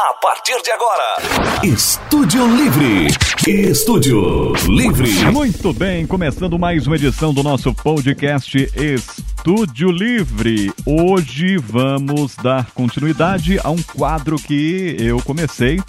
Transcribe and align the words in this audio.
A 0.00 0.14
partir 0.14 0.62
de 0.62 0.70
agora, 0.70 1.16
Estúdio 1.64 2.46
Livre. 2.46 3.08
Estúdio 3.48 4.52
Livre. 4.68 5.10
Muito 5.32 5.72
bem, 5.72 6.06
começando 6.06 6.56
mais 6.56 6.86
uma 6.86 6.94
edição 6.94 7.34
do 7.34 7.42
nosso 7.42 7.74
podcast 7.74 8.70
Estúdio 8.76 9.90
Livre. 9.90 10.72
Hoje 10.86 11.56
vamos 11.56 12.36
dar 12.36 12.70
continuidade 12.70 13.58
a 13.58 13.70
um 13.70 13.82
quadro 13.82 14.36
que 14.36 14.94
eu 15.00 15.20
comecei 15.20 15.82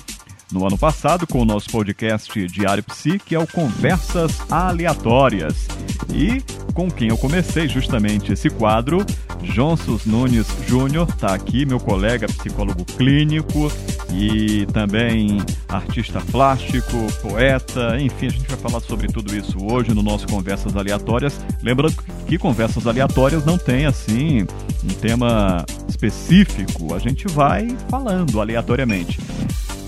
no 0.51 0.65
ano 0.65 0.77
passado 0.77 1.27
com 1.27 1.41
o 1.41 1.45
nosso 1.45 1.69
podcast 1.69 2.47
Diário 2.47 2.83
Psi, 2.83 3.19
que 3.19 3.35
é 3.35 3.39
o 3.39 3.45
Conversas 3.45 4.39
Aleatórias. 4.49 5.67
E 6.11 6.41
com 6.79 6.89
quem 6.89 7.09
eu 7.09 7.17
comecei 7.17 7.67
justamente 7.67 8.31
esse 8.31 8.49
quadro, 8.49 9.05
Jonsus 9.43 10.05
Nunes 10.05 10.47
Júnior, 10.65 11.09
está 11.09 11.33
aqui, 11.33 11.65
meu 11.65 11.77
colega 11.77 12.25
psicólogo 12.25 12.85
clínico 12.85 13.69
e 14.13 14.65
também 14.67 15.41
artista 15.67 16.21
plástico, 16.31 16.95
poeta, 17.21 17.99
enfim, 17.99 18.27
a 18.27 18.29
gente 18.29 18.47
vai 18.47 18.57
falar 18.57 18.79
sobre 18.79 19.09
tudo 19.09 19.35
isso 19.35 19.57
hoje 19.61 19.93
no 19.93 20.01
nosso 20.01 20.25
Conversas 20.25 20.77
Aleatórias. 20.77 21.41
Lembrando 21.61 22.01
que 22.25 22.37
Conversas 22.37 22.87
Aleatórias 22.87 23.43
não 23.43 23.57
tem 23.57 23.85
assim 23.85 24.47
um 24.81 24.93
tema 25.01 25.65
específico, 25.85 26.95
a 26.95 26.99
gente 26.99 27.27
vai 27.27 27.67
falando 27.89 28.39
aleatoriamente. 28.39 29.19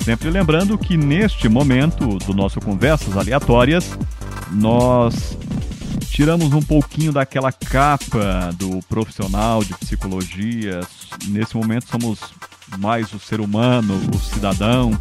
Sempre 0.03 0.29
lembrando 0.29 0.77
que 0.77 0.97
neste 0.97 1.47
momento 1.47 2.17
do 2.17 2.33
nosso 2.33 2.59
Conversas 2.59 3.15
Aleatórias, 3.15 3.97
nós 4.51 5.37
tiramos 6.11 6.51
um 6.51 6.61
pouquinho 6.61 7.13
daquela 7.13 7.53
capa 7.53 8.51
do 8.57 8.79
profissional 8.87 9.63
de 9.63 9.73
psicologia. 9.75 10.81
Nesse 11.29 11.55
momento 11.55 11.87
somos 11.87 12.33
mais 12.77 13.13
o 13.13 13.19
ser 13.19 13.39
humano, 13.39 13.93
o 14.13 14.17
cidadão. 14.17 14.91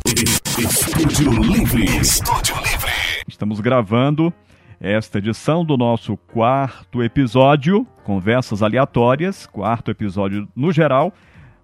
Estúdio 0.57 1.33
Livre. 1.43 1.85
Estúdio 1.97 2.55
Livre. 2.59 2.93
Estamos 3.27 3.59
gravando 3.59 4.33
esta 4.81 5.19
edição 5.19 5.65
do 5.65 5.77
nosso 5.77 6.17
quarto 6.17 7.03
episódio, 7.03 7.85
Conversas 8.05 8.63
Aleatórias, 8.63 9.47
quarto 9.47 9.91
episódio 9.91 10.49
no 10.55 10.73
geral, 10.73 11.13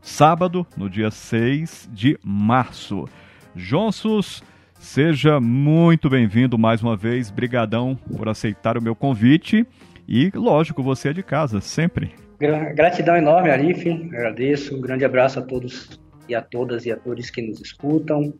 sábado, 0.02 0.66
no 0.76 0.90
dia 0.90 1.10
6 1.10 1.88
de 1.92 2.18
março. 2.22 3.04
Jonsus, 3.54 4.42
seja 4.78 5.40
muito 5.40 6.08
bem-vindo 6.08 6.58
mais 6.58 6.82
uma 6.82 6.96
vez. 6.96 7.30
Brigadão 7.30 7.98
por 8.16 8.28
aceitar 8.28 8.78
o 8.78 8.82
meu 8.82 8.94
convite. 8.94 9.66
E, 10.08 10.30
lógico, 10.34 10.82
você 10.82 11.10
é 11.10 11.12
de 11.12 11.22
casa, 11.22 11.60
sempre. 11.60 12.12
Gratidão 12.38 13.16
enorme, 13.16 13.50
Arif. 13.50 13.90
Agradeço. 13.90 14.76
Um 14.76 14.80
grande 14.80 15.04
abraço 15.04 15.38
a 15.38 15.42
todos 15.42 16.00
e 16.28 16.34
a 16.34 16.42
todas 16.42 16.86
e 16.86 16.92
a 16.92 16.96
todos 16.96 17.30
que 17.30 17.42
nos 17.42 17.60
escutam. 17.60 18.34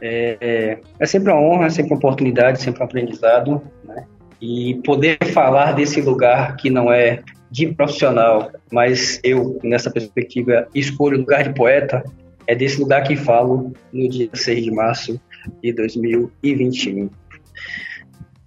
É, 0.00 0.36
é, 0.40 0.78
é 0.98 1.06
sempre 1.06 1.32
uma 1.32 1.40
honra, 1.40 1.70
sempre 1.70 1.92
uma 1.92 1.98
oportunidade, 1.98 2.60
sempre 2.60 2.82
um 2.82 2.84
aprendizado. 2.84 3.62
Né? 3.84 4.04
E 4.40 4.80
poder 4.84 5.18
falar 5.32 5.72
desse 5.72 6.00
lugar 6.00 6.56
que 6.56 6.70
não 6.70 6.92
é 6.92 7.22
de 7.50 7.66
profissional, 7.68 8.50
mas 8.70 9.18
eu, 9.24 9.58
nessa 9.64 9.90
perspectiva, 9.90 10.68
escolho 10.74 11.16
o 11.16 11.20
lugar 11.20 11.44
de 11.44 11.54
poeta, 11.54 12.04
é 12.46 12.54
desse 12.54 12.80
lugar 12.80 13.02
que 13.04 13.16
falo 13.16 13.72
no 13.92 14.08
dia 14.08 14.28
6 14.32 14.64
de 14.64 14.70
março 14.70 15.20
de 15.62 15.72
2021. 15.72 17.10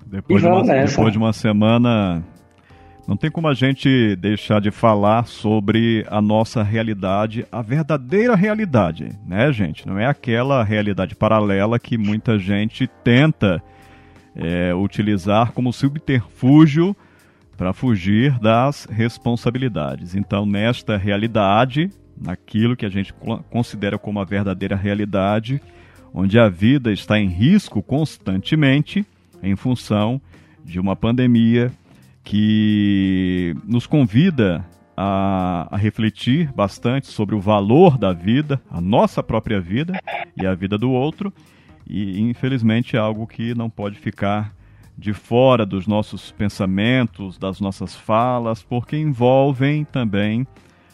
Depois, 0.05 0.41
de 0.41 0.47
uma, 0.47 0.63
depois 0.63 1.11
de 1.11 1.17
uma 1.17 1.31
semana, 1.31 2.23
não 3.07 3.15
tem 3.15 3.31
como 3.31 3.47
a 3.47 3.53
gente 3.53 4.15
deixar 4.17 4.59
de 4.59 4.69
falar 4.71 5.25
sobre 5.25 6.05
a 6.09 6.21
nossa 6.21 6.61
realidade, 6.63 7.45
a 7.51 7.61
verdadeira 7.61 8.35
realidade, 8.35 9.17
né, 9.25 9.51
gente? 9.51 9.87
Não 9.87 9.97
é 9.97 10.05
aquela 10.05 10.63
realidade 10.63 11.15
paralela 11.15 11.79
que 11.79 11.97
muita 11.97 12.37
gente 12.37 12.87
tenta 13.03 13.63
é, 14.35 14.73
utilizar 14.73 15.51
como 15.51 15.73
subterfúgio 15.73 16.95
para 17.57 17.73
fugir 17.73 18.39
das 18.39 18.85
responsabilidades. 18.85 20.15
Então, 20.15 20.45
nesta 20.45 20.97
realidade, 20.97 21.89
naquilo 22.19 22.75
que 22.75 22.85
a 22.85 22.89
gente 22.89 23.13
considera 23.49 23.97
como 23.97 24.19
a 24.19 24.25
verdadeira 24.25 24.75
realidade, 24.75 25.61
onde 26.13 26.39
a 26.39 26.49
vida 26.49 26.91
está 26.91 27.19
em 27.19 27.27
risco 27.27 27.81
constantemente 27.81 29.05
em 29.41 29.55
função 29.55 30.21
de 30.63 30.79
uma 30.79 30.95
pandemia 30.95 31.71
que 32.23 33.55
nos 33.65 33.87
convida 33.87 34.65
a, 34.95 35.67
a, 35.71 35.77
refletir 35.77 36.51
bastante 36.53 37.07
sobre 37.07 37.33
o 37.33 37.39
valor 37.39 37.97
da 37.97 38.13
vida, 38.13 38.61
a 38.69 38.79
nossa 38.79 39.23
própria 39.23 39.59
vida 39.59 39.99
e 40.37 40.45
a 40.45 40.53
vida 40.53 40.77
do 40.77 40.91
outro, 40.91 41.33
e 41.87 42.21
infelizmente 42.21 42.95
é 42.95 42.99
algo 42.99 43.25
que 43.25 43.55
não 43.55 43.69
pode 43.69 43.97
ficar 43.97 44.53
de 44.97 45.13
fora 45.13 45.65
dos 45.65 45.87
nossos 45.87 46.31
pensamentos, 46.31 47.37
das 47.37 47.59
nossas 47.59 47.95
falas, 47.95 48.61
porque 48.61 48.95
envolvem 48.95 49.83
também 49.83 50.45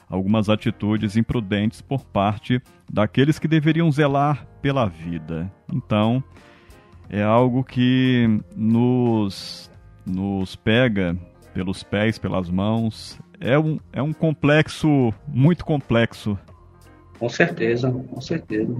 algumas 0.10 0.50
atitudes 0.50 1.18
imprudentes 1.18 1.82
por 1.82 2.06
parte 2.06 2.62
daqueles 2.92 3.38
que 3.40 3.48
deveriam 3.48 3.92
zelar 3.92 4.48
pela 4.62 4.88
vida. 4.88 5.52
Então, 5.74 6.24
é 7.10 7.22
algo 7.22 7.64
que 7.64 8.40
nos, 8.56 9.70
nos 10.06 10.56
pega 10.56 11.16
pelos 11.54 11.84
pés, 11.84 12.18
pelas 12.18 12.50
mãos. 12.50 13.20
É 13.40 13.58
um, 13.58 13.80
é 13.94 14.02
um 14.02 14.14
complexo, 14.14 15.14
muito 15.28 15.66
complexo. 15.66 16.38
Com 17.20 17.30
certeza, 17.30 17.92
com 17.92 18.22
certeza. 18.22 18.76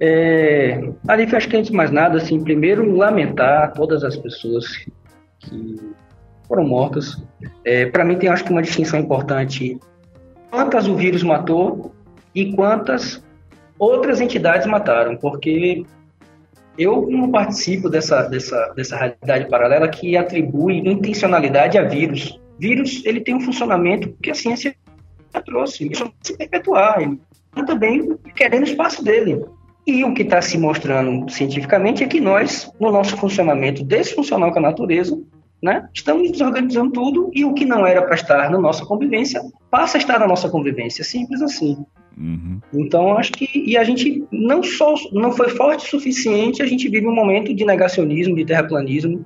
É, 0.00 0.92
Arif, 1.08 1.34
acho 1.34 1.48
que 1.48 1.56
antes 1.56 1.70
de 1.70 1.76
mais 1.76 1.90
nada, 1.90 2.18
assim, 2.18 2.42
primeiro 2.42 2.94
lamentar 2.94 3.72
todas 3.72 4.04
as 4.04 4.16
pessoas 4.16 4.66
que 5.38 5.76
foram 6.46 6.66
mortas. 6.66 7.22
É, 7.64 7.86
Para 7.86 8.04
mim 8.04 8.16
tem 8.16 8.28
acho 8.28 8.44
que 8.44 8.52
uma 8.52 8.62
distinção 8.62 9.00
importante 9.00 9.78
quantas 10.50 10.86
o 10.86 10.94
vírus 10.94 11.22
matou 11.22 11.92
e 12.34 12.52
quantas 12.52 13.22
outras 13.78 14.20
entidades 14.20 14.66
mataram, 14.66 15.16
porque 15.16 15.84
eu 16.78 17.06
não 17.08 17.30
participo 17.30 17.88
dessa, 17.88 18.22
dessa, 18.22 18.72
dessa 18.76 18.96
realidade 18.96 19.48
paralela 19.48 19.88
que 19.88 20.16
atribui 20.16 20.78
intencionalidade 20.78 21.78
a 21.78 21.82
vírus. 21.82 22.38
Vírus 22.58 23.02
ele 23.04 23.20
tem 23.20 23.34
um 23.34 23.40
funcionamento 23.40 24.14
que 24.22 24.30
a 24.30 24.34
ciência 24.34 24.74
trouxe, 25.44 25.84
ele 25.84 25.94
só 25.94 26.10
se 26.22 26.36
perpetuar, 26.36 27.00
ele 27.02 27.18
também 27.66 28.16
querendo 28.34 28.64
espaço 28.64 29.04
dele. 29.04 29.44
E 29.86 30.02
o 30.02 30.12
que 30.14 30.22
está 30.22 30.42
se 30.42 30.58
mostrando 30.58 31.30
cientificamente 31.30 32.02
é 32.02 32.08
que 32.08 32.20
nós, 32.20 32.70
no 32.80 32.90
nosso 32.90 33.16
funcionamento 33.16 33.84
desfuncional 33.84 34.50
com 34.50 34.58
a 34.58 34.62
natureza, 34.62 35.16
né? 35.66 35.88
Estamos 35.92 36.30
desorganizando 36.30 36.92
tudo 36.92 37.28
e 37.34 37.44
o 37.44 37.52
que 37.52 37.64
não 37.64 37.84
era 37.84 38.00
para 38.00 38.14
estar 38.14 38.48
na 38.48 38.58
nossa 38.58 38.86
convivência 38.86 39.42
passa 39.68 39.98
a 39.98 40.00
estar 40.00 40.20
na 40.20 40.26
nossa 40.28 40.48
convivência, 40.48 41.02
simples 41.02 41.42
assim. 41.42 41.84
Uhum. 42.16 42.60
Então 42.72 43.18
acho 43.18 43.32
que 43.32 43.48
e 43.52 43.76
a 43.76 43.82
gente 43.82 44.24
não 44.30 44.62
só 44.62 44.94
não 45.12 45.32
foi 45.32 45.48
forte 45.48 45.84
o 45.84 45.90
suficiente, 45.90 46.62
a 46.62 46.66
gente 46.66 46.88
vive 46.88 47.08
um 47.08 47.14
momento 47.14 47.52
de 47.52 47.64
negacionismo, 47.64 48.36
de 48.36 48.44
terraplanismo, 48.44 49.24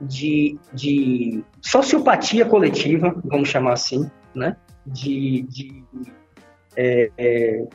de, 0.00 0.56
de 0.72 1.42
sociopatia 1.60 2.46
coletiva, 2.46 3.20
vamos 3.24 3.48
chamar 3.48 3.72
assim, 3.72 4.08
né? 4.32 4.56
De, 4.86 5.42
de 5.42 5.84
é, 6.76 7.10
é, 7.18 7.66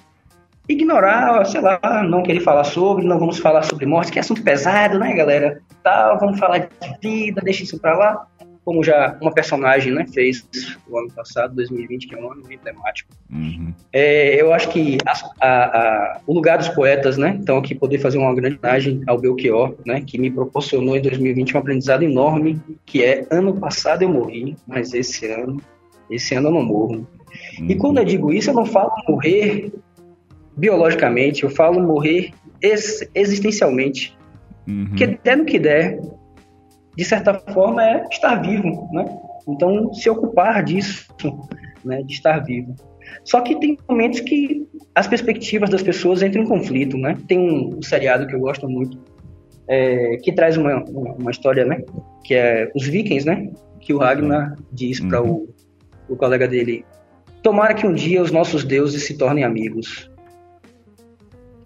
ignorar, 0.67 1.45
sei 1.45 1.61
lá, 1.61 1.79
não 2.07 2.23
querer 2.23 2.39
falar 2.39 2.63
sobre, 2.63 3.05
não 3.05 3.19
vamos 3.19 3.37
falar 3.39 3.63
sobre 3.63 3.85
morte, 3.85 4.11
que 4.11 4.19
é 4.19 4.21
assunto 4.21 4.43
pesado, 4.43 4.97
né, 4.97 5.13
galera? 5.13 5.61
Tal, 5.83 6.19
vamos 6.19 6.39
falar 6.39 6.59
de 6.59 6.69
vida, 7.01 7.41
deixa 7.41 7.63
isso 7.63 7.79
pra 7.79 7.97
lá. 7.97 8.27
Como 8.63 8.81
já 8.81 9.17
uma 9.21 9.33
personagem 9.33 9.93
né, 9.93 10.05
fez 10.07 10.47
o 10.87 10.97
ano 10.97 11.11
passado, 11.11 11.53
2020, 11.53 12.07
que 12.07 12.15
é 12.15 12.17
um 12.17 12.31
ano 12.31 12.43
emblemático. 12.49 13.09
Uhum. 13.29 13.73
É, 13.91 14.41
eu 14.41 14.53
acho 14.53 14.69
que 14.69 14.97
a, 15.05 15.11
a, 15.45 15.63
a, 15.65 16.21
o 16.25 16.33
lugar 16.33 16.57
dos 16.57 16.69
poetas, 16.69 17.17
né? 17.17 17.37
Então, 17.41 17.57
aqui 17.57 17.75
poder 17.75 17.97
fazer 17.97 18.19
uma 18.19 18.33
grande 18.33 18.57
homenagem 18.57 19.03
ao 19.05 19.19
Belchior, 19.19 19.75
né? 19.85 19.99
Que 19.99 20.17
me 20.17 20.31
proporcionou 20.31 20.95
em 20.95 21.01
2020 21.01 21.57
um 21.57 21.59
aprendizado 21.59 22.03
enorme, 22.03 22.61
que 22.85 23.03
é 23.03 23.27
ano 23.29 23.53
passado 23.59 24.03
eu 24.03 24.09
morri, 24.09 24.55
mas 24.65 24.93
esse 24.93 25.29
ano, 25.29 25.61
esse 26.09 26.33
ano 26.33 26.47
eu 26.47 26.53
não 26.53 26.63
morro. 26.63 27.05
Uhum. 27.59 27.67
E 27.67 27.75
quando 27.75 27.97
eu 27.97 28.05
digo 28.05 28.31
isso, 28.31 28.49
eu 28.49 28.53
não 28.53 28.65
falo 28.65 28.93
morrer 29.09 29.73
biologicamente, 30.55 31.43
eu 31.43 31.49
falo 31.49 31.79
morrer 31.81 32.31
ex 32.61 33.07
existencialmente. 33.13 34.17
Uhum. 34.67 34.87
Porque 34.87 35.07
der 35.07 35.37
no 35.37 35.45
que 35.45 35.59
der, 35.59 35.99
de 36.95 37.05
certa 37.05 37.33
forma, 37.53 37.83
é 37.83 38.05
estar 38.09 38.35
vivo, 38.35 38.89
né? 38.93 39.05
Então, 39.47 39.93
se 39.93 40.09
ocupar 40.09 40.63
disso, 40.63 41.07
né, 41.83 42.01
de 42.03 42.13
estar 42.13 42.39
vivo. 42.39 42.75
Só 43.25 43.41
que 43.41 43.59
tem 43.59 43.77
momentos 43.89 44.21
que 44.21 44.65
as 44.95 45.07
perspectivas 45.07 45.69
das 45.69 45.81
pessoas 45.81 46.21
entram 46.21 46.43
em 46.43 46.47
conflito, 46.47 46.97
né? 46.97 47.17
Tem 47.27 47.39
um, 47.39 47.81
seriado 47.81 48.27
que 48.27 48.35
eu 48.35 48.39
gosto 48.39 48.67
muito, 48.69 48.97
é, 49.67 50.17
que 50.17 50.31
traz 50.31 50.57
uma, 50.57 50.83
uma, 50.83 51.31
história, 51.31 51.65
né? 51.65 51.81
Que 52.23 52.35
é 52.35 52.71
os 52.75 52.87
vikings, 52.87 53.25
né? 53.25 53.49
Que 53.79 53.93
o 53.93 53.97
Ragnar 53.97 54.55
diz 54.71 54.99
para 54.99 55.21
uhum. 55.21 55.47
o, 56.07 56.13
o 56.13 56.15
colega 56.15 56.47
dele: 56.47 56.85
Tomara 57.41 57.73
que 57.73 57.85
um 57.85 57.93
dia 57.93 58.21
os 58.21 58.31
nossos 58.31 58.63
deuses 58.63 59.05
se 59.05 59.17
tornem 59.17 59.43
amigos. 59.43 60.09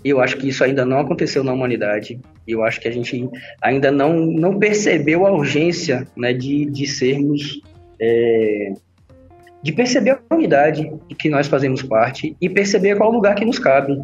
Eu 0.07 0.21
acho 0.21 0.37
que 0.37 0.47
isso 0.47 0.63
ainda 0.63 0.85
não 0.85 0.99
aconteceu 0.99 1.43
na 1.43 1.53
humanidade. 1.53 2.19
Eu 2.47 2.63
acho 2.63 2.79
que 2.79 2.87
a 2.87 2.91
gente 2.91 3.29
ainda 3.61 3.91
não, 3.91 4.15
não 4.25 4.57
percebeu 4.57 5.25
a 5.25 5.31
urgência 5.31 6.07
né, 6.15 6.33
de, 6.33 6.65
de 6.65 6.87
sermos. 6.87 7.61
É, 7.99 8.73
de 9.61 9.71
perceber 9.73 10.19
a 10.29 10.35
unidade 10.35 10.89
de 11.09 11.15
que 11.15 11.29
nós 11.29 11.47
fazemos 11.47 11.81
parte 11.81 12.37
e 12.39 12.47
perceber 12.47 12.95
qual 12.95 13.11
lugar 13.11 13.35
que 13.35 13.43
nos 13.43 13.59
cabe. 13.59 13.99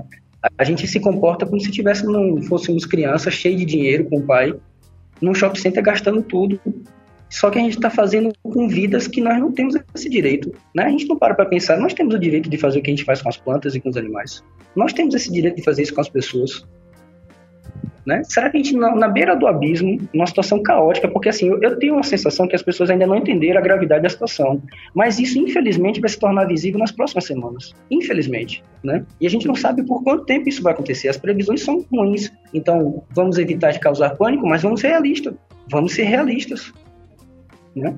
A 0.58 0.64
gente 0.64 0.86
se 0.88 1.00
comporta 1.00 1.46
como 1.46 1.62
se 1.62 1.72
tivéssemos, 1.72 2.48
fôssemos 2.48 2.86
crianças 2.86 3.34
cheias 3.34 3.60
de 3.60 3.66
dinheiro 3.66 4.06
com 4.10 4.18
o 4.18 4.24
pai, 4.24 4.54
num 5.22 5.34
shopping 5.34 5.60
center 5.60 5.84
gastando 5.84 6.22
tudo. 6.22 6.60
Só 7.34 7.50
que 7.50 7.58
a 7.58 7.62
gente 7.64 7.78
está 7.78 7.90
fazendo 7.90 8.32
com 8.44 8.68
vidas 8.68 9.08
que 9.08 9.20
nós 9.20 9.40
não 9.40 9.52
temos 9.52 9.76
esse 9.96 10.08
direito. 10.08 10.54
Né? 10.74 10.84
A 10.84 10.90
gente 10.90 11.08
não 11.08 11.18
para 11.18 11.34
para 11.34 11.48
pensar, 11.48 11.80
nós 11.80 11.92
temos 11.92 12.14
o 12.14 12.20
direito 12.20 12.48
de 12.48 12.58
fazer 12.60 12.78
o 12.78 12.82
que 12.84 12.92
a 12.92 12.94
gente 12.94 13.04
faz 13.04 13.24
com 13.24 13.30
as 13.30 13.38
plantas 13.38 13.74
e 13.74 13.80
com 13.80 13.90
os 13.90 13.98
animais. 13.98 14.44
Nós 14.76 14.94
temos 14.94 15.16
esse 15.16 15.32
direito 15.32 15.56
de 15.56 15.64
fazer 15.64 15.82
isso 15.82 15.96
com 15.96 16.02
as 16.02 16.08
pessoas. 16.08 16.64
Né? 18.06 18.22
Será 18.26 18.52
que 18.52 18.58
a 18.58 18.62
gente, 18.62 18.78
na, 18.78 18.96
na, 18.96 19.08
beira 19.08 19.36
do 19.36 19.48
abismo, 19.48 19.98
numa 20.14 20.28
situação 20.28 20.62
caótica, 20.62 21.08
porque 21.08 21.30
assim, 21.30 21.48
eu, 21.48 21.60
eu, 21.60 21.76
tenho 21.80 21.98
a 21.98 22.04
sensação 22.04 22.48
que 22.48 22.56
as 22.56 22.62
pessoas 22.62 22.92
ainda 22.92 23.08
não 23.08 23.16
entenderam 23.16 23.58
a 23.58 23.64
gravidade 23.64 24.04
da 24.04 24.10
situação, 24.10 24.62
mas 24.94 25.18
isso, 25.18 25.40
infelizmente, 25.40 26.00
vai 26.00 26.12
se 26.12 26.20
tornar 26.20 26.46
visível 26.46 26.80
nas 26.80 26.92
próximas 26.92 27.26
semanas. 27.26 27.74
Infelizmente. 27.90 28.64
Né? 28.84 29.04
E 29.20 29.26
a 29.26 29.30
gente 29.30 29.48
não 29.48 29.56
sabe 29.56 29.82
por 29.82 30.04
quanto 30.04 30.26
tempo 30.26 30.48
isso 30.48 30.62
vai 30.62 30.74
acontecer. 30.74 31.08
As 31.08 31.18
previsões 31.18 31.64
são 31.64 31.84
ruins. 31.92 32.32
Então, 32.54 33.04
vamos 33.10 33.40
evitar 33.40 33.72
de 33.72 33.80
causar 33.80 34.18
pânico, 34.18 34.46
mas 34.46 34.62
vamos 34.62 34.82
ser 34.82 34.90
realistas. 34.90 35.34
Vamos 35.68 35.94
ser 35.96 36.04
realistas. 36.04 36.72
Né? 37.76 37.96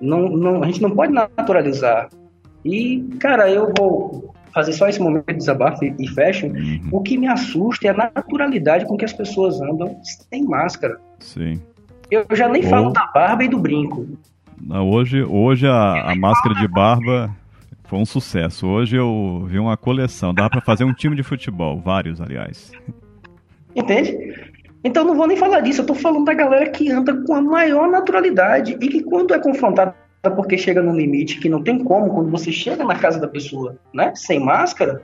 Não, 0.00 0.28
não, 0.28 0.62
a 0.62 0.66
gente 0.66 0.82
não 0.82 0.90
pode 0.90 1.12
naturalizar. 1.12 2.08
E, 2.64 3.00
cara, 3.20 3.50
eu 3.50 3.72
vou 3.76 4.34
fazer 4.52 4.72
só 4.72 4.88
esse 4.88 5.00
momento 5.00 5.26
de 5.26 5.36
desabafo 5.36 5.84
e, 5.84 5.94
e 5.98 6.08
fecho. 6.08 6.46
Uhum. 6.46 6.88
O 6.90 7.00
que 7.00 7.16
me 7.16 7.26
assusta 7.28 7.86
é 7.86 7.90
a 7.90 8.10
naturalidade 8.14 8.86
com 8.86 8.96
que 8.96 9.04
as 9.04 9.12
pessoas 9.12 9.60
andam 9.60 10.00
sem 10.02 10.44
máscara. 10.44 10.98
Sim. 11.20 11.60
Eu 12.10 12.24
já 12.32 12.48
nem 12.48 12.64
Ou... 12.64 12.70
falo 12.70 12.90
da 12.90 13.06
barba 13.06 13.44
e 13.44 13.48
do 13.48 13.58
brinco. 13.58 14.06
Não, 14.60 14.90
hoje, 14.90 15.22
hoje 15.22 15.66
a, 15.66 16.10
a 16.10 16.16
máscara 16.16 16.54
de 16.56 16.66
barba 16.66 17.34
foi 17.84 17.98
um 17.98 18.04
sucesso. 18.04 18.66
Hoje 18.66 18.96
eu 18.96 19.44
vi 19.46 19.58
uma 19.58 19.76
coleção. 19.76 20.34
Dá 20.34 20.48
para 20.50 20.60
fazer 20.60 20.84
um 20.84 20.92
time 20.92 21.14
de 21.14 21.22
futebol, 21.22 21.78
vários, 21.78 22.20
aliás. 22.20 22.72
Entende? 23.74 24.16
Então 24.84 25.04
não 25.04 25.16
vou 25.16 25.26
nem 25.26 25.36
falar 25.36 25.60
disso. 25.60 25.82
Eu 25.82 25.86
tô 25.86 25.94
falando 25.94 26.24
da 26.24 26.34
galera 26.34 26.70
que 26.70 26.90
anda 26.90 27.14
com 27.24 27.34
a 27.34 27.40
maior 27.40 27.88
naturalidade 27.88 28.76
e 28.80 28.88
que 28.88 29.02
quando 29.02 29.34
é 29.34 29.38
confrontada 29.38 29.94
porque 30.36 30.58
chega 30.58 30.82
num 30.82 30.96
limite 30.96 31.38
que 31.38 31.48
não 31.48 31.62
tem 31.62 31.82
como, 31.82 32.10
quando 32.10 32.30
você 32.30 32.50
chega 32.50 32.84
na 32.84 32.96
casa 32.96 33.20
da 33.20 33.28
pessoa, 33.28 33.78
né, 33.94 34.12
sem 34.14 34.40
máscara, 34.40 35.02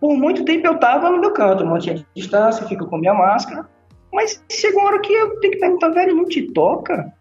por 0.00 0.16
muito 0.16 0.44
tempo 0.44 0.66
eu 0.66 0.78
tava 0.78 1.10
no 1.10 1.20
meu 1.20 1.32
canto, 1.32 1.66
mantinha 1.66 1.96
de 1.96 2.06
distância, 2.14 2.66
fico 2.66 2.86
com 2.86 2.98
minha 2.98 3.14
máscara, 3.14 3.68
mas 4.12 4.42
chega 4.50 4.78
uma 4.78 4.88
hora 4.88 5.00
que 5.00 5.12
eu 5.12 5.40
tenho 5.40 5.52
que 5.54 5.58
perguntar, 5.58 5.90
velho, 5.90 6.14
não 6.14 6.24
te 6.24 6.42
toca? 6.52 7.12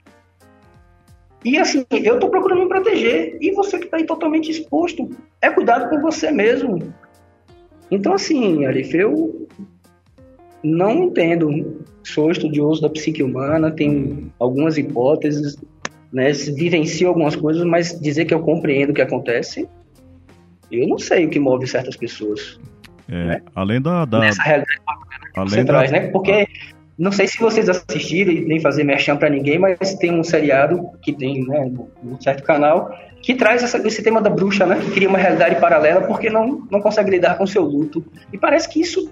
E 1.44 1.57
assim, 1.57 1.86
eu 1.92 2.19
tô 2.19 2.30
procurando 2.30 2.62
me 2.62 2.69
proteger, 2.69 3.38
e 3.42 3.51
você 3.51 3.80
que 3.80 3.88
tá 3.88 3.97
aí 3.97 4.06
totalmente 4.06 4.50
exposto, 4.50 5.09
é 5.42 5.50
cuidado 5.50 5.89
com 5.89 6.01
você 6.01 6.31
mesmo. 6.31 6.94
Então 7.89 8.13
assim, 8.13 8.65
Arif, 8.65 8.95
eu 8.95 9.44
não 10.65 11.03
entendo, 11.03 11.85
sou 12.03 12.31
estudioso 12.31 12.81
da 12.81 12.89
psique 12.89 13.21
humana, 13.21 13.69
tenho 13.69 14.31
algumas 14.39 14.77
hipóteses, 14.77 15.56
né, 16.12 16.31
vivencio 16.31 17.07
algumas 17.07 17.35
coisas, 17.35 17.63
mas 17.63 18.00
dizer 18.00 18.25
que 18.25 18.33
eu 18.33 18.39
compreendo 18.39 18.89
o 18.89 18.94
que 18.94 19.01
acontece, 19.01 19.69
eu 20.71 20.88
não 20.88 20.97
sei 20.97 21.25
o 21.25 21.29
que 21.29 21.39
move 21.39 21.67
certas 21.67 21.95
pessoas. 21.95 22.59
É, 23.07 23.25
né? 23.25 23.41
Além 23.53 23.79
da, 23.79 24.06
da... 24.06 24.19
Nessa 24.19 24.41
realidade 24.41 24.79
além 25.35 25.50
você 25.50 25.63
da... 25.63 25.65
traz, 25.65 25.91
né? 25.91 26.07
Porque 26.07 26.47
não 26.97 27.11
sei 27.11 27.27
se 27.27 27.38
vocês 27.38 27.69
assistiram 27.69 28.31
e 28.31 28.45
nem 28.45 28.59
fazer 28.59 28.83
merchan 28.83 29.18
para 29.18 29.29
ninguém, 29.29 29.59
mas 29.59 29.94
tem 29.95 30.11
um 30.11 30.23
seriado 30.23 30.89
que 31.01 31.13
tem, 31.13 31.45
né, 31.45 31.71
no 32.01 32.21
certo 32.21 32.44
canal, 32.44 32.91
que 33.21 33.35
traz 33.35 33.61
essa, 33.61 33.77
esse 33.85 34.01
tema 34.01 34.21
da 34.21 34.29
bruxa, 34.29 34.65
né? 34.65 34.79
Que 34.79 34.91
cria 34.91 35.09
uma 35.09 35.18
realidade 35.18 35.59
paralela 35.59 36.01
porque 36.01 36.29
não, 36.29 36.65
não 36.71 36.81
consegue 36.81 37.11
lidar 37.11 37.38
com 37.38 37.45
seu 37.45 37.63
luto. 37.63 38.03
E 38.31 38.38
parece 38.38 38.68
que 38.69 38.79
isso 38.79 39.11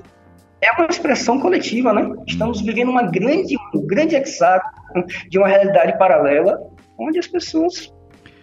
é 0.63 0.71
uma 0.71 0.87
expressão 0.87 1.39
coletiva, 1.39 1.93
né? 1.93 2.09
Estamos 2.25 2.61
vivendo 2.61 2.89
uma 2.89 3.03
grande, 3.03 3.55
um 3.73 3.85
grande 3.85 4.15
hexágono 4.15 5.05
de 5.29 5.37
uma 5.37 5.47
realidade 5.47 5.97
paralela 5.97 6.57
onde 6.97 7.19
as 7.19 7.27
pessoas. 7.27 7.93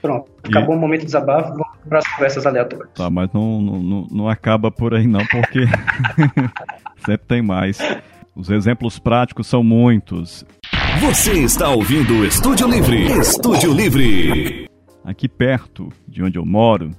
Pronto, 0.03 0.31
acabou 0.43 0.75
e... 0.75 0.79
o 0.79 0.81
momento 0.81 1.01
de 1.01 1.07
desabafo, 1.07 1.51
vamos 1.51 1.79
para 1.89 1.99
as 1.99 2.09
conversas 2.09 2.47
aleatórias. 2.47 2.91
Tá, 2.95 3.11
mas 3.11 3.31
não, 3.33 3.61
não, 3.61 4.07
não 4.11 4.29
acaba 4.29 4.71
por 4.71 4.95
aí 4.95 5.07
não, 5.07 5.25
porque 5.27 5.67
sempre 7.05 7.27
tem 7.27 7.43
mais. 7.43 7.79
Os 8.35 8.51
exemplos 8.51 8.99
práticos 8.99 9.47
são 9.47 9.63
muitos. 9.63 10.45
Você 11.01 11.33
está 11.43 11.69
ouvindo 11.69 12.15
o 12.15 12.25
Estúdio 12.25 12.67
Livre. 12.67 13.13
Estúdio 13.19 13.73
Livre. 13.73 14.69
Aqui 15.05 15.29
perto 15.29 15.89
de 16.07 16.23
onde 16.23 16.39
eu 16.39 16.47
moro, 16.47 16.91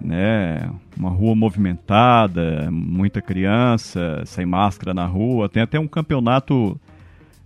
né, 0.00 0.70
uma 0.96 1.10
rua 1.10 1.34
movimentada, 1.34 2.70
muita 2.70 3.20
criança 3.20 4.22
sem 4.26 4.44
máscara 4.46 4.92
na 4.92 5.06
rua, 5.06 5.48
tem 5.48 5.62
até 5.62 5.78
um 5.78 5.88
campeonato 5.88 6.78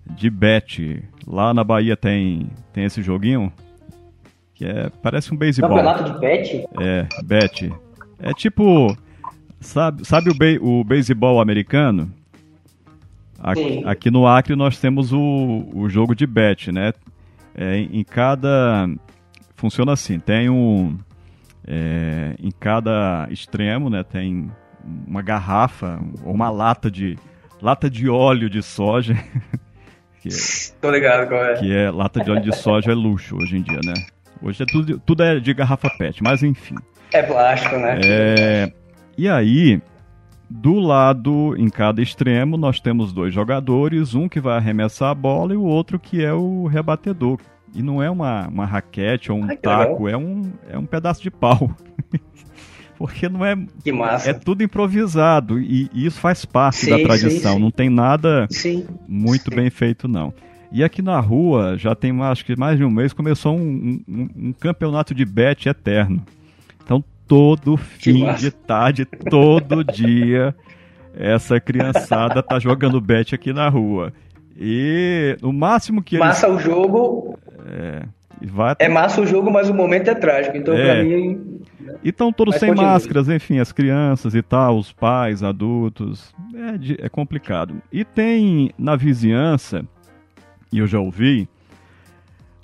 de 0.05 0.31
bet. 0.31 1.03
Lá 1.27 1.53
na 1.53 1.65
Bahia 1.65 1.97
tem, 1.97 2.49
tem 2.73 2.85
esse 2.85 3.03
joguinho 3.03 3.53
que 4.55 4.65
é 4.65 4.91
parece 5.03 5.33
um 5.33 5.37
beisebol. 5.37 5.71
Campeonato 5.71 6.13
de 6.13 6.19
bet? 6.19 6.67
É, 6.81 7.07
bet. 7.25 7.73
É 8.19 8.33
tipo, 8.33 8.97
sabe, 9.61 10.05
sabe 10.05 10.31
o, 10.31 10.35
be, 10.35 10.59
o 10.61 10.83
beisebol 10.83 11.41
americano? 11.41 12.11
Aqui, 13.39 13.83
aqui, 13.85 14.11
no 14.11 14.27
Acre 14.27 14.57
nós 14.57 14.79
temos 14.81 15.13
o, 15.13 15.69
o 15.75 15.89
jogo 15.91 16.15
de 16.15 16.27
bet, 16.27 16.73
né? 16.73 16.95
É, 17.55 17.79
em 17.79 18.03
cada 18.03 18.89
funciona 19.57 19.93
assim, 19.93 20.19
tem 20.19 20.49
um 20.49 20.97
é, 21.67 22.35
em 22.39 22.51
cada 22.51 23.27
extremo, 23.31 23.91
né? 23.91 24.05
Tem 24.05 24.51
uma 25.07 25.23
garrafa 25.23 26.01
ou 26.25 26.33
uma 26.33 26.51
lata 26.51 26.91
de 26.91 27.19
lata 27.61 27.91
de 27.91 28.09
óleo 28.09 28.49
de 28.49 28.63
soja 28.63 29.17
Que 30.21 30.29
é, 30.29 30.75
Tô 30.81 30.91
ligado 30.91 31.29
qual 31.29 31.45
é. 31.45 31.55
Que 31.55 31.75
é 31.75 31.91
lata 31.91 32.23
de 32.23 32.31
óleo 32.31 32.43
de 32.43 32.57
soja 32.57 32.93
é 32.93 32.95
luxo 32.95 33.37
hoje 33.37 33.57
em 33.57 33.63
dia, 33.63 33.81
né? 33.85 33.95
Hoje 34.43 34.63
é 34.63 34.67
tudo, 34.67 34.99
tudo 34.99 35.23
é 35.23 35.39
de 35.39 35.55
garrafa 35.55 35.89
PET, 35.91 36.23
mas 36.23 36.43
enfim. 36.43 36.75
É 37.13 37.23
plástico, 37.23 37.77
né? 37.77 38.01
É, 38.05 38.73
e 39.17 39.29
aí, 39.29 39.81
do 40.51 40.75
lado, 40.75 41.55
em 41.57 41.69
cada 41.69 42.03
extremo, 42.03 42.57
nós 42.57 42.81
temos 42.81 43.13
dois 43.13 43.33
jogadores, 43.33 44.15
um 44.15 44.29
que 44.29 44.41
vai 44.41 44.57
arremessar 44.57 45.11
a 45.11 45.15
bola 45.15 45.55
e 45.55 45.57
o 45.57 45.63
outro 45.63 45.99
que 45.99 46.25
é 46.25 46.33
o 46.33 46.67
rebatedor. 46.67 47.39
E 47.77 47.83
não 47.83 48.03
é 48.03 48.11
uma, 48.11 48.49
uma 48.49 48.65
raquete 48.65 49.31
ou 49.31 49.39
um 49.39 49.45
Ai, 49.45 49.57
taco, 49.57 50.09
é 50.09 50.17
um, 50.17 50.51
é 50.69 50.79
um 50.79 50.87
pedaço 50.87 51.23
de 51.23 51.31
pau. 51.31 51.71
porque 52.99 53.29
não 53.29 53.45
é. 53.45 53.55
Que 53.85 53.93
massa. 53.93 54.31
É 54.31 54.33
tudo 54.33 54.63
improvisado 54.63 55.61
e, 55.61 55.91
e 55.93 56.07
isso 56.07 56.19
faz 56.19 56.45
parte 56.45 56.79
sim, 56.87 56.91
da 56.91 56.99
tradição. 56.99 57.53
Sim, 57.53 57.59
sim. 57.59 57.63
Não 57.63 57.71
tem 57.71 57.91
nada 57.91 58.49
muito 59.07 59.51
bem 59.51 59.69
feito, 59.71 60.09
não. 60.09 60.33
E 60.73 60.83
aqui 60.83 61.01
na 61.01 61.21
rua, 61.21 61.77
já 61.79 61.95
tem 61.95 62.19
acho 62.23 62.45
que 62.45 62.57
mais 62.57 62.77
de 62.77 62.85
um 62.85 62.91
mês, 62.91 63.13
começou 63.13 63.57
um, 63.57 64.01
um, 64.09 64.29
um 64.37 64.53
campeonato 64.53 65.15
de 65.15 65.25
bet 65.25 65.69
eterno. 65.69 66.25
Então, 66.83 67.05
todo 67.27 67.77
fim 67.77 68.33
de 68.35 68.51
tarde, 68.51 69.05
todo 69.05 69.85
dia, 69.85 70.55
essa 71.15 71.61
criançada 71.61 72.43
tá 72.43 72.59
jogando 72.59 73.01
bet 73.01 73.35
aqui 73.35 73.53
na 73.53 73.69
rua. 73.69 74.13
E 74.59 75.37
o 75.43 75.53
máximo 75.53 76.03
que 76.03 76.17
eles... 76.17 76.27
Massa 76.27 76.49
o 76.49 76.59
jogo. 76.59 77.39
É, 77.67 78.03
vai... 78.43 78.75
é 78.79 78.89
massa 78.89 79.21
o 79.21 79.27
jogo, 79.27 79.51
mas 79.51 79.69
o 79.69 79.75
momento 79.75 80.09
é 80.09 80.15
trágico. 80.15 80.57
Então, 80.57 80.75
é. 80.75 80.95
pra 80.95 81.05
mim, 81.05 81.57
e 82.03 82.11
estão 82.11 82.33
todos 82.33 82.55
Mas 82.55 82.61
sem 82.61 82.69
continue. 82.71 82.91
máscaras, 82.91 83.29
enfim, 83.29 83.59
as 83.59 83.73
crianças 83.73 84.35
e 84.35 84.43
tal, 84.43 84.79
os 84.79 84.93
pais, 84.93 85.43
adultos. 85.43 86.35
É, 87.01 87.07
é 87.07 87.09
complicado. 87.09 87.81
E 87.93 88.05
tem 88.05 88.71
na 88.79 88.97
vizinhança, 88.97 89.85
e 90.73 90.79
eu 90.79 90.87
já 90.87 90.99
ouvi, 90.99 91.49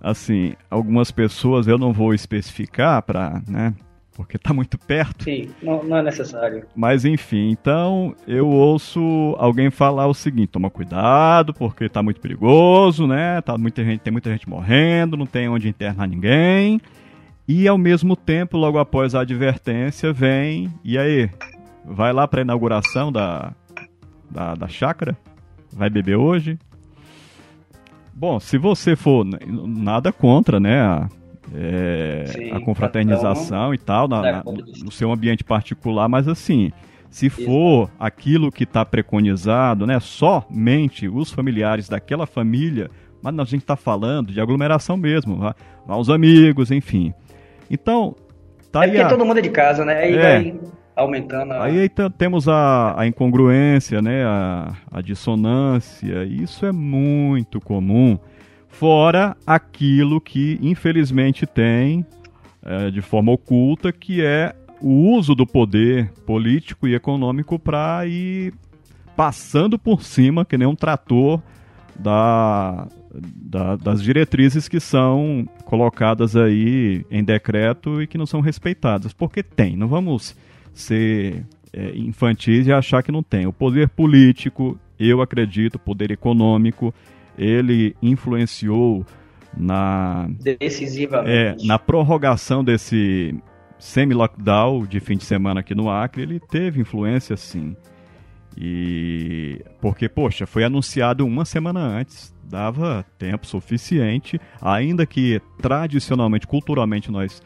assim, 0.01 0.55
algumas 0.71 1.11
pessoas, 1.11 1.67
eu 1.67 1.79
não 1.79 1.93
vou 1.93 2.15
especificar 2.15 3.03
para, 3.03 3.43
né, 3.49 3.75
porque 4.15 4.37
está 4.37 4.53
muito 4.53 4.79
perto. 4.79 5.25
Sim, 5.25 5.51
não, 5.63 5.83
não, 5.83 5.97
é 5.97 6.03
necessário. 6.03 6.65
Mas 6.77 7.05
enfim, 7.05 7.51
então 7.51 8.15
eu 8.27 8.49
ouço 8.49 9.01
alguém 9.39 9.71
falar 9.71 10.07
o 10.07 10.15
seguinte: 10.15 10.51
toma 10.51 10.71
cuidado, 10.71 11.55
porque 11.55 11.85
está 11.85 12.03
muito 12.03 12.21
perigoso, 12.21 13.07
né? 13.07 13.41
Tá 13.41 13.57
muita 13.57 13.85
gente, 13.85 14.01
tem 14.01 14.13
muita 14.13 14.31
gente 14.31 14.49
morrendo, 14.49 15.17
não 15.17 15.27
tem 15.27 15.49
onde 15.49 15.69
internar 15.69 16.07
ninguém. 16.07 16.81
E 17.49 17.67
ao 17.67 17.77
mesmo 17.77 18.15
tempo, 18.15 18.57
logo 18.57 18.79
após 18.79 19.15
a 19.15 19.21
advertência, 19.21 20.13
vem. 20.13 20.73
E 20.85 20.97
aí? 20.97 21.29
Vai 21.85 22.13
lá 22.13 22.29
para 22.29 22.41
a 22.41 22.45
inauguração 22.45 23.11
da, 23.11 23.53
da, 24.31 24.55
da 24.55 24.69
chácara? 24.69 25.17
Vai 25.73 25.91
beber 25.91 26.17
hoje? 26.17 26.59
Bom, 28.15 28.39
se 28.39 28.57
você 28.59 28.95
for. 28.95 29.25
Nada 29.25 30.13
contra, 30.13 30.61
né? 30.61 30.81
A, 30.81 31.09
é, 31.55 32.25
Sim, 32.27 32.51
a 32.53 32.61
confraternização 32.61 33.75
e 33.75 33.79
tal, 33.79 34.09
na, 34.09 34.23
na, 34.23 34.43
no 34.45 34.91
seu 34.91 35.13
ambiente 35.13 35.45
particular, 35.45 36.09
mas 36.09 36.29
assim, 36.29 36.73
Se 37.13 37.29
for 37.29 37.91
aquilo 38.01 38.51
que 38.51 38.65
está 38.65 38.87
preconizado, 38.87 39.87
né, 39.87 40.01
somente 40.01 41.07
os 41.07 41.31
familiares 41.31 41.87
daquela 41.87 42.27
família, 42.27 42.91
mas 43.21 43.39
a 43.39 43.45
gente 43.45 43.61
está 43.61 43.77
falando 43.77 44.33
de 44.33 44.41
aglomeração 44.41 44.97
mesmo, 44.97 45.55
aos 45.87 46.09
amigos, 46.09 46.71
enfim. 46.71 47.13
Então, 47.71 48.17
tá 48.73 48.81
é 48.81 48.85
aí. 48.85 48.91
Porque 48.93 49.03
a... 49.03 49.09
todo 49.09 49.27
mundo 49.27 49.39
é 49.39 49.43
de 49.43 49.51
casa, 49.51 49.85
né? 49.85 49.95
Aí 49.99 50.17
é. 50.17 50.23
vai 50.23 50.61
aumentando. 50.97 51.53
A... 51.53 51.65
Aí 51.65 51.89
temos 52.17 52.49
a, 52.49 52.95
a 52.99 53.07
incongruência, 53.07 54.01
né? 54.01 54.25
A, 54.25 54.73
a 54.91 55.03
dissonância. 55.03 56.25
Isso 56.25 56.65
é 56.65 56.73
muito 56.73 57.61
comum. 57.61 58.19
Fora 58.73 59.37
aquilo 59.47 60.21
que, 60.21 60.59
infelizmente, 60.61 61.47
tem 61.47 62.05
é, 62.63 62.91
de 62.91 63.01
forma 63.01 63.31
oculta, 63.31 63.93
que 63.93 64.23
é 64.23 64.55
o 64.81 65.17
uso 65.17 65.35
do 65.35 65.47
poder 65.47 66.13
político 66.27 66.89
e 66.89 66.95
econômico 66.95 67.59
para 67.59 68.05
ir 68.07 68.53
passando 69.17 69.79
por 69.79 70.03
cima, 70.03 70.45
que 70.45 70.59
nem 70.59 70.67
um 70.67 70.75
trator, 70.75 71.41
da, 71.99 72.89
da, 73.15 73.77
das 73.77 74.03
diretrizes 74.03 74.69
que 74.69 74.81
são 74.81 75.47
colocadas 75.65 76.37
aí 76.37 77.05
em 77.11 77.23
decreto 77.23 78.03
e 78.03 78.07
que 78.07 78.19
não 78.19 78.27
são 78.27 78.41
respeitadas. 78.41 79.13
Porque 79.13 79.43
tem, 79.43 79.77
não 79.77 79.89
vamos 79.89 80.37
ser 80.73 81.45
é, 81.73 81.97
infantis 81.97 82.67
e 82.67 82.73
achar 82.73 83.03
que 83.03 83.13
não 83.13 83.23
tem. 83.23 83.47
O 83.47 83.53
poder 83.53 83.89
político, 83.89 84.79
eu 84.99 85.21
acredito, 85.21 85.79
poder 85.79 86.11
econômico, 86.11 86.95
ele 87.37 87.97
influenciou 88.03 89.05
na 89.57 90.29
decisivamente 90.41 91.63
é, 91.63 91.67
na 91.67 91.79
prorrogação 91.79 92.65
desse 92.65 93.35
semi-lockdown 93.79 94.87
de 94.87 95.01
fim 95.01 95.17
de 95.17 95.25
semana 95.25 95.61
aqui 95.61 95.75
no 95.75 95.91
Acre, 95.91 96.23
ele 96.23 96.41
teve 96.41 96.81
influência 96.81 97.37
sim. 97.37 97.77
E 98.57 99.61
porque, 99.81 100.09
poxa, 100.09 100.47
foi 100.47 100.63
anunciado 100.63 101.27
uma 101.27 101.45
semana 101.45 101.81
antes, 101.81 102.35
dava 102.45 103.05
tempo 103.19 103.47
suficiente, 103.47 104.41
ainda 104.61 105.07
que 105.07 105.41
tradicionalmente, 105.61 106.47
culturalmente 106.47 107.11
nós 107.11 107.43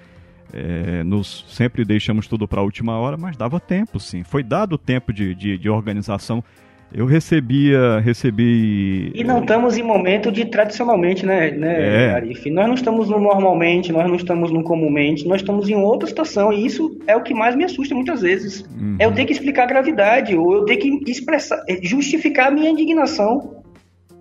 é, 0.53 1.03
nos 1.05 1.45
sempre 1.49 1.85
deixamos 1.85 2.27
tudo 2.27 2.47
para 2.47 2.61
a 2.61 2.65
última 2.65 2.99
hora, 2.99 3.17
mas 3.17 3.37
dava 3.37 3.59
tempo, 3.61 3.99
sim. 3.99 4.23
Foi 4.25 4.43
dado 4.43 4.77
tempo 4.77 5.13
de, 5.13 5.35
de, 5.35 5.59
de 5.59 5.71
organização 5.71 6.43
eu 6.93 7.05
recebia, 7.05 7.99
recebi. 8.01 9.11
E 9.15 9.25
não 9.25 9.41
estamos 9.41 9.77
em 9.77 9.83
momento 9.83 10.31
de 10.31 10.45
tradicionalmente, 10.45 11.27
né, 11.27 11.51
né, 11.51 12.07
é. 12.07 12.15
Arif? 12.15 12.49
Nós 12.51 12.67
não 12.67 12.75
estamos 12.75 13.09
no 13.09 13.19
normalmente, 13.19 13.93
nós 13.93 14.07
não 14.07 14.15
estamos 14.15 14.51
no 14.51 14.63
comumente, 14.63 15.27
nós 15.27 15.41
estamos 15.41 15.69
em 15.69 15.75
outra 15.75 16.09
situação. 16.09 16.53
E 16.53 16.65
isso 16.65 16.99
é 17.07 17.17
o 17.17 17.23
que 17.23 17.35
mais 17.35 17.57
me 17.57 17.65
assusta 17.65 17.95
muitas 17.95 18.23
vezes. 18.23 18.63
Uhum. 18.63 18.97
É 18.99 19.07
eu 19.07 19.13
ter 19.13 19.25
que 19.25 19.33
explicar 19.33 19.65
a 19.65 19.67
gravidade, 19.67 20.37
ou 20.37 20.55
eu 20.55 20.65
ter 20.65 20.77
que 20.77 20.89
expressar, 21.07 21.63
justificar 21.83 22.49
a 22.49 22.51
minha 22.51 22.71
indignação 22.71 23.65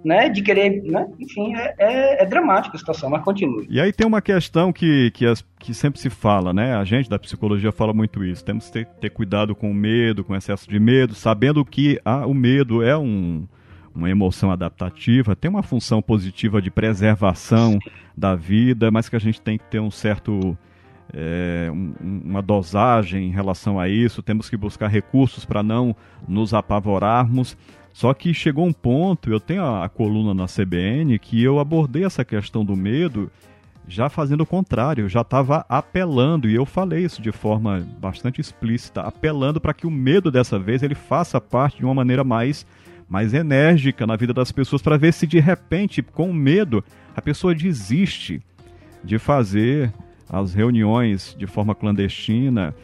né, 0.06 0.30
de 0.30 0.44
querer, 0.44 0.84
né, 0.84 1.08
enfim, 1.20 1.56
é, 1.56 1.74
é, 1.80 2.24
é, 2.24 2.26
dramática 2.28 2.76
a 2.76 2.80
situação, 2.80 3.10
mas 3.10 3.24
continue. 3.24 3.66
E 3.68 3.82
aí 3.82 3.92
tem 3.92 4.06
uma 4.06 4.22
questão 4.22 4.72
que, 4.72 5.10
que, 5.10 5.26
as, 5.26 5.44
que 5.60 5.74
sempre 5.74 6.00
se 6.00 6.12
fala, 6.12 6.54
né, 6.54 6.76
a 6.76 6.84
gente 6.84 7.10
da 7.10 7.18
psicologia 7.18 7.72
fala 7.72 7.92
muito 7.92 8.24
isso, 8.24 8.46
temos 8.46 8.68
que 8.68 8.74
ter, 8.74 8.86
ter 8.86 9.10
cuidado 9.10 9.56
com 9.56 9.72
o 9.72 9.74
medo, 9.74 10.24
com 10.24 10.34
o 10.34 10.36
excesso 10.36 10.70
de 10.70 10.80
medo, 10.80 11.16
sabendo 11.16 11.66
que 11.66 12.00
ah, 12.06 12.28
o 12.28 12.36
medo 12.36 12.84
é 12.84 12.96
um, 12.96 13.48
uma 13.96 14.08
emoção 14.08 14.52
adaptativa, 14.52 15.36
tem 15.36 15.50
uma 15.50 15.64
função 15.64 16.04
positiva 16.04 16.62
de 16.62 16.70
preservação 16.70 17.80
da 18.16 18.36
vida, 18.36 18.92
mas 18.92 19.10
que 19.10 19.16
a 19.16 19.20
gente 19.20 19.42
tem 19.42 19.58
que 19.58 19.66
ter 19.66 19.80
um 19.80 19.90
certo... 19.90 20.56
É, 21.14 21.70
um, 21.72 21.94
uma 22.02 22.42
dosagem 22.42 23.28
em 23.28 23.32
relação 23.32 23.80
a 23.80 23.88
isso, 23.88 24.24
temos 24.24 24.50
que 24.50 24.58
buscar 24.58 24.88
recursos 24.88 25.46
para 25.46 25.62
não 25.62 25.96
nos 26.28 26.52
apavorarmos, 26.52 27.56
só 27.96 28.14
que 28.14 28.34
chegou 28.34 28.66
um 28.68 28.74
ponto, 28.74 29.32
eu 29.32 29.40
tenho 29.40 29.64
a, 29.64 29.86
a, 29.86 29.88
coluna 29.88 30.34
na 30.34 30.48
CBN, 30.48 31.18
que 31.18 31.42
eu 31.42 31.60
abordei 31.60 32.04
essa 32.04 32.26
questão 32.26 32.66
do 32.66 32.76
medo 32.76 33.32
já 33.88 34.10
fazendo 34.10 34.42
o 34.42 34.46
contrário, 34.46 35.08
já 35.08 35.22
estava 35.22 35.66
apelando, 35.70 36.50
e 36.50 36.56
eu 36.56 36.66
falei 36.66 37.06
isso 37.06 37.22
de 37.22 37.32
forma 37.32 37.88
bastante 37.98 38.42
explícita, 38.42 39.00
apelando 39.00 39.62
para 39.62 39.74
que 39.74 39.88
o 39.88 39.90
medo 39.90 40.30
dessa 40.30 40.60
vez 40.60 40.84
ele 40.84 40.94
faça 40.94 41.40
parte 41.40 41.78
de 41.78 41.86
uma 41.86 41.94
maneira 41.94 42.26
mais, 42.26 42.68
mais 43.08 43.34
enérgica 43.34 44.06
na 44.06 44.18
vida 44.18 44.34
das 44.34 44.52
pessoas, 44.52 44.82
para 44.82 44.98
ver 44.98 45.14
se 45.14 45.26
de 45.26 45.40
repente, 45.40 46.02
com 46.02 46.34
medo, 46.34 46.84
a 47.16 47.22
pessoa 47.22 47.56
desiste 47.56 48.42
de 49.06 49.18
fazer 49.18 49.94
as 50.30 50.54
reuniões 50.54 51.34
de 51.40 51.48
forma 51.48 51.74
clandestina, 51.74 52.76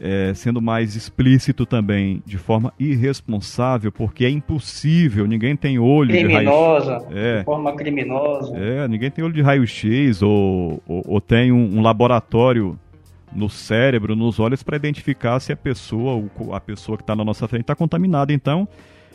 é, 0.00 0.32
sendo 0.34 0.60
mais 0.60 0.94
explícito 0.94 1.64
também, 1.64 2.22
de 2.26 2.38
forma 2.38 2.72
irresponsável, 2.78 3.90
porque 3.90 4.24
é 4.24 4.30
impossível, 4.30 5.26
ninguém 5.26 5.56
tem 5.56 5.78
olho 5.78 6.10
criminosa, 6.10 6.98
de 6.98 7.14
raio 7.14 7.18
é, 7.18 7.38
de 7.38 7.44
forma 7.44 7.72
criminosa. 7.74 8.56
É, 8.56 8.88
ninguém 8.88 9.10
tem 9.10 9.24
olho 9.24 9.34
de 9.34 9.42
raio-x 9.42 10.22
ou, 10.22 10.82
ou, 10.86 11.02
ou, 11.06 11.20
tem 11.20 11.50
um, 11.52 11.78
um, 11.78 11.82
laboratório 11.82 12.78
no 13.32 13.48
cérebro, 13.48 14.14
nos 14.14 14.38
olhos, 14.38 14.62
para 14.62 14.76
identificar 14.76 15.40
se 15.40 15.52
a 15.52 15.56
pessoa, 15.56 16.24
a 16.52 16.60
pessoa 16.60 16.96
que 16.96 17.02
está 17.02 17.16
na 17.16 17.24
nossa 17.24 17.48
frente, 17.48 17.62
está 17.62 17.74
contaminada. 17.74 18.32
Então, 18.32 18.68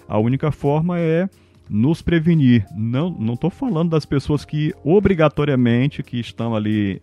a 0.08 0.18
única 0.20 0.52
forma 0.52 1.00
é 1.00 1.30
nos 1.70 2.02
prevenir. 2.02 2.66
Não 2.76 3.34
estou 3.34 3.50
falando 3.50 3.92
das 3.92 4.06
pessoas 4.06 4.44
que 4.44 4.74
obrigatoriamente 4.84 6.04
que 6.04 6.20
estão 6.20 6.54
ali 6.54 7.02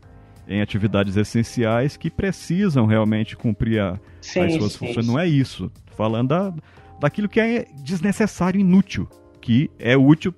em 0.49 0.63
atividades 0.63 1.17
essenciais 1.17 1.97
que 1.97 2.11
precisam 2.11 2.87
realmente 2.87 3.37
cumprir 3.37 3.81
a, 3.81 4.01
sim, 4.21 4.41
as 4.41 4.55
suas 4.55 4.73
sim, 4.73 4.79
funções. 4.79 5.07
Sim. 5.07 5.13
Não 5.13 5.19
é 5.19 5.27
isso. 5.27 5.71
Falando 5.97 6.29
da, 6.29 6.55
daquilo 7.01 7.29
que 7.29 7.39
é 7.39 7.67
desnecessário, 7.83 8.61
inútil, 8.61 9.07
que 9.41 9.71
é 9.79 9.97
útil 9.97 10.33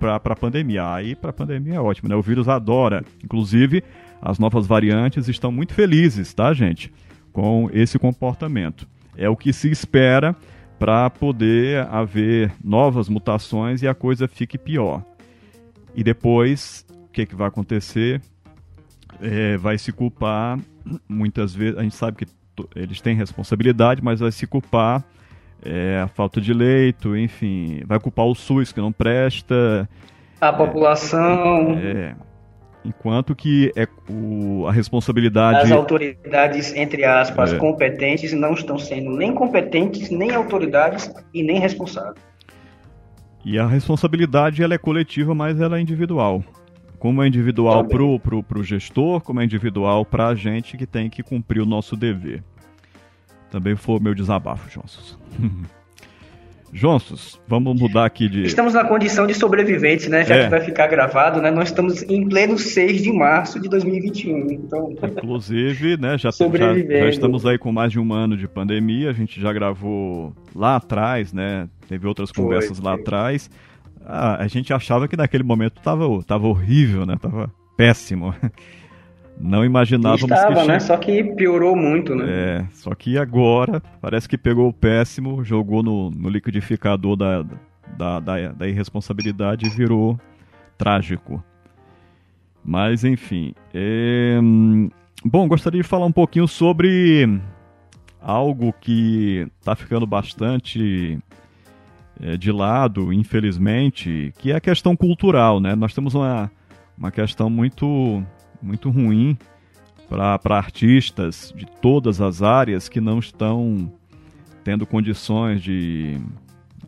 para 0.00 0.16
a 0.16 0.36
pandemia. 0.36 0.92
Aí 0.92 1.14
para 1.14 1.30
a 1.30 1.34
pandemia 1.34 1.74
é 1.74 1.80
ótimo, 1.80 2.08
né? 2.08 2.16
O 2.16 2.22
vírus 2.22 2.48
adora. 2.48 3.04
Inclusive, 3.22 3.84
as 4.20 4.38
novas 4.38 4.66
variantes 4.66 5.28
estão 5.28 5.52
muito 5.52 5.74
felizes, 5.74 6.32
tá, 6.32 6.52
gente? 6.54 6.92
Com 7.32 7.68
esse 7.72 7.98
comportamento. 7.98 8.88
É 9.16 9.28
o 9.28 9.36
que 9.36 9.52
se 9.52 9.70
espera 9.70 10.34
para 10.78 11.08
poder 11.08 11.86
haver 11.88 12.52
novas 12.62 13.08
mutações 13.08 13.82
e 13.82 13.88
a 13.88 13.94
coisa 13.94 14.28
fique 14.28 14.58
pior. 14.58 15.02
E 15.94 16.04
depois, 16.04 16.84
o 16.90 17.08
que, 17.08 17.24
que 17.24 17.34
vai 17.34 17.48
acontecer? 17.48 18.20
É, 19.20 19.56
vai 19.56 19.78
se 19.78 19.92
culpar, 19.92 20.58
muitas 21.08 21.54
vezes, 21.54 21.78
a 21.78 21.82
gente 21.82 21.94
sabe 21.94 22.18
que 22.18 22.26
eles 22.74 23.00
têm 23.00 23.14
responsabilidade, 23.14 24.02
mas 24.02 24.20
vai 24.20 24.32
se 24.32 24.46
culpar 24.46 25.04
é, 25.64 26.00
a 26.02 26.08
falta 26.08 26.40
de 26.40 26.52
leito, 26.52 27.16
enfim, 27.16 27.82
vai 27.86 27.98
culpar 27.98 28.26
o 28.26 28.34
SUS 28.34 28.72
que 28.72 28.80
não 28.80 28.92
presta. 28.92 29.88
A 30.40 30.52
população. 30.52 31.78
É, 31.78 32.14
enquanto 32.84 33.34
que 33.34 33.72
é 33.74 33.86
o, 34.08 34.66
a 34.66 34.72
responsabilidade. 34.72 35.60
As 35.60 35.72
autoridades, 35.72 36.74
entre 36.74 37.04
aspas, 37.04 37.52
é. 37.52 37.58
competentes 37.58 38.32
não 38.32 38.52
estão 38.52 38.78
sendo 38.78 39.10
nem 39.10 39.34
competentes, 39.34 40.10
nem 40.10 40.32
autoridades 40.34 41.12
e 41.34 41.42
nem 41.42 41.58
responsáveis. 41.58 42.24
E 43.44 43.58
a 43.58 43.66
responsabilidade 43.66 44.62
ela 44.62 44.74
é 44.74 44.78
coletiva, 44.78 45.34
mas 45.34 45.60
ela 45.60 45.78
é 45.78 45.80
individual. 45.80 46.42
Como 47.06 47.22
é 47.22 47.28
individual 47.28 47.84
para 47.84 48.02
o 48.02 48.18
pro, 48.18 48.42
pro 48.42 48.64
gestor, 48.64 49.20
como 49.20 49.40
é 49.40 49.44
individual 49.44 50.04
para 50.04 50.26
a 50.26 50.34
gente 50.34 50.76
que 50.76 50.84
tem 50.84 51.08
que 51.08 51.22
cumprir 51.22 51.60
o 51.60 51.64
nosso 51.64 51.96
dever. 51.96 52.42
Também 53.48 53.76
foi 53.76 53.98
o 53.98 54.02
meu 54.02 54.12
desabafo, 54.12 54.68
Jonsos. 54.68 55.16
Jonsos, 56.72 57.40
vamos 57.46 57.80
mudar 57.80 58.06
aqui 58.06 58.28
de. 58.28 58.42
Estamos 58.42 58.74
na 58.74 58.82
condição 58.82 59.24
de 59.24 59.34
sobreviventes, 59.34 60.08
né? 60.08 60.24
Já 60.24 60.34
é. 60.34 60.44
que 60.44 60.50
vai 60.50 60.60
ficar 60.62 60.88
gravado, 60.88 61.40
né? 61.40 61.48
Nós 61.48 61.68
estamos 61.68 62.02
em 62.02 62.28
pleno 62.28 62.58
6 62.58 63.00
de 63.00 63.12
março 63.12 63.60
de 63.60 63.68
2021. 63.68 64.50
Então... 64.50 64.92
Inclusive, 65.00 65.96
né? 65.96 66.18
Já, 66.18 66.32
já, 66.32 66.48
já, 66.48 67.08
estamos 67.08 67.46
aí 67.46 67.56
com 67.56 67.70
mais 67.70 67.92
de 67.92 68.00
um 68.00 68.12
ano 68.12 68.36
de 68.36 68.48
pandemia. 68.48 69.10
A 69.10 69.12
gente 69.12 69.40
já 69.40 69.52
gravou 69.52 70.34
lá 70.52 70.74
atrás, 70.74 71.32
né? 71.32 71.68
Teve 71.88 72.04
outras 72.08 72.32
conversas 72.32 72.78
foi, 72.78 72.84
lá 72.84 72.94
foi. 72.94 73.02
atrás 73.02 73.48
a, 74.06 74.42
a 74.42 74.46
gente 74.46 74.72
achava 74.72 75.08
que 75.08 75.16
naquele 75.16 75.42
momento 75.42 75.78
estava 75.78 76.04
tava 76.22 76.46
horrível, 76.46 77.04
né? 77.04 77.16
Tava 77.20 77.52
péssimo. 77.76 78.34
Não 79.38 79.64
imaginávamos 79.64 80.22
Estava, 80.22 80.62
que 80.62 80.66
né? 80.66 80.80
Só 80.80 80.96
que 80.96 81.22
piorou 81.22 81.76
muito, 81.76 82.14
né? 82.14 82.24
É, 82.26 82.66
só 82.72 82.94
que 82.94 83.18
agora 83.18 83.82
parece 84.00 84.26
que 84.26 84.38
pegou 84.38 84.68
o 84.68 84.72
péssimo, 84.72 85.44
jogou 85.44 85.82
no, 85.82 86.10
no 86.10 86.30
liquidificador 86.30 87.16
da, 87.16 87.42
da, 87.98 88.20
da, 88.20 88.52
da 88.52 88.66
irresponsabilidade 88.66 89.66
e 89.66 89.68
virou 89.68 90.18
trágico. 90.78 91.44
Mas 92.64 93.04
enfim. 93.04 93.54
É... 93.74 94.38
Bom, 95.22 95.46
gostaria 95.46 95.82
de 95.82 95.88
falar 95.88 96.06
um 96.06 96.12
pouquinho 96.12 96.48
sobre 96.48 97.28
algo 98.20 98.72
que 98.80 99.46
está 99.60 99.76
ficando 99.76 100.06
bastante 100.06 101.18
de 102.38 102.50
lado, 102.50 103.12
infelizmente, 103.12 104.32
que 104.38 104.50
é 104.50 104.56
a 104.56 104.60
questão 104.60 104.96
cultural, 104.96 105.60
né? 105.60 105.74
Nós 105.74 105.92
temos 105.92 106.14
uma, 106.14 106.50
uma 106.96 107.10
questão 107.10 107.50
muito, 107.50 108.22
muito 108.62 108.90
ruim 108.90 109.36
para 110.08 110.56
artistas 110.56 111.52
de 111.56 111.66
todas 111.66 112.20
as 112.20 112.42
áreas 112.42 112.88
que 112.88 113.00
não 113.00 113.18
estão 113.18 113.92
tendo 114.64 114.86
condições 114.86 115.62
de, 115.62 116.18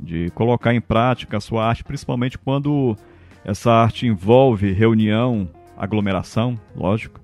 de 0.01 0.31
colocar 0.31 0.75
em 0.75 0.81
prática 0.81 1.37
a 1.37 1.41
sua 1.41 1.67
arte, 1.67 1.85
principalmente 1.85 2.39
quando 2.39 2.97
essa 3.45 3.71
arte 3.71 4.07
envolve 4.07 4.73
reunião, 4.73 5.49
aglomeração, 5.77 6.59
lógico. 6.75 7.21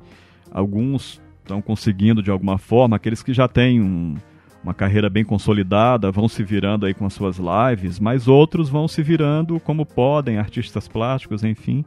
Alguns 0.50 1.20
estão 1.42 1.60
conseguindo 1.60 2.22
de 2.22 2.30
alguma 2.30 2.58
forma, 2.58 2.96
aqueles 2.96 3.22
que 3.22 3.32
já 3.32 3.48
têm 3.48 3.80
um, 3.80 4.16
uma 4.64 4.72
carreira 4.72 5.10
bem 5.10 5.24
consolidada 5.24 6.10
vão 6.10 6.26
se 6.26 6.42
virando 6.42 6.86
aí 6.86 6.94
com 6.94 7.04
as 7.04 7.12
suas 7.12 7.36
lives, 7.38 8.00
mas 8.00 8.26
outros 8.26 8.70
vão 8.70 8.88
se 8.88 9.02
virando 9.02 9.60
como 9.60 9.84
podem, 9.84 10.38
artistas 10.38 10.88
plásticos, 10.88 11.44
enfim. 11.44 11.84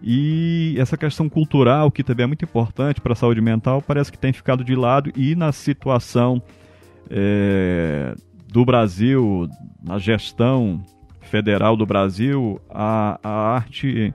E 0.00 0.76
essa 0.78 0.96
questão 0.96 1.28
cultural, 1.28 1.90
que 1.90 2.04
também 2.04 2.24
é 2.24 2.26
muito 2.28 2.44
importante 2.44 3.00
para 3.00 3.14
a 3.14 3.16
saúde 3.16 3.40
mental, 3.40 3.82
parece 3.82 4.12
que 4.12 4.18
tem 4.18 4.32
ficado 4.32 4.62
de 4.62 4.76
lado 4.76 5.10
e 5.16 5.34
na 5.34 5.50
situação 5.50 6.40
é, 7.10 8.14
do 8.46 8.64
Brasil, 8.64 9.48
na 9.82 9.98
gestão 9.98 10.80
federal 11.22 11.76
do 11.76 11.84
Brasil, 11.84 12.60
a, 12.70 13.18
a 13.22 13.30
arte 13.54 14.14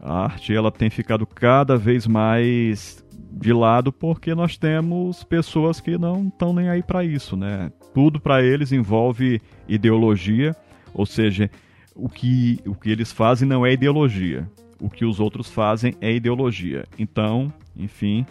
a 0.00 0.24
arte 0.24 0.54
ela 0.54 0.70
tem 0.70 0.88
ficado 0.88 1.26
cada 1.26 1.76
vez 1.76 2.06
mais 2.06 3.04
de 3.38 3.52
lado 3.52 3.92
porque 3.92 4.34
nós 4.34 4.56
temos 4.56 5.22
pessoas 5.22 5.78
que 5.78 5.98
não 5.98 6.28
estão 6.28 6.54
nem 6.54 6.70
aí 6.70 6.82
para 6.82 7.04
isso, 7.04 7.36
né? 7.36 7.70
Tudo 7.92 8.18
para 8.18 8.42
eles 8.42 8.72
envolve 8.72 9.40
ideologia, 9.68 10.56
ou 10.94 11.04
seja, 11.04 11.50
o 11.94 12.08
que, 12.08 12.58
o 12.66 12.74
que 12.74 12.90
eles 12.90 13.12
fazem 13.12 13.46
não 13.46 13.64
é 13.64 13.72
ideologia, 13.72 14.48
o 14.80 14.88
que 14.88 15.04
os 15.04 15.20
outros 15.20 15.50
fazem 15.50 15.94
é 16.00 16.12
ideologia. 16.12 16.86
Então, 16.98 17.52
enfim, 17.76 18.24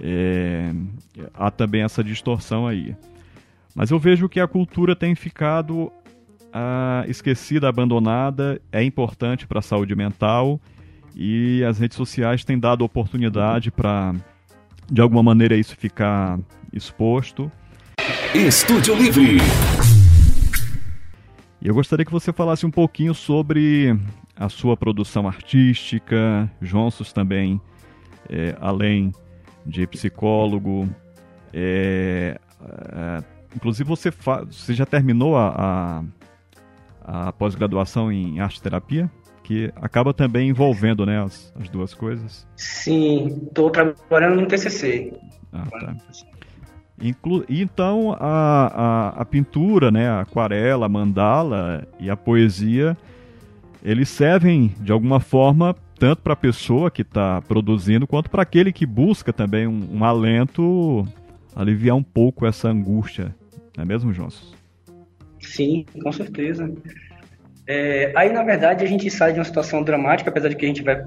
é, 0.00 0.72
há 1.34 1.50
também 1.50 1.82
essa 1.82 2.02
distorção 2.02 2.66
aí. 2.66 2.96
Mas 3.74 3.90
eu 3.90 3.98
vejo 3.98 4.28
que 4.28 4.40
a 4.40 4.48
cultura 4.48 4.96
tem 4.96 5.14
ficado 5.14 5.92
ah, 6.52 7.04
esquecida, 7.06 7.68
abandonada, 7.68 8.60
é 8.72 8.82
importante 8.82 9.46
para 9.46 9.58
a 9.58 9.62
saúde 9.62 9.94
mental 9.94 10.58
e 11.14 11.62
as 11.64 11.78
redes 11.78 11.96
sociais 11.96 12.44
têm 12.44 12.58
dado 12.58 12.84
oportunidade 12.84 13.70
para, 13.70 14.14
de 14.90 15.00
alguma 15.00 15.22
maneira, 15.22 15.56
isso 15.56 15.76
ficar 15.76 16.38
exposto. 16.72 17.50
Estúdio 18.34 18.94
Livre. 18.94 19.38
E 21.60 21.68
eu 21.68 21.74
gostaria 21.74 22.04
que 22.04 22.12
você 22.12 22.32
falasse 22.32 22.64
um 22.64 22.70
pouquinho 22.70 23.14
sobre 23.14 23.94
a 24.34 24.48
sua 24.48 24.76
produção 24.76 25.28
artística, 25.28 26.50
Jonsos 26.62 27.12
também, 27.12 27.60
é, 28.28 28.56
além 28.60 29.12
de 29.66 29.86
psicólogo. 29.86 30.88
É, 31.52 32.40
é, 32.62 33.24
inclusive, 33.54 33.86
você, 33.86 34.10
você 34.10 34.72
já 34.72 34.86
terminou 34.86 35.36
a, 35.36 36.02
a, 37.04 37.28
a 37.28 37.32
pós-graduação 37.32 38.10
em 38.10 38.40
arte 38.40 38.62
terapia? 38.62 39.10
Que 39.50 39.72
acaba 39.74 40.14
também 40.14 40.48
envolvendo 40.48 41.04
né, 41.04 41.20
as, 41.20 41.52
as 41.60 41.68
duas 41.68 41.92
coisas. 41.92 42.46
Sim, 42.54 43.40
estou 43.48 43.68
trabalhando 43.68 44.40
no 44.40 44.46
TCC. 44.46 45.12
Ah, 45.52 45.66
tá. 45.68 45.96
Inclu 47.02 47.44
então 47.48 48.12
a, 48.12 48.20
a, 48.20 49.08
a, 49.22 49.24
pintura, 49.24 49.90
né, 49.90 50.08
a 50.08 50.20
aquarela, 50.20 50.86
a 50.86 50.88
mandala 50.88 51.84
e 51.98 52.08
a 52.08 52.16
poesia, 52.16 52.96
eles 53.82 54.08
servem 54.08 54.72
de 54.78 54.92
alguma 54.92 55.18
forma 55.18 55.74
tanto 55.98 56.22
para 56.22 56.34
a 56.34 56.36
pessoa 56.36 56.88
que 56.88 57.02
está 57.02 57.42
produzindo 57.42 58.06
quanto 58.06 58.30
para 58.30 58.42
aquele 58.42 58.72
que 58.72 58.86
busca 58.86 59.32
também 59.32 59.66
um, 59.66 59.96
um, 59.96 60.04
alento, 60.04 61.04
aliviar 61.56 61.96
um 61.96 62.04
pouco 62.04 62.46
essa 62.46 62.68
angústia, 62.68 63.34
não 63.76 63.82
é 63.82 63.84
mesmo, 63.84 64.12
João? 64.12 64.28
Sim, 65.40 65.84
com 66.00 66.12
certeza. 66.12 66.72
É, 67.66 68.12
aí, 68.16 68.32
na 68.32 68.42
verdade, 68.42 68.84
a 68.84 68.88
gente 68.88 69.10
sai 69.10 69.32
de 69.32 69.38
uma 69.38 69.44
situação 69.44 69.82
dramática, 69.82 70.30
apesar 70.30 70.48
de 70.48 70.56
que 70.56 70.64
a 70.64 70.68
gente 70.68 70.82
vai 70.82 71.02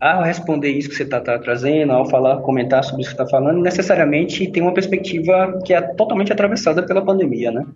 ao 0.00 0.22
responder 0.22 0.70
isso 0.70 0.88
que 0.88 0.94
você 0.94 1.02
está 1.02 1.20
tá 1.20 1.38
trazendo, 1.38 1.92
ao 1.92 2.08
falar, 2.08 2.38
comentar 2.42 2.84
sobre 2.84 3.02
isso 3.02 3.16
que 3.16 3.22
está 3.22 3.26
falando, 3.26 3.62
necessariamente 3.62 4.50
tem 4.50 4.62
uma 4.62 4.74
perspectiva 4.74 5.60
que 5.64 5.72
é 5.72 5.80
totalmente 5.80 6.32
atravessada 6.32 6.82
pela 6.82 7.04
pandemia, 7.04 7.50
né? 7.50 7.66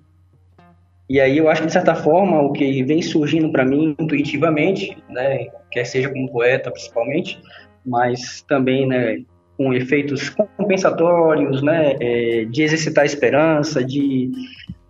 E 1.09 1.21
aí 1.21 1.39
eu 1.39 1.49
acho 1.49 1.63
que 1.63 1.69
de 1.69 1.73
certa 1.73 1.95
forma 1.95 2.41
o 2.43 2.53
que 2.53 2.83
vem 2.85 3.01
surgindo 3.01 3.51
para 3.51 3.65
mim 3.65 3.97
intuitivamente, 3.99 4.97
né, 5.09 5.47
quer 5.71 5.85
seja 5.85 6.11
como 6.11 6.31
poeta 6.31 6.71
principalmente, 6.71 7.41
mas 7.85 8.43
também, 8.43 8.87
né, 8.87 9.23
com 9.57 9.73
efeitos 9.73 10.29
compensatórios, 10.59 11.63
né, 11.63 11.97
é, 11.99 12.45
de 12.45 12.63
exercitar 12.63 13.03
a 13.03 13.07
esperança, 13.07 13.83
de, 13.83 14.31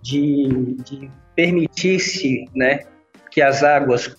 de, 0.02 0.74
de 0.82 1.10
permitisse 1.38 2.46
né, 2.52 2.80
que 3.30 3.40
as 3.40 3.62
águas 3.62 4.16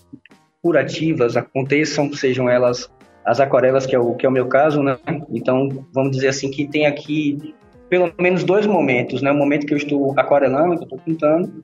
curativas 0.62 1.36
aconteçam, 1.36 2.10
sejam 2.14 2.48
elas 2.48 2.90
as 3.26 3.40
aquarelas, 3.40 3.84
que 3.84 3.94
é 3.94 3.98
o, 3.98 4.14
que 4.14 4.24
é 4.24 4.28
o 4.28 4.32
meu 4.32 4.48
caso, 4.48 4.82
né? 4.82 4.96
Então, 5.30 5.86
vamos 5.92 6.12
dizer 6.12 6.28
assim, 6.28 6.50
que 6.50 6.66
tem 6.66 6.86
aqui 6.86 7.54
pelo 7.90 8.10
menos 8.18 8.42
dois 8.42 8.66
momentos, 8.66 9.20
né? 9.20 9.30
O 9.30 9.34
momento 9.36 9.66
que 9.66 9.74
eu 9.74 9.76
estou 9.76 10.18
aquarelando, 10.18 10.76
que 10.76 10.80
eu 10.80 10.84
estou 10.84 10.98
pintando, 10.98 11.62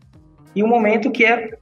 e 0.54 0.62
o 0.62 0.68
momento 0.68 1.10
que 1.10 1.24
é 1.24 1.56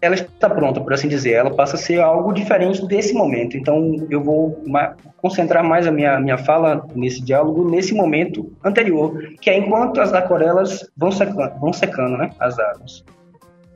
ela 0.00 0.14
está 0.14 0.48
pronta, 0.48 0.80
por 0.80 0.92
assim 0.92 1.08
dizer, 1.08 1.32
ela 1.32 1.50
passa 1.50 1.76
a 1.76 1.78
ser 1.78 2.00
algo 2.00 2.32
diferente 2.32 2.86
desse 2.86 3.12
momento. 3.12 3.56
Então, 3.56 4.06
eu 4.08 4.22
vou 4.22 4.62
concentrar 5.18 5.62
mais 5.62 5.86
a 5.86 5.92
minha, 5.92 6.18
minha 6.18 6.38
fala 6.38 6.86
nesse 6.94 7.22
diálogo 7.22 7.68
nesse 7.68 7.94
momento 7.94 8.50
anterior, 8.64 9.18
que 9.40 9.50
é 9.50 9.58
enquanto 9.58 10.00
as 10.00 10.12
aquarelas 10.12 10.90
vão 10.96 11.12
secando, 11.12 11.58
vão 11.60 11.72
secando 11.72 12.16
né, 12.16 12.30
as 12.38 12.58
águas. 12.58 13.04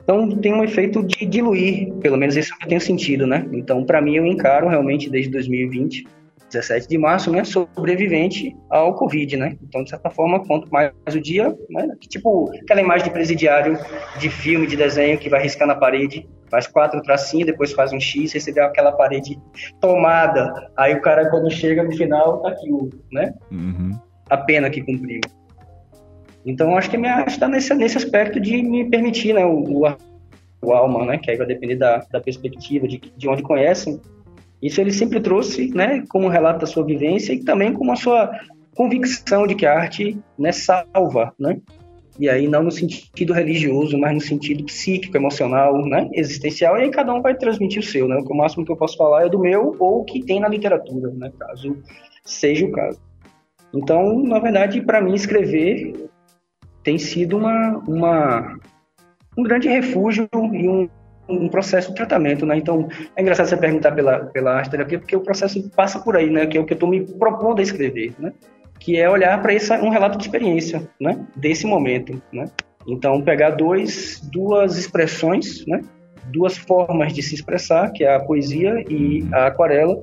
Então, 0.02 0.30
tem 0.37 0.52
um 0.52 0.62
efeito 0.62 1.02
de 1.02 1.24
diluir, 1.24 1.92
pelo 1.94 2.16
menos 2.16 2.37
isso 2.37 2.56
que 2.58 2.68
tenho 2.68 2.80
sentido, 2.80 3.26
né? 3.26 3.46
Então, 3.52 3.84
para 3.84 4.02
mim, 4.02 4.16
eu 4.16 4.26
encaro 4.26 4.68
realmente 4.68 5.08
desde 5.08 5.30
2020 5.30 6.06
17 6.54 6.88
de 6.88 6.96
março, 6.96 7.30
né, 7.30 7.44
sobrevivente 7.44 8.56
ao 8.70 8.94
Covid, 8.94 9.36
né? 9.36 9.56
Então, 9.62 9.82
de 9.82 9.90
certa 9.90 10.10
forma, 10.10 10.44
quanto 10.44 10.70
mais 10.70 10.92
o 11.08 11.20
dia, 11.20 11.56
né, 11.68 11.88
tipo 12.08 12.50
aquela 12.62 12.80
imagem 12.80 13.04
de 13.04 13.10
presidiário 13.10 13.78
de 14.18 14.28
filme, 14.28 14.66
de 14.66 14.76
desenho 14.76 15.18
que 15.18 15.28
vai 15.28 15.42
riscar 15.42 15.66
na 15.66 15.74
parede, 15.74 16.28
faz 16.50 16.66
quatro 16.66 17.02
tracinhos, 17.02 17.46
depois 17.46 17.72
faz 17.72 17.92
um 17.92 18.00
X, 18.00 18.32
recebeu 18.32 18.64
aquela 18.64 18.92
parede 18.92 19.38
tomada. 19.80 20.52
Aí 20.76 20.94
o 20.94 21.02
cara, 21.02 21.28
quando 21.28 21.50
chega 21.50 21.82
no 21.82 21.92
final, 21.96 22.40
tá 22.42 22.50
aqui 22.50 22.70
o, 22.72 22.90
né? 23.12 23.34
Uhum. 23.50 23.98
A 24.30 24.36
pena 24.36 24.70
que 24.70 24.80
cumpriu. 24.82 25.20
Então, 26.46 26.76
acho 26.76 26.90
que 26.90 26.98
minha 26.98 27.24
está 27.24 27.48
nesse, 27.48 27.72
nesse 27.74 27.96
aspecto 27.96 28.38
de 28.38 28.62
me 28.62 28.88
permitir, 28.88 29.34
né, 29.34 29.44
o, 29.44 29.64
o, 29.64 29.96
o 30.62 30.72
alma, 30.72 31.06
né, 31.06 31.18
que 31.18 31.30
aí 31.30 31.36
vai 31.36 31.46
depender 31.46 31.76
da, 31.76 32.04
da 32.10 32.20
perspectiva, 32.20 32.86
de, 32.86 33.00
de 33.16 33.28
onde 33.28 33.42
conhecem, 33.42 34.00
isso 34.64 34.81
ele 34.81 34.92
sempre 34.92 35.20
trouxe, 35.20 35.68
né, 35.74 36.03
como 36.09 36.29
relato 36.29 36.61
da 36.61 36.66
sua 36.66 36.85
vivência 36.85 37.35
e 37.35 37.44
também 37.44 37.72
como 37.74 37.92
a 37.92 37.96
sua 37.96 38.31
convicção 38.74 39.46
de 39.46 39.55
que 39.55 39.66
a 39.66 39.79
arte 39.79 40.18
né, 40.38 40.53
salva, 40.53 41.35
né? 41.38 41.61
E 42.18 42.29
aí 42.29 42.48
não 42.48 42.62
no 42.62 42.70
sentido 42.70 43.33
religioso, 43.33 43.98
mas 43.98 44.14
no 44.14 44.20
sentido 44.20 44.64
psíquico, 44.64 45.16
emocional, 45.16 45.85
né, 45.85 46.09
existencial. 46.14 46.79
E 46.79 46.83
aí 46.83 46.90
cada 46.90 47.12
um 47.12 47.20
vai 47.20 47.37
transmitir 47.37 47.81
o 47.81 47.85
seu, 47.85 48.09
né? 48.09 48.16
O 48.16 48.35
máximo 48.35 48.64
que 48.64 48.72
eu 48.72 48.77
posso 48.77 48.96
falar 48.96 49.27
é 49.27 49.29
do 49.29 49.38
meu 49.38 49.77
ou 49.79 50.00
o 50.00 50.05
que 50.05 50.24
tem 50.24 50.40
na 50.40 50.48
literatura, 50.48 51.11
né, 51.11 51.31
caso 51.38 51.77
seja 52.24 52.64
o 52.64 52.72
caso. 52.72 52.98
Então, 53.74 54.22
na 54.22 54.38
verdade, 54.38 54.81
para 54.81 55.03
mim 55.03 55.14
escrever 55.14 56.09
tem 56.83 56.96
sido 56.96 57.37
uma, 57.37 57.83
uma 57.87 58.59
um 59.37 59.42
grande 59.42 59.68
refúgio 59.68 60.29
e 60.53 60.68
um 60.68 60.88
um 61.28 61.48
processo 61.48 61.88
de 61.88 61.94
tratamento, 61.94 62.44
né? 62.44 62.56
Então, 62.56 62.88
é 63.16 63.22
engraçado 63.22 63.46
você 63.46 63.56
perguntar 63.56 63.92
pela, 63.92 64.26
pela 64.26 64.54
arte 64.56 64.70
terapia, 64.70 64.98
porque 64.98 65.16
o 65.16 65.20
processo 65.20 65.70
passa 65.70 65.98
por 65.98 66.16
aí, 66.16 66.30
né? 66.30 66.46
Que 66.46 66.58
é 66.58 66.60
o 66.60 66.64
que 66.64 66.72
eu 66.72 66.76
estou 66.76 66.88
me 66.88 67.00
propondo 67.00 67.60
a 67.60 67.62
escrever, 67.62 68.14
né? 68.18 68.32
Que 68.78 68.98
é 68.98 69.08
olhar 69.08 69.40
para 69.40 69.54
esse 69.54 69.72
um 69.72 69.88
relato 69.88 70.18
de 70.18 70.24
experiência, 70.24 70.88
né? 71.00 71.18
Desse 71.37 71.66
momento, 71.66 72.20
né? 72.32 72.50
Então, 72.87 73.22
pegar 73.22 73.50
dois, 73.50 74.20
duas 74.32 74.76
expressões, 74.76 75.64
né? 75.66 75.80
Duas 76.26 76.56
formas 76.56 77.12
de 77.12 77.22
se 77.22 77.34
expressar, 77.34 77.90
que 77.92 78.04
é 78.04 78.14
a 78.14 78.20
poesia 78.20 78.82
e 78.88 79.26
a 79.32 79.46
aquarela, 79.46 80.02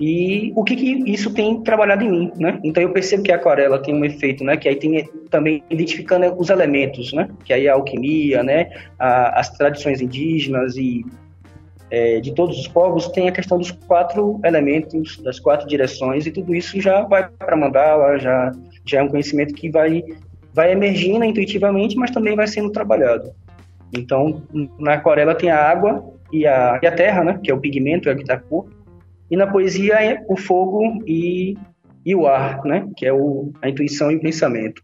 e 0.00 0.52
o 0.56 0.64
que, 0.64 0.74
que 0.74 1.10
isso 1.10 1.32
tem 1.32 1.62
trabalhado 1.62 2.02
em 2.02 2.10
mim, 2.10 2.32
né? 2.36 2.58
Então 2.64 2.82
eu 2.82 2.90
percebo 2.90 3.22
que 3.22 3.30
a 3.30 3.36
aquarela 3.36 3.78
tem 3.78 3.94
um 3.94 4.04
efeito, 4.04 4.42
né? 4.42 4.56
Que 4.56 4.68
aí 4.68 4.76
tem 4.76 5.08
também 5.30 5.62
identificando 5.70 6.34
os 6.36 6.50
elementos, 6.50 7.12
né? 7.12 7.28
Que 7.44 7.52
aí 7.52 7.68
a 7.68 7.74
alquimia, 7.74 8.42
né? 8.42 8.70
A, 8.98 9.38
as 9.38 9.50
tradições 9.50 10.00
indígenas 10.00 10.76
e 10.76 11.04
é, 11.90 12.18
de 12.18 12.34
todos 12.34 12.58
os 12.58 12.66
povos 12.66 13.08
tem 13.08 13.28
a 13.28 13.32
questão 13.32 13.56
dos 13.56 13.70
quatro 13.70 14.40
elementos, 14.44 15.18
das 15.18 15.38
quatro 15.38 15.68
direções 15.68 16.26
e 16.26 16.32
tudo 16.32 16.54
isso 16.54 16.80
já 16.80 17.02
vai 17.02 17.28
para 17.28 17.56
mandala, 17.56 18.18
já 18.18 18.52
já 18.84 18.98
é 18.98 19.02
um 19.02 19.08
conhecimento 19.08 19.54
que 19.54 19.70
vai 19.70 20.02
vai 20.52 20.72
emergindo 20.72 21.24
intuitivamente, 21.24 21.96
mas 21.96 22.10
também 22.10 22.34
vai 22.34 22.48
sendo 22.48 22.70
trabalhado. 22.70 23.30
Então 23.92 24.42
na 24.76 24.94
aquarela 24.94 25.36
tem 25.36 25.50
a 25.50 25.58
água 25.70 26.04
e 26.32 26.48
a, 26.48 26.80
e 26.82 26.86
a 26.86 26.92
terra, 26.92 27.22
né? 27.22 27.38
Que 27.40 27.52
é 27.52 27.54
o 27.54 27.60
pigmento, 27.60 28.08
é 28.08 28.12
o 28.12 28.16
que 28.16 28.24
dá 28.24 28.40
cor 28.40 28.66
e 29.30 29.36
na 29.36 29.46
poesia 29.46 29.94
é 29.94 30.24
o 30.28 30.36
fogo 30.36 31.02
e, 31.06 31.56
e 32.04 32.14
o 32.14 32.26
ar, 32.26 32.62
né? 32.64 32.88
Que 32.96 33.06
é 33.06 33.12
o, 33.12 33.52
a 33.62 33.68
intuição 33.68 34.10
e 34.10 34.16
o 34.16 34.20
pensamento. 34.20 34.82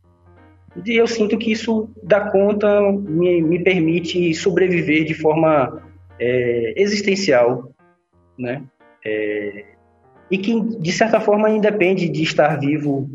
E 0.84 0.96
eu 0.96 1.06
sinto 1.06 1.36
que 1.36 1.50
isso 1.50 1.90
dá 2.02 2.30
conta, 2.30 2.80
me, 2.92 3.42
me 3.42 3.62
permite 3.62 4.32
sobreviver 4.34 5.04
de 5.04 5.14
forma 5.14 5.82
é, 6.18 6.74
existencial, 6.76 7.72
né? 8.38 8.62
É, 9.04 9.64
e 10.30 10.38
que, 10.38 10.60
de 10.60 10.92
certa 10.92 11.20
forma, 11.20 11.50
independe 11.50 12.08
de 12.08 12.22
estar 12.22 12.58
vivo, 12.60 13.10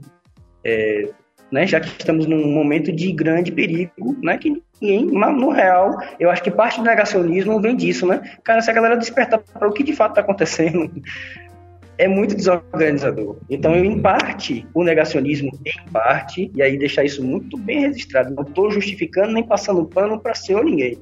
é, 0.63 1.09
né? 1.51 1.65
já 1.67 1.79
que 1.79 1.87
estamos 1.87 2.25
num 2.25 2.51
momento 2.51 2.91
de 2.91 3.11
grande 3.11 3.51
perigo, 3.51 4.17
né? 4.21 4.37
que 4.37 4.61
ninguém, 4.81 5.05
no 5.05 5.49
real, 5.49 5.97
eu 6.19 6.29
acho 6.29 6.43
que 6.43 6.51
parte 6.51 6.79
do 6.79 6.85
negacionismo 6.85 7.59
vem 7.61 7.75
disso, 7.75 8.05
né? 8.05 8.21
Cara, 8.43 8.61
se 8.61 8.69
a 8.69 8.73
galera 8.73 8.97
despertar 8.97 9.39
para 9.39 9.67
o 9.67 9.73
que 9.73 9.83
de 9.83 9.93
fato 9.93 10.11
está 10.11 10.21
acontecendo, 10.21 10.91
é 11.97 12.07
muito 12.07 12.35
desorganizador. 12.35 13.37
Então, 13.49 13.75
eu, 13.75 13.85
em 13.85 14.01
parte, 14.01 14.67
o 14.73 14.83
negacionismo, 14.83 15.51
em 15.65 15.91
parte, 15.91 16.51
e 16.53 16.61
aí 16.61 16.77
deixar 16.77 17.03
isso 17.03 17.23
muito 17.23 17.57
bem 17.57 17.81
registrado, 17.81 18.33
não 18.33 18.43
estou 18.43 18.69
justificando 18.69 19.33
nem 19.33 19.43
passando 19.43 19.85
pano 19.85 20.19
para 20.19 20.33
ser 20.33 20.55
ou 20.55 20.63
ninguém. 20.63 20.97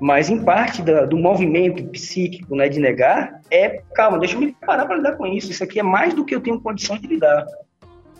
Mas, 0.00 0.28
em 0.28 0.42
parte 0.42 0.82
da, 0.82 1.06
do 1.06 1.16
movimento 1.16 1.84
psíquico 1.84 2.54
né, 2.54 2.68
de 2.68 2.78
negar, 2.78 3.40
é, 3.50 3.80
calma, 3.94 4.18
deixa 4.18 4.36
eu 4.36 4.40
me 4.40 4.52
parar 4.52 4.86
para 4.86 4.96
lidar 4.96 5.16
com 5.16 5.26
isso. 5.26 5.50
Isso 5.50 5.62
aqui 5.62 5.78
é 5.78 5.82
mais 5.82 6.14
do 6.14 6.24
que 6.24 6.34
eu 6.34 6.40
tenho 6.40 6.60
condições 6.60 7.00
de 7.00 7.06
lidar. 7.06 7.46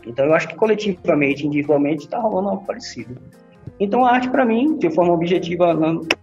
Então, 0.06 0.24
eu 0.24 0.34
acho 0.34 0.48
que 0.48 0.54
coletivamente, 0.54 1.46
individualmente, 1.46 2.04
está 2.04 2.18
rolando 2.18 2.50
algo 2.50 2.66
parecido. 2.66 3.16
Então, 3.80 4.04
a 4.04 4.12
arte, 4.12 4.28
para 4.28 4.44
mim, 4.44 4.76
de 4.78 4.90
forma 4.90 5.12
objetiva, 5.12 5.76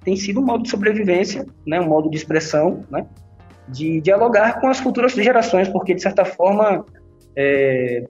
tem 0.04 0.16
sido 0.16 0.40
um 0.40 0.46
modo 0.46 0.64
de 0.64 0.70
sobrevivência, 0.70 1.46
né, 1.66 1.80
um 1.80 1.88
modo 1.88 2.10
de 2.10 2.16
expressão, 2.16 2.84
né, 2.90 3.06
de 3.68 4.00
dialogar 4.02 4.60
com 4.62 4.68
as 4.68 4.80
futuras 4.80 5.14
gerações, 5.14 5.68
porque 5.68 5.94
de 5.94 6.02
certa 6.02 6.24
forma, 6.24 6.86
é, 7.36 8.08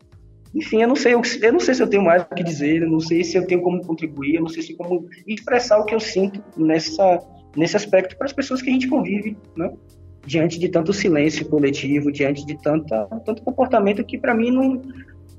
enfim, 0.54 0.82
eu 0.82 0.88
não 0.88 0.96
sei, 0.96 1.14
eu 1.14 1.54
não 1.54 1.60
sei 1.60 1.74
se 1.74 1.82
eu 1.82 1.88
tenho 1.88 2.04
mais 2.04 2.24
o 2.24 2.36
que 2.36 2.44
dizer, 2.44 2.82
eu 2.82 2.90
não 2.90 3.00
sei 3.00 3.24
se 3.24 3.38
eu 3.38 3.48
tenho 3.48 3.62
como 3.62 3.84
contribuir, 3.86 4.36
eu 4.36 4.42
não 4.42 4.50
sei 4.50 4.62
se 4.62 4.76
como 4.76 5.08
expressar 5.26 5.80
o 5.80 5.86
que 5.86 5.96
eu 5.96 6.00
sinto 6.00 6.42
nessa 6.58 7.20
nesse 7.56 7.76
aspecto 7.76 8.18
para 8.18 8.26
as 8.26 8.34
pessoas 8.34 8.62
que 8.62 8.70
a 8.70 8.74
gente 8.74 8.88
convive, 8.88 9.38
né? 9.58 9.74
diante 10.26 10.60
de 10.60 10.70
tanto 10.70 10.94
silêncio 10.94 11.48
coletivo, 11.50 12.12
diante 12.12 12.46
de 12.46 12.56
tanta, 12.62 13.08
tanto 13.26 13.42
comportamento 13.42 14.04
que 14.04 14.18
para 14.18 14.36
mim 14.36 14.52
não, 14.52 14.82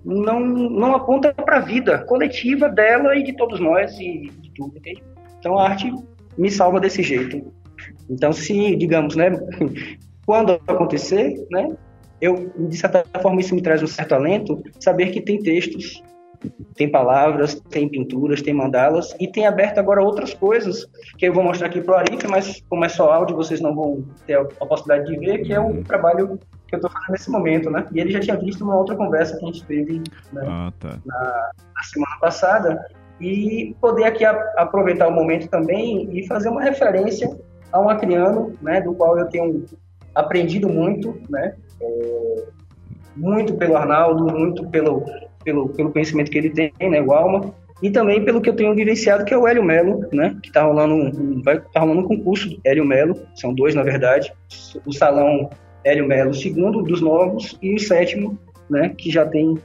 não, 0.05 0.41
não 0.41 0.95
aponta 0.95 1.33
para 1.33 1.59
a 1.59 1.61
vida 1.61 1.99
coletiva 2.05 2.69
dela 2.69 3.17
e 3.17 3.23
de 3.23 3.37
todos 3.37 3.61
nós 3.61 3.93
e 3.99 4.31
de 4.41 4.51
tudo, 4.55 4.77
entende? 4.77 5.03
Então 5.39 5.59
a 5.59 5.69
arte 5.69 5.93
me 6.37 6.51
salva 6.51 6.81
desse 6.81 7.03
jeito. 7.03 7.53
Então, 8.09 8.33
se, 8.33 8.77
digamos, 8.77 9.17
né, 9.17 9.31
quando 10.27 10.61
acontecer, 10.67 11.47
né, 11.51 11.77
eu, 12.21 12.53
de 12.57 12.77
certa 12.77 13.05
forma, 13.21 13.41
isso 13.41 13.55
me 13.55 13.63
traz 13.63 13.83
um 13.83 13.87
certo 13.87 14.15
alento, 14.15 14.63
saber 14.79 15.11
que 15.11 15.21
tem 15.21 15.39
textos, 15.41 16.03
tem 16.75 16.89
palavras, 16.89 17.61
tem 17.71 17.89
pinturas, 17.89 18.43
tem 18.43 18.55
mandalas, 18.55 19.15
e 19.19 19.27
tem 19.27 19.47
aberto 19.47 19.79
agora 19.79 20.03
outras 20.03 20.35
coisas, 20.35 20.87
que 21.19 21.27
eu 21.27 21.33
vou 21.33 21.43
mostrar 21.43 21.67
aqui 21.67 21.81
para 21.81 21.95
o 21.95 21.99
Arif, 21.99 22.27
mas 22.29 22.63
como 22.69 22.85
é 22.85 22.89
só 22.89 23.11
áudio, 23.13 23.37
vocês 23.37 23.61
não 23.61 23.75
vão 23.75 24.05
ter 24.27 24.35
a, 24.39 24.45
possibilidade 24.45 25.11
de 25.11 25.19
ver, 25.19 25.39
que 25.43 25.53
é 25.53 25.61
um 25.61 25.83
trabalho 25.83 26.39
que 26.73 26.77
eu 26.77 26.79
estou 26.79 26.91
fazendo 26.91 27.13
nesse 27.13 27.31
momento, 27.31 27.71
né? 27.71 27.87
E 27.93 28.01
ele 28.01 28.11
já 28.11 28.21
tinha 28.21 28.37
visto 28.37 28.65
uma 28.65 28.77
outra 28.77 28.97
conversa 28.97 29.37
que 29.37 29.45
a 29.45 29.47
gente 29.47 29.65
teve 29.67 30.03
né, 30.33 30.43
ah, 30.47 30.73
tá. 30.81 30.99
na, 31.05 31.51
na, 31.77 31.83
semana 31.83 32.17
passada, 32.19 32.87
e 33.21 33.77
poder 33.79 34.05
aqui 34.05 34.25
a, 34.25 34.33
aproveitar 34.57 35.09
o 35.09 35.13
momento 35.13 35.49
também 35.49 36.09
e 36.17 36.27
fazer 36.27 36.49
uma 36.49 36.63
referência 36.63 37.31
a 37.71 37.79
um 37.79 37.91
acriano, 37.91 38.55
né, 38.63 38.81
do 38.81 38.95
qual 38.95 39.19
eu 39.19 39.27
tenho 39.27 39.65
aprendido 40.15 40.69
muito, 40.69 41.21
né, 41.29 41.55
é, 41.81 42.45
muito 43.15 43.55
pelo 43.55 43.77
Arnaldo, 43.77 44.33
muito 44.33 44.67
pelo, 44.69 45.05
pelo, 45.45 45.69
pelo 45.69 45.93
conhecimento 45.93 46.31
que 46.31 46.39
ele 46.39 46.51
tem, 46.51 46.73
né, 46.91 47.03
o 47.03 47.13
Alma, 47.13 47.55
e 47.83 47.91
também 47.91 48.25
pelo 48.25 48.41
que 48.41 48.49
eu 48.49 48.57
tenho 48.57 48.75
vivenciado, 48.75 49.25
que 49.25 49.35
é 49.35 49.39
o 49.39 49.47
Hélio 49.47 49.63
Melo, 49.63 50.07
né, 50.13 50.37
que 50.43 50.49
está 50.49 50.63
rolando, 50.63 50.95
um, 50.95 51.43
vai, 51.43 51.61
tá 51.61 51.81
rolando 51.81 52.01
um 52.01 52.09
concurso 52.09 52.59
Hélio 52.65 52.85
Melo, 52.85 53.17
são 53.35 53.55
dois, 53.55 53.75
na 53.75 53.83
verdade, 53.83 54.33
o 54.87 54.93
Salão 54.93 55.51
Hélio 55.85 56.07
Melo, 56.07 56.35
segundo 56.35 56.83
dos 56.83 57.01
novos, 57.01 57.59
e 57.63 57.75
o 57.75 57.79
sétimo, 57.79 58.39
né, 58.69 58.91
que 58.97 59.11
já 59.11 59.27
tem 59.27 59.59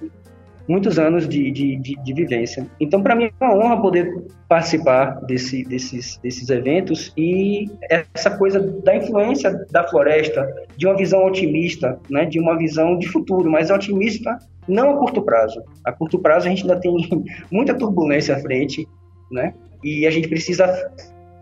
muitos 0.67 0.99
anos 0.99 1.27
de, 1.27 1.49
de, 1.49 1.77
de, 1.77 1.95
de 1.95 2.13
vivência. 2.13 2.67
Então, 2.79 3.01
para 3.01 3.15
mim, 3.15 3.29
é 3.39 3.45
uma 3.45 3.55
honra 3.55 3.81
poder 3.81 4.25
participar 4.49 5.21
desse, 5.25 5.63
desses, 5.63 6.17
desses 6.17 6.49
eventos 6.49 7.13
e 7.15 7.69
essa 7.89 8.37
coisa 8.37 8.59
da 8.59 8.95
influência 8.95 9.65
da 9.71 9.87
floresta, 9.87 10.45
de 10.75 10.85
uma 10.85 10.97
visão 10.97 11.25
otimista, 11.25 11.97
né, 12.09 12.25
de 12.25 12.39
uma 12.39 12.57
visão 12.57 12.97
de 12.97 13.07
futuro, 13.07 13.49
mas 13.49 13.69
otimista 13.69 14.37
não 14.67 14.91
a 14.91 14.97
curto 14.97 15.21
prazo. 15.21 15.63
A 15.85 15.91
curto 15.91 16.19
prazo 16.19 16.47
a 16.47 16.49
gente 16.49 16.63
ainda 16.63 16.79
tem 16.79 16.93
muita 17.49 17.73
turbulência 17.73 18.35
à 18.35 18.39
frente, 18.39 18.87
né? 19.31 19.53
E 19.83 20.05
a 20.05 20.11
gente 20.11 20.27
precisa 20.27 20.67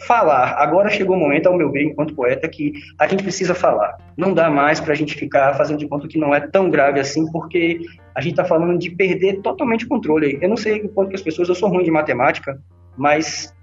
falar. 0.06 0.56
Agora 0.58 0.90
chegou 0.90 1.16
o 1.16 1.20
momento, 1.20 1.48
ao 1.48 1.58
meu 1.58 1.72
ver, 1.72 1.84
enquanto 1.84 2.16
poeta, 2.16 2.48
que 2.48 2.74
a 3.00 3.08
gente 3.08 3.24
precisa 3.24 3.56
falar. 3.56 3.98
Não 4.16 4.34
dá 4.34 4.50
mais 4.50 4.80
para 4.80 4.94
a 4.94 4.96
gente 4.96 5.16
ficar 5.16 5.54
fazendo 5.56 5.80
de 5.80 5.88
conta 5.88 6.08
que 6.08 6.18
não 6.18 6.34
é 6.34 6.40
tão 6.40 6.70
grave 6.70 7.00
assim, 7.00 7.30
porque 7.32 7.82
a 8.14 8.22
gente 8.22 8.34
está 8.34 8.46
falando 8.46 8.78
de 8.78 8.92
perder 8.92 9.42
totalmente 9.42 9.86
o 9.86 9.90
controle. 9.90 10.38
Eu 10.42 10.50
não 10.50 10.58
sei 10.58 10.82
o 10.82 10.90
quanto 10.90 11.10
que 11.10 11.16
as 11.16 11.22
pessoas, 11.22 11.50
eu 11.50 11.56
sou 11.56 11.70
ruim 11.70 11.84
de 11.84 11.92
matemática, 11.92 12.60
mas 12.96 13.54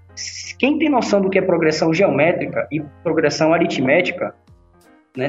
quem 0.59 0.77
tem 0.77 0.89
noção 0.89 1.21
do 1.21 1.29
que 1.29 1.39
é 1.39 1.41
progressão 1.41 1.93
geométrica 1.93 2.67
e 2.71 2.81
progressão 3.03 3.53
aritmética, 3.53 4.35
né, 5.17 5.27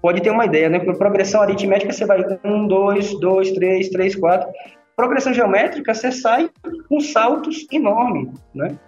pode 0.00 0.22
ter 0.22 0.30
uma 0.30 0.44
ideia, 0.44 0.68
né? 0.68 0.78
Progressão 0.78 1.42
aritmética 1.42 1.92
você 1.92 2.06
vai 2.06 2.24
1, 2.44 2.66
2, 2.66 3.20
2, 3.20 3.52
3, 3.52 3.88
3, 3.88 4.16
4. 4.16 4.48
Progressão 4.96 5.34
geométrica 5.34 5.92
você 5.92 6.12
sai 6.12 6.48
com 6.88 7.00
saltos 7.00 7.66
enormes, 7.72 8.28
né? 8.54 8.78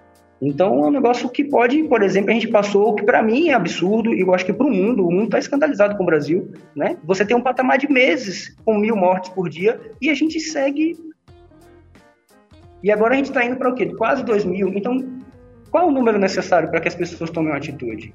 Então 0.40 0.85
é 0.85 0.88
um 0.88 0.90
negócio 0.90 1.29
que 1.31 1.42
pode, 1.44 1.83
por 1.85 2.03
exemplo, 2.03 2.31
a 2.31 2.35
gente 2.35 2.49
passou, 2.49 2.94
que 2.94 3.05
para 3.05 3.22
mim 3.22 3.49
é 3.49 3.55
absurdo, 3.55 4.12
e 4.12 4.20
eu 4.20 4.35
acho 4.35 4.44
que 4.44 4.53
para 4.53 4.66
o 4.66 4.70
mundo, 4.70 5.07
o 5.07 5.11
mundo 5.11 5.25
está 5.25 5.38
escandalizado 5.38 5.96
com 5.96 6.03
o 6.03 6.07
Brasil, 6.07 6.53
né? 6.75 6.99
Você 7.05 7.25
tem 7.25 7.37
um 7.37 7.40
patamar 7.40 7.79
de 7.79 7.90
meses 7.90 8.55
com 8.64 8.77
mil 8.77 8.94
mortes 8.94 9.31
por 9.31 9.49
dia 9.49 9.81
e 10.01 10.11
a 10.11 10.14
gente 10.14 10.38
segue. 10.38 10.99
E 12.83 12.92
agora 12.92 13.14
a 13.14 13.16
gente 13.16 13.27
está 13.27 13.44
indo 13.44 13.57
para 13.57 13.70
o 13.70 13.75
quê? 13.75 13.87
Quase 13.87 14.22
dois 14.25 14.44
mil. 14.44 14.68
Então, 14.75 15.09
qual 15.70 15.88
o 15.88 15.90
número 15.90 16.18
necessário 16.18 16.70
para 16.70 16.81
que 16.81 16.88
as 16.88 16.94
pessoas 16.94 17.31
tomem 17.31 17.51
uma 17.51 17.57
atitude? 17.57 18.14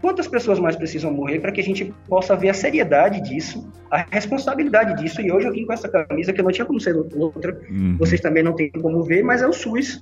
Quantas 0.00 0.26
pessoas 0.26 0.58
mais 0.58 0.76
precisam 0.76 1.12
morrer 1.12 1.40
para 1.40 1.52
que 1.52 1.60
a 1.60 1.64
gente 1.64 1.94
possa 2.08 2.34
ver 2.34 2.48
a 2.48 2.54
seriedade 2.54 3.20
disso, 3.20 3.70
a 3.90 4.06
responsabilidade 4.10 5.00
disso? 5.00 5.20
E 5.20 5.30
hoje 5.30 5.46
eu 5.46 5.52
vim 5.52 5.66
com 5.66 5.74
essa 5.74 5.88
camisa 5.88 6.32
que 6.32 6.40
eu 6.40 6.44
não 6.44 6.50
tinha 6.50 6.64
como 6.64 6.80
ser 6.80 6.96
outra, 6.96 7.60
uhum. 7.70 7.96
vocês 7.98 8.20
também 8.20 8.42
não 8.42 8.54
têm 8.54 8.70
como 8.70 9.02
ver, 9.02 9.22
mas 9.22 9.42
é 9.42 9.46
o 9.46 9.52
SUS 9.52 10.00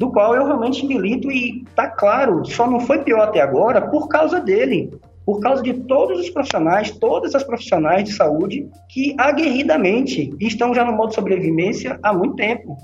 do 0.00 0.10
qual 0.10 0.34
eu 0.34 0.46
realmente 0.46 0.86
milito 0.86 1.30
e 1.30 1.62
tá 1.76 1.86
claro, 1.86 2.42
só 2.46 2.66
não 2.66 2.80
foi 2.80 3.00
pior 3.00 3.20
até 3.20 3.42
agora 3.42 3.82
por 3.82 4.08
causa 4.08 4.40
dele, 4.40 4.90
por 5.26 5.40
causa 5.40 5.62
de 5.62 5.74
todos 5.74 6.18
os 6.18 6.30
profissionais, 6.30 6.90
todas 6.90 7.34
as 7.34 7.44
profissionais 7.44 8.04
de 8.04 8.14
saúde 8.14 8.66
que 8.88 9.14
aguerridamente 9.18 10.34
estão 10.40 10.74
já 10.74 10.86
no 10.86 10.94
modo 10.94 11.14
sobrevivência 11.14 12.00
há 12.02 12.14
muito 12.14 12.36
tempo. 12.36 12.78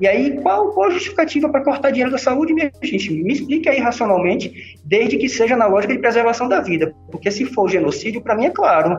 E 0.00 0.08
aí, 0.08 0.36
qual, 0.40 0.72
qual 0.72 0.88
a 0.88 0.90
justificativa 0.90 1.48
para 1.48 1.62
cortar 1.62 1.90
dinheiro 1.90 2.10
da 2.10 2.18
saúde, 2.18 2.52
minha 2.52 2.72
gente? 2.82 3.12
Me 3.12 3.34
explique 3.34 3.68
aí 3.68 3.78
racionalmente, 3.78 4.76
desde 4.84 5.16
que 5.16 5.28
seja 5.28 5.56
na 5.56 5.68
lógica 5.68 5.92
de 5.92 6.00
preservação 6.00 6.48
da 6.48 6.60
vida. 6.60 6.92
Porque 7.08 7.30
se 7.30 7.44
for 7.44 7.68
genocídio, 7.68 8.20
para 8.20 8.34
mim 8.34 8.46
é 8.46 8.50
claro, 8.50 8.98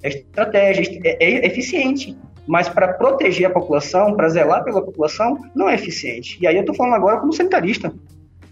é 0.00 0.08
estratégia, 0.10 1.00
é, 1.04 1.24
é 1.24 1.46
eficiente 1.46 2.16
mas 2.50 2.68
para 2.68 2.88
proteger 2.94 3.46
a 3.46 3.50
população, 3.50 4.16
para 4.16 4.28
zelar 4.28 4.64
pela 4.64 4.82
população, 4.82 5.38
não 5.54 5.68
é 5.68 5.74
eficiente. 5.76 6.36
E 6.40 6.48
aí 6.48 6.56
eu 6.56 6.62
estou 6.62 6.74
falando 6.74 6.94
agora 6.94 7.18
como 7.18 7.32
sanitarista, 7.32 7.94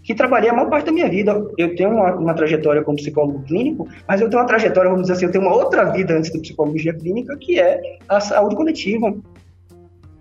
que 0.01 0.15
trabalhei 0.15 0.49
a 0.49 0.53
maior 0.53 0.69
parte 0.69 0.85
da 0.85 0.93
minha 0.93 1.09
vida. 1.09 1.33
Eu 1.57 1.75
tenho 1.75 1.89
uma, 1.89 2.15
uma, 2.15 2.33
trajetória 2.33 2.81
como 2.81 2.95
psicólogo 2.95 3.43
clínico, 3.43 3.89
mas 4.07 4.21
eu 4.21 4.29
tenho 4.29 4.41
uma 4.41 4.47
trajetória, 4.47 4.89
vamos 4.89 5.01
dizer 5.01 5.15
assim, 5.15 5.25
eu 5.25 5.31
tenho 5.33 5.43
uma 5.43 5.53
outra 5.53 5.83
vida 5.91 6.13
antes 6.13 6.31
da 6.31 6.39
psicologia 6.39 6.93
clínica, 6.93 7.35
que 7.35 7.59
é 7.59 7.97
a 8.07 8.21
saúde 8.21 8.55
coletiva. 8.55 9.13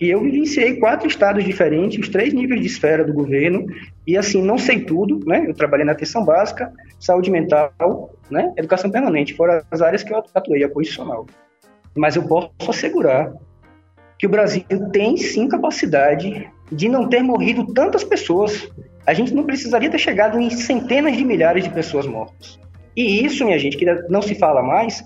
E 0.00 0.10
eu 0.10 0.22
vivenciei 0.22 0.74
quatro 0.80 1.06
estados 1.06 1.44
diferentes, 1.44 2.00
os 2.00 2.08
três 2.08 2.34
níveis 2.34 2.60
de 2.60 2.66
esfera 2.66 3.04
do 3.04 3.12
governo, 3.12 3.64
e 4.04 4.16
assim, 4.16 4.42
não 4.42 4.58
sei 4.58 4.80
tudo, 4.80 5.20
né? 5.24 5.44
Eu 5.46 5.54
trabalhei 5.54 5.86
na 5.86 5.92
atenção 5.92 6.24
básica, 6.24 6.72
saúde 6.98 7.30
mental, 7.30 7.72
né? 8.28 8.52
Educação 8.56 8.90
permanente, 8.90 9.34
fora 9.34 9.64
as 9.70 9.80
áreas 9.80 10.02
que 10.02 10.12
eu 10.12 10.20
atuei, 10.34 10.64
a 10.64 10.68
posicional. 10.68 11.26
Mas 11.96 12.16
eu 12.16 12.24
posso 12.24 12.50
assegurar 12.68 13.32
que 14.18 14.26
o 14.26 14.31
Brasil 14.31 14.64
tem 14.92 15.16
sim 15.16 15.48
capacidade 15.48 16.50
de 16.70 16.88
não 16.88 17.09
ter 17.09 17.22
morrido 17.22 17.72
tantas 17.72 18.04
pessoas. 18.04 18.68
A 19.07 19.14
gente 19.14 19.33
não 19.33 19.44
precisaria 19.44 19.90
ter 19.90 19.98
chegado 19.98 20.38
em 20.38 20.50
centenas 20.50 21.16
de 21.16 21.24
milhares 21.24 21.64
de 21.64 21.70
pessoas 21.70 22.07
mortas. 22.07 22.59
E 22.96 23.24
isso, 23.24 23.44
minha 23.44 23.59
gente, 23.59 23.76
que 23.76 23.87
não 24.09 24.20
se 24.20 24.35
fala 24.35 24.62
mais, 24.62 25.04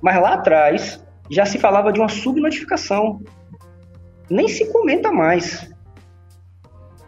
mas 0.00 0.20
lá 0.20 0.34
atrás 0.34 1.04
já 1.30 1.44
se 1.44 1.58
falava 1.58 1.92
de 1.92 2.00
uma 2.00 2.08
subnotificação. 2.08 3.20
Nem 4.30 4.48
se 4.48 4.72
comenta 4.72 5.12
mais. 5.12 5.70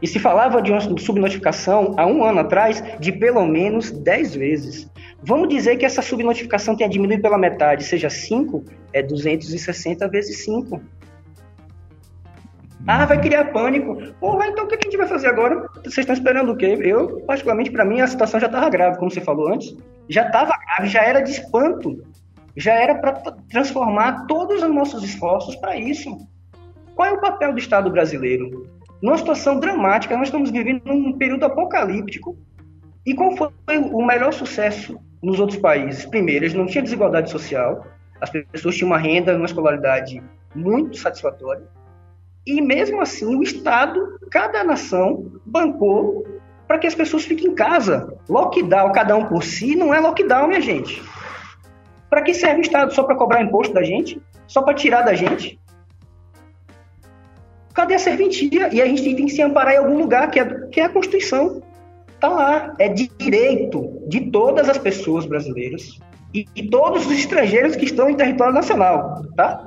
E 0.00 0.06
se 0.06 0.18
falava 0.18 0.60
de 0.60 0.70
uma 0.70 0.80
subnotificação 0.98 1.94
há 1.96 2.06
um 2.06 2.22
ano 2.22 2.40
atrás 2.40 2.82
de 3.00 3.12
pelo 3.12 3.46
menos 3.46 3.90
10 3.90 4.34
vezes. 4.34 4.90
Vamos 5.22 5.48
dizer 5.48 5.76
que 5.78 5.86
essa 5.86 6.02
subnotificação 6.02 6.76
tenha 6.76 6.88
diminuído 6.88 7.22
pela 7.22 7.38
metade, 7.38 7.82
seja 7.82 8.10
5, 8.10 8.62
é 8.92 9.02
260 9.02 10.06
vezes 10.08 10.44
5. 10.44 10.80
Ah, 12.86 13.04
vai 13.04 13.20
criar 13.20 13.46
pânico. 13.46 13.96
Porra, 14.20 14.46
então 14.46 14.64
o 14.64 14.68
que 14.68 14.76
a 14.76 14.78
gente 14.80 14.96
vai 14.96 15.08
fazer 15.08 15.26
agora? 15.26 15.68
Vocês 15.82 15.98
estão 15.98 16.14
esperando 16.14 16.52
o 16.52 16.56
quê? 16.56 16.78
Eu, 16.80 17.20
particularmente, 17.22 17.72
para 17.72 17.84
mim, 17.84 18.00
a 18.00 18.06
situação 18.06 18.38
já 18.38 18.46
estava 18.46 18.68
grave, 18.68 18.98
como 18.98 19.10
você 19.10 19.20
falou 19.20 19.52
antes. 19.52 19.76
Já 20.08 20.26
estava 20.26 20.56
grave, 20.56 20.88
já 20.88 21.02
era 21.02 21.20
de 21.20 21.30
espanto. 21.30 22.00
Já 22.56 22.74
era 22.74 22.94
para 22.94 23.12
transformar 23.50 24.26
todos 24.26 24.62
os 24.62 24.70
nossos 24.72 25.02
esforços 25.02 25.56
para 25.56 25.76
isso. 25.76 26.16
Qual 26.94 27.08
é 27.08 27.12
o 27.12 27.20
papel 27.20 27.52
do 27.52 27.58
Estado 27.58 27.90
brasileiro? 27.90 28.70
Numa 29.02 29.18
situação 29.18 29.58
dramática, 29.58 30.16
nós 30.16 30.28
estamos 30.28 30.50
vivendo 30.50 30.90
um 30.90 31.12
período 31.18 31.44
apocalíptico. 31.44 32.38
E 33.04 33.14
qual 33.14 33.36
foi 33.36 33.50
o 33.78 34.04
melhor 34.04 34.32
sucesso 34.32 34.98
nos 35.22 35.40
outros 35.40 35.58
países? 35.58 36.06
Primeiro, 36.06 36.44
eles 36.44 36.54
não 36.54 36.66
tinham 36.66 36.84
desigualdade 36.84 37.30
social, 37.30 37.84
as 38.20 38.30
pessoas 38.30 38.76
tinham 38.76 38.90
uma 38.90 38.98
renda, 38.98 39.36
uma 39.36 39.44
escolaridade 39.44 40.22
muito 40.54 40.96
satisfatória. 40.96 41.64
E 42.46 42.62
mesmo 42.62 43.00
assim, 43.00 43.34
o 43.34 43.42
Estado, 43.42 44.18
cada 44.30 44.62
nação, 44.62 45.32
bancou 45.44 46.24
para 46.66 46.78
que 46.78 46.86
as 46.86 46.94
pessoas 46.94 47.24
fiquem 47.24 47.50
em 47.50 47.54
casa. 47.54 48.16
Lockdown, 48.28 48.92
cada 48.92 49.16
um 49.16 49.26
por 49.26 49.42
si, 49.42 49.74
não 49.74 49.92
é 49.92 49.98
lockdown, 49.98 50.48
minha 50.48 50.60
gente. 50.60 51.02
Para 52.08 52.22
que 52.22 52.32
serve 52.32 52.60
o 52.60 52.62
Estado? 52.62 52.94
Só 52.94 53.02
para 53.02 53.16
cobrar 53.16 53.42
imposto 53.42 53.74
da 53.74 53.82
gente? 53.82 54.20
Só 54.46 54.62
para 54.62 54.74
tirar 54.74 55.02
da 55.02 55.14
gente? 55.14 55.58
Cadê 57.74 57.94
a 57.94 57.98
serventia? 57.98 58.72
E 58.72 58.80
a 58.80 58.86
gente 58.86 59.02
tem 59.02 59.26
que 59.26 59.32
se 59.32 59.42
amparar 59.42 59.74
em 59.74 59.78
algum 59.78 59.98
lugar, 59.98 60.30
que 60.30 60.40
é, 60.40 60.44
que 60.68 60.80
é 60.80 60.84
a 60.84 60.88
Constituição. 60.88 61.60
Está 62.14 62.28
lá. 62.28 62.74
É 62.78 62.88
direito 62.88 64.02
de 64.06 64.30
todas 64.30 64.68
as 64.68 64.78
pessoas 64.78 65.26
brasileiras 65.26 65.98
e, 66.32 66.46
e 66.54 66.68
todos 66.68 67.06
os 67.06 67.12
estrangeiros 67.12 67.76
que 67.76 67.84
estão 67.84 68.08
em 68.08 68.14
território 68.14 68.54
nacional. 68.54 69.22
Tá? 69.36 69.66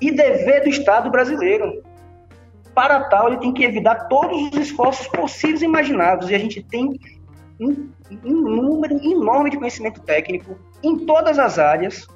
E 0.00 0.10
dever 0.10 0.62
do 0.62 0.68
Estado 0.68 1.10
brasileiro. 1.10 1.82
Para 2.74 3.04
tal, 3.04 3.28
ele 3.28 3.38
tem 3.38 3.52
que 3.52 3.64
evitar 3.64 4.08
todos 4.08 4.50
os 4.50 4.56
esforços 4.56 5.06
possíveis 5.08 5.62
e 5.62 5.64
imaginados. 5.64 6.30
E 6.30 6.34
a 6.34 6.38
gente 6.38 6.62
tem 6.62 6.98
um, 7.60 7.88
um 8.24 8.32
número 8.32 8.96
enorme 9.04 9.50
de 9.50 9.58
conhecimento 9.58 10.00
técnico 10.00 10.56
em 10.82 11.04
todas 11.04 11.38
as 11.38 11.58
áreas 11.58 12.06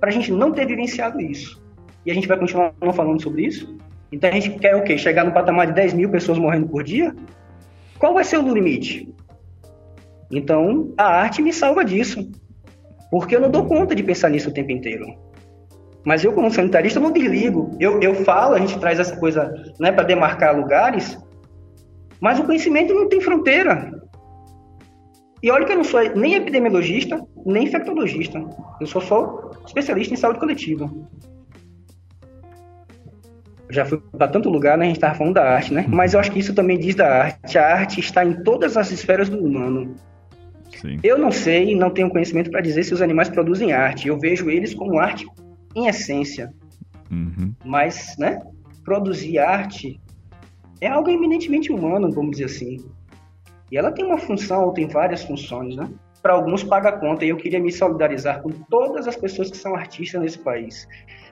para 0.00 0.10
a 0.10 0.12
gente 0.12 0.32
não 0.32 0.52
ter 0.52 0.66
vivenciado 0.66 1.20
isso. 1.20 1.62
E 2.06 2.10
a 2.10 2.14
gente 2.14 2.28
vai 2.28 2.38
continuar 2.38 2.72
falando 2.92 3.22
sobre 3.22 3.46
isso? 3.46 3.76
Então 4.12 4.30
a 4.30 4.32
gente 4.32 4.50
quer 4.58 4.76
o 4.76 4.82
quê? 4.82 4.96
Chegar 4.96 5.24
no 5.24 5.32
patamar 5.32 5.66
de 5.66 5.72
10 5.72 5.94
mil 5.94 6.10
pessoas 6.10 6.38
morrendo 6.38 6.68
por 6.68 6.84
dia? 6.84 7.14
Qual 7.98 8.14
vai 8.14 8.24
ser 8.24 8.38
o 8.38 8.54
limite? 8.54 9.12
Então 10.30 10.92
a 10.96 11.04
arte 11.04 11.42
me 11.42 11.52
salva 11.52 11.84
disso. 11.84 12.30
Porque 13.10 13.34
eu 13.34 13.40
não 13.40 13.50
dou 13.50 13.66
conta 13.66 13.94
de 13.94 14.02
pensar 14.02 14.28
nisso 14.28 14.50
o 14.50 14.52
tempo 14.52 14.72
inteiro. 14.72 15.06
Mas 16.04 16.22
eu, 16.22 16.32
como 16.32 16.50
sanitarista, 16.50 17.00
não 17.00 17.10
desligo. 17.10 17.74
Eu, 17.80 18.00
eu 18.00 18.14
falo, 18.14 18.54
a 18.54 18.58
gente 18.58 18.78
traz 18.78 19.00
essa 19.00 19.16
coisa 19.16 19.52
né, 19.80 19.90
para 19.90 20.04
demarcar 20.04 20.54
lugares, 20.54 21.18
mas 22.20 22.38
o 22.38 22.44
conhecimento 22.44 22.92
não 22.92 23.08
tem 23.08 23.20
fronteira. 23.20 23.90
E 25.42 25.50
olha 25.50 25.64
que 25.64 25.72
eu 25.72 25.76
não 25.76 25.84
sou 25.84 26.00
nem 26.14 26.34
epidemiologista, 26.34 27.22
nem 27.44 27.64
infectologista. 27.64 28.42
Eu 28.80 28.86
sou 28.86 29.00
só 29.00 29.50
especialista 29.66 30.14
em 30.14 30.16
saúde 30.16 30.38
coletiva. 30.38 30.90
Já 33.70 33.84
fui 33.84 34.00
para 34.16 34.28
tanto 34.28 34.48
lugar, 34.48 34.76
né? 34.78 34.84
A 34.84 34.88
gente 34.88 34.96
estava 34.96 35.14
falando 35.14 35.34
da 35.34 35.44
arte, 35.44 35.72
né? 35.72 35.86
Mas 35.88 36.14
eu 36.14 36.20
acho 36.20 36.30
que 36.30 36.38
isso 36.38 36.54
também 36.54 36.78
diz 36.78 36.94
da 36.94 37.24
arte. 37.24 37.58
A 37.58 37.66
arte 37.66 38.00
está 38.00 38.24
em 38.24 38.42
todas 38.42 38.76
as 38.76 38.90
esferas 38.90 39.28
do 39.28 39.38
humano. 39.38 39.94
Sim. 40.80 40.98
Eu 41.02 41.18
não 41.18 41.30
sei, 41.30 41.74
não 41.74 41.90
tenho 41.90 42.10
conhecimento 42.10 42.50
para 42.50 42.60
dizer 42.60 42.82
se 42.82 42.94
os 42.94 43.02
animais 43.02 43.28
produzem 43.28 43.72
arte. 43.72 44.08
Eu 44.08 44.18
vejo 44.18 44.50
eles 44.50 44.74
como 44.74 44.98
arte 44.98 45.26
em 45.74 45.86
essência. 45.86 46.52
Uhum. 47.10 47.54
Mas, 47.64 48.16
né, 48.18 48.40
produzir 48.84 49.38
arte 49.38 50.00
é 50.80 50.88
algo 50.88 51.10
eminentemente 51.10 51.72
humano, 51.72 52.10
vamos 52.12 52.32
dizer 52.32 52.44
assim. 52.44 52.84
E 53.70 53.76
ela 53.76 53.92
tem 53.92 54.04
uma 54.04 54.18
função, 54.18 54.64
ou 54.64 54.72
tem 54.72 54.86
várias 54.86 55.24
funções, 55.24 55.74
né? 55.76 55.88
Para 56.22 56.34
alguns 56.34 56.62
paga 56.62 56.90
a 56.90 56.98
conta, 56.98 57.24
e 57.24 57.28
eu 57.28 57.36
queria 57.36 57.60
me 57.60 57.72
solidarizar 57.72 58.42
com 58.42 58.50
todas 58.50 59.06
as 59.06 59.16
pessoas 59.16 59.50
que 59.50 59.56
são 59.56 59.74
artistas 59.74 60.20
nesse 60.20 60.38
país. 60.38 60.86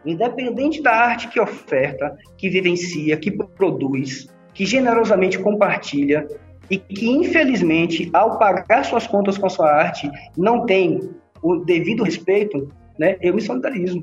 Independente 0.05 0.83
da 0.83 0.93
arte 0.93 1.29
que 1.29 1.41
oferta, 1.41 2.17
que 2.37 2.49
vivencia, 2.49 3.17
que 3.17 3.31
produz, 3.31 4.29
que 4.55 4.67
generosamente 4.67 5.39
compartilha, 5.39 6.27
e 6.71 6.79
que, 6.79 7.09
infelizmente, 7.09 8.09
ao 8.13 8.39
pagar 8.39 8.85
suas 8.85 9.07
contas 9.07 9.37
com 9.37 9.47
a 9.47 9.51
sua 9.51 9.71
arte, 9.71 10.11
não 10.37 10.65
tem 10.65 11.01
o 11.43 11.57
devido 11.57 12.03
respeito, 12.03 12.71
né? 12.99 13.17
Eu 13.21 13.35
me 13.35 13.41
solidarizo. 13.41 14.03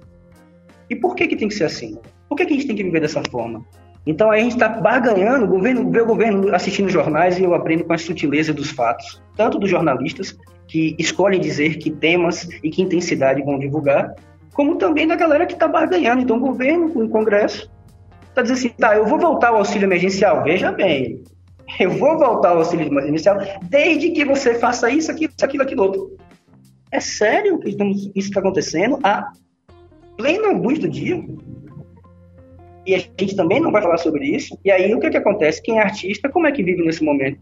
E 0.89 0.95
por 0.95 1.15
que, 1.15 1.27
que 1.27 1.35
tem 1.35 1.47
que 1.47 1.53
ser 1.53 1.65
assim? 1.65 1.97
Por 2.27 2.35
que, 2.35 2.45
que 2.45 2.53
a 2.53 2.55
gente 2.55 2.67
tem 2.67 2.75
que 2.75 2.83
viver 2.83 3.01
dessa 3.01 3.21
forma? 3.29 3.63
Então 4.05 4.31
aí 4.31 4.39
a 4.39 4.43
gente 4.43 4.53
está 4.53 4.69
barganhando, 4.69 5.45
o 5.45 5.47
governo, 5.47 5.91
vê 5.91 6.01
o 6.01 6.05
governo 6.05 6.55
assistindo 6.55 6.89
jornais 6.89 7.37
e 7.37 7.43
eu 7.43 7.53
aprendo 7.53 7.83
com 7.83 7.93
a 7.93 7.97
sutileza 7.97 8.53
dos 8.53 8.71
fatos, 8.71 9.21
tanto 9.35 9.59
dos 9.59 9.69
jornalistas, 9.69 10.37
que 10.67 10.95
escolhem 10.97 11.39
dizer 11.39 11.77
que 11.77 11.91
temas 11.91 12.47
e 12.63 12.69
que 12.69 12.81
intensidade 12.81 13.43
vão 13.43 13.59
divulgar, 13.59 14.13
como 14.53 14.77
também 14.77 15.07
da 15.07 15.15
galera 15.15 15.45
que 15.45 15.53
está 15.53 15.67
barganhando. 15.67 16.21
Então 16.21 16.37
o 16.37 16.39
governo, 16.39 16.87
o 16.87 17.09
Congresso, 17.09 17.69
está 18.29 18.41
dizendo 18.41 18.57
assim, 18.57 18.69
tá, 18.69 18.95
eu 18.95 19.05
vou 19.05 19.19
voltar 19.19 19.49
ao 19.49 19.57
auxílio 19.57 19.85
emergencial. 19.85 20.43
Veja 20.43 20.71
bem, 20.71 21.23
eu 21.79 21.91
vou 21.91 22.17
voltar 22.17 22.49
ao 22.49 22.59
auxílio 22.59 22.87
emergencial 22.87 23.37
desde 23.63 24.11
que 24.11 24.23
você 24.25 24.55
faça 24.55 24.89
isso, 24.89 25.11
aquilo, 25.11 25.33
aquilo, 25.41 25.63
aquilo 25.63 25.83
outro. 25.83 26.17
É 26.91 26.99
sério 26.99 27.59
que 27.59 27.69
isso 28.15 28.29
está 28.29 28.39
acontecendo? 28.39 28.99
Há 29.03 29.31
plena 30.19 30.51
luz 30.51 30.77
do 30.77 30.89
dia. 30.89 31.23
E 32.85 32.93
a 32.93 32.97
gente 32.97 33.37
também 33.37 33.61
não 33.61 33.71
vai 33.71 33.81
falar 33.81 33.97
sobre 33.97 34.25
isso. 34.25 34.59
E 34.65 34.69
aí 34.69 34.93
o 34.93 34.99
que, 34.99 35.07
é 35.07 35.09
que 35.09 35.17
acontece? 35.17 35.61
Quem 35.61 35.79
é 35.79 35.81
artista, 35.81 36.27
como 36.27 36.45
é 36.45 36.51
que 36.51 36.61
vive 36.61 36.83
nesse 36.83 37.03
momento? 37.03 37.39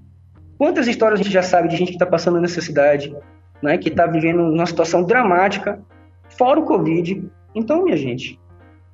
Quantas 0.59 0.87
histórias 0.87 1.19
a 1.19 1.23
gente 1.23 1.33
já 1.33 1.41
sabe 1.41 1.69
de 1.69 1.75
gente 1.75 1.89
que 1.89 1.95
está 1.95 2.05
passando 2.05 2.39
necessidade, 2.39 3.15
né, 3.63 3.77
que 3.77 3.89
está 3.89 4.05
vivendo 4.05 4.41
uma 4.41 4.65
situação 4.65 5.03
dramática, 5.03 5.81
fora 6.37 6.59
o 6.59 6.65
Covid? 6.65 7.23
Então, 7.55 7.83
minha 7.83 7.97
gente, 7.97 8.39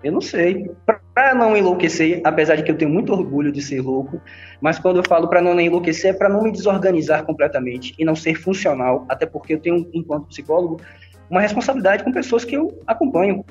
eu 0.01 0.13
não 0.13 0.21
sei. 0.21 0.71
Para 1.13 1.35
não 1.35 1.55
enlouquecer, 1.55 2.21
apesar 2.23 2.55
de 2.55 2.63
que 2.63 2.71
eu 2.71 2.77
tenho 2.77 2.89
muito 2.89 3.13
orgulho 3.13 3.51
de 3.51 3.61
ser 3.61 3.81
louco, 3.81 4.19
mas 4.61 4.79
quando 4.79 4.97
eu 4.97 5.03
falo 5.03 5.27
para 5.27 5.41
não 5.41 5.59
enlouquecer 5.59 6.11
é 6.11 6.17
para 6.17 6.29
não 6.29 6.41
me 6.41 6.51
desorganizar 6.51 7.23
completamente 7.25 7.93
e 7.99 8.05
não 8.05 8.15
ser 8.15 8.35
funcional, 8.35 9.05
até 9.07 9.25
porque 9.25 9.53
eu 9.53 9.59
tenho, 9.59 9.87
enquanto 9.93 10.27
psicólogo, 10.27 10.79
uma 11.29 11.41
responsabilidade 11.41 12.03
com 12.03 12.11
pessoas 12.11 12.43
que 12.43 12.55
eu 12.55 12.81
acompanho, 12.87 13.45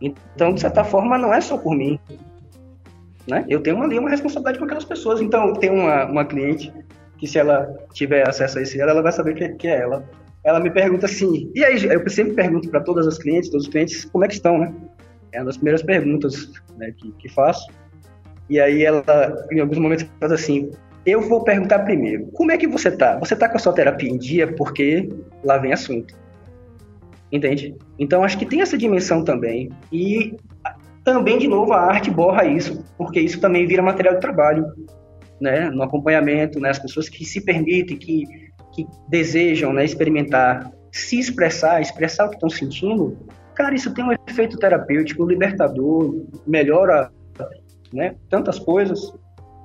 então, 0.00 0.52
de 0.52 0.60
certa 0.60 0.84
forma, 0.84 1.16
não 1.18 1.32
é 1.32 1.40
só 1.40 1.56
por 1.56 1.74
mim. 1.74 1.98
Né? 3.26 3.44
Eu 3.48 3.60
tenho 3.60 3.82
ali 3.82 3.98
uma 3.98 4.10
responsabilidade 4.10 4.58
com 4.58 4.64
aquelas 4.64 4.84
pessoas. 4.84 5.20
Então, 5.20 5.52
tem 5.54 5.70
uma, 5.70 6.04
uma 6.04 6.24
cliente 6.24 6.72
que, 7.18 7.26
se 7.26 7.38
ela 7.38 7.74
tiver 7.92 8.28
acesso 8.28 8.58
a 8.58 8.62
esse 8.62 8.80
ela, 8.80 8.92
ela 8.92 9.02
vai 9.02 9.12
saber 9.12 9.34
que, 9.34 9.48
que 9.50 9.66
é 9.66 9.80
ela. 9.80 10.08
Ela 10.44 10.60
me 10.60 10.70
pergunta 10.70 11.06
assim, 11.06 11.50
e 11.54 11.64
aí, 11.64 11.84
eu 11.84 12.08
sempre 12.08 12.34
pergunto 12.34 12.68
para 12.68 12.80
todas 12.80 13.06
as 13.06 13.18
clientes, 13.18 13.50
todos 13.50 13.66
os 13.66 13.72
clientes, 13.72 14.04
como 14.04 14.24
é 14.24 14.28
que 14.28 14.34
estão, 14.34 14.58
né? 14.58 14.72
É 15.32 15.40
uma 15.40 15.46
das 15.46 15.56
primeiras 15.56 15.82
perguntas 15.82 16.52
né, 16.76 16.92
que, 16.96 17.10
que 17.12 17.28
faço. 17.28 17.66
E 18.48 18.60
aí 18.60 18.84
ela, 18.84 19.02
em 19.50 19.58
alguns 19.58 19.78
momentos, 19.78 20.06
faz 20.20 20.30
assim, 20.30 20.70
eu 21.04 21.20
vou 21.20 21.42
perguntar 21.42 21.80
primeiro, 21.80 22.26
como 22.26 22.52
é 22.52 22.56
que 22.56 22.68
você 22.68 22.92
tá? 22.92 23.18
Você 23.18 23.34
tá 23.34 23.48
com 23.48 23.56
a 23.56 23.58
sua 23.58 23.72
terapia 23.72 24.08
em 24.08 24.18
dia? 24.18 24.52
Porque 24.52 25.08
lá 25.42 25.58
vem 25.58 25.72
assunto. 25.72 26.14
Entende? 27.30 27.74
Então 27.98 28.22
acho 28.22 28.38
que 28.38 28.46
tem 28.46 28.60
essa 28.60 28.78
dimensão 28.78 29.24
também. 29.24 29.70
E 29.92 30.36
também, 31.04 31.38
de 31.38 31.48
novo, 31.48 31.72
a 31.72 31.80
arte 31.80 32.10
borra 32.10 32.44
isso, 32.44 32.84
porque 32.96 33.20
isso 33.20 33.40
também 33.40 33.66
vira 33.66 33.82
material 33.82 34.14
de 34.14 34.20
trabalho, 34.20 34.64
né? 35.40 35.70
No 35.70 35.82
acompanhamento, 35.82 36.58
né? 36.60 36.70
As 36.70 36.78
pessoas 36.78 37.08
que 37.08 37.24
se 37.24 37.44
permitem, 37.44 37.96
que, 37.96 38.24
que 38.72 38.86
desejam 39.08 39.72
né, 39.72 39.84
experimentar, 39.84 40.70
se 40.92 41.18
expressar, 41.18 41.80
expressar 41.80 42.26
o 42.26 42.28
que 42.30 42.36
estão 42.36 42.50
sentindo, 42.50 43.16
cara, 43.54 43.74
isso 43.74 43.92
tem 43.92 44.04
um 44.04 44.12
efeito 44.28 44.58
terapêutico, 44.58 45.26
libertador, 45.26 46.24
melhora 46.46 47.10
né, 47.92 48.14
tantas 48.28 48.58
coisas. 48.58 49.12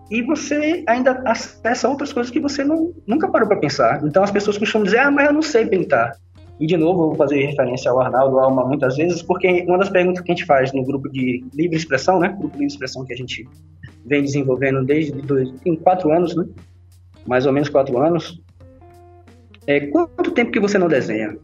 E 0.09 0.21
você 0.21 0.83
ainda 0.87 1.23
acessa 1.25 1.87
outras 1.87 2.11
coisas 2.11 2.31
que 2.31 2.39
você 2.39 2.63
não, 2.63 2.93
nunca 3.07 3.29
parou 3.29 3.47
para 3.47 3.59
pensar. 3.59 4.03
Então 4.03 4.23
as 4.23 4.31
pessoas 4.31 4.57
costumam 4.57 4.85
dizer, 4.85 4.99
ah, 4.99 5.09
mas 5.09 5.27
eu 5.27 5.33
não 5.33 5.41
sei 5.41 5.65
pintar. 5.65 6.11
E, 6.61 6.67
de 6.67 6.77
novo, 6.77 7.01
eu 7.01 7.07
vou 7.07 7.15
fazer 7.15 7.43
referência 7.43 7.89
ao 7.89 7.99
Arnaldo 7.99 8.37
Alma 8.37 8.63
muitas 8.63 8.95
vezes, 8.95 9.23
porque 9.23 9.65
uma 9.67 9.79
das 9.79 9.89
perguntas 9.89 10.23
que 10.23 10.31
a 10.31 10.35
gente 10.35 10.45
faz 10.45 10.71
no 10.71 10.85
grupo 10.85 11.09
de 11.09 11.43
livre 11.55 11.75
expressão, 11.75 12.19
né? 12.19 12.35
Grupo 12.37 12.51
de 12.51 12.59
livre 12.59 12.73
expressão 12.73 13.03
que 13.03 13.11
a 13.11 13.17
gente 13.17 13.49
vem 14.05 14.21
desenvolvendo 14.21 14.85
desde 14.85 15.11
dois, 15.23 15.49
tem 15.61 15.75
quatro 15.75 16.11
anos, 16.11 16.35
né? 16.35 16.45
Mais 17.25 17.47
ou 17.47 17.51
menos 17.51 17.67
quatro 17.67 17.97
anos. 17.97 18.39
É, 19.65 19.87
quanto 19.87 20.29
tempo 20.29 20.51
que 20.51 20.59
você 20.59 20.77
não 20.77 20.87
desenha? 20.87 21.35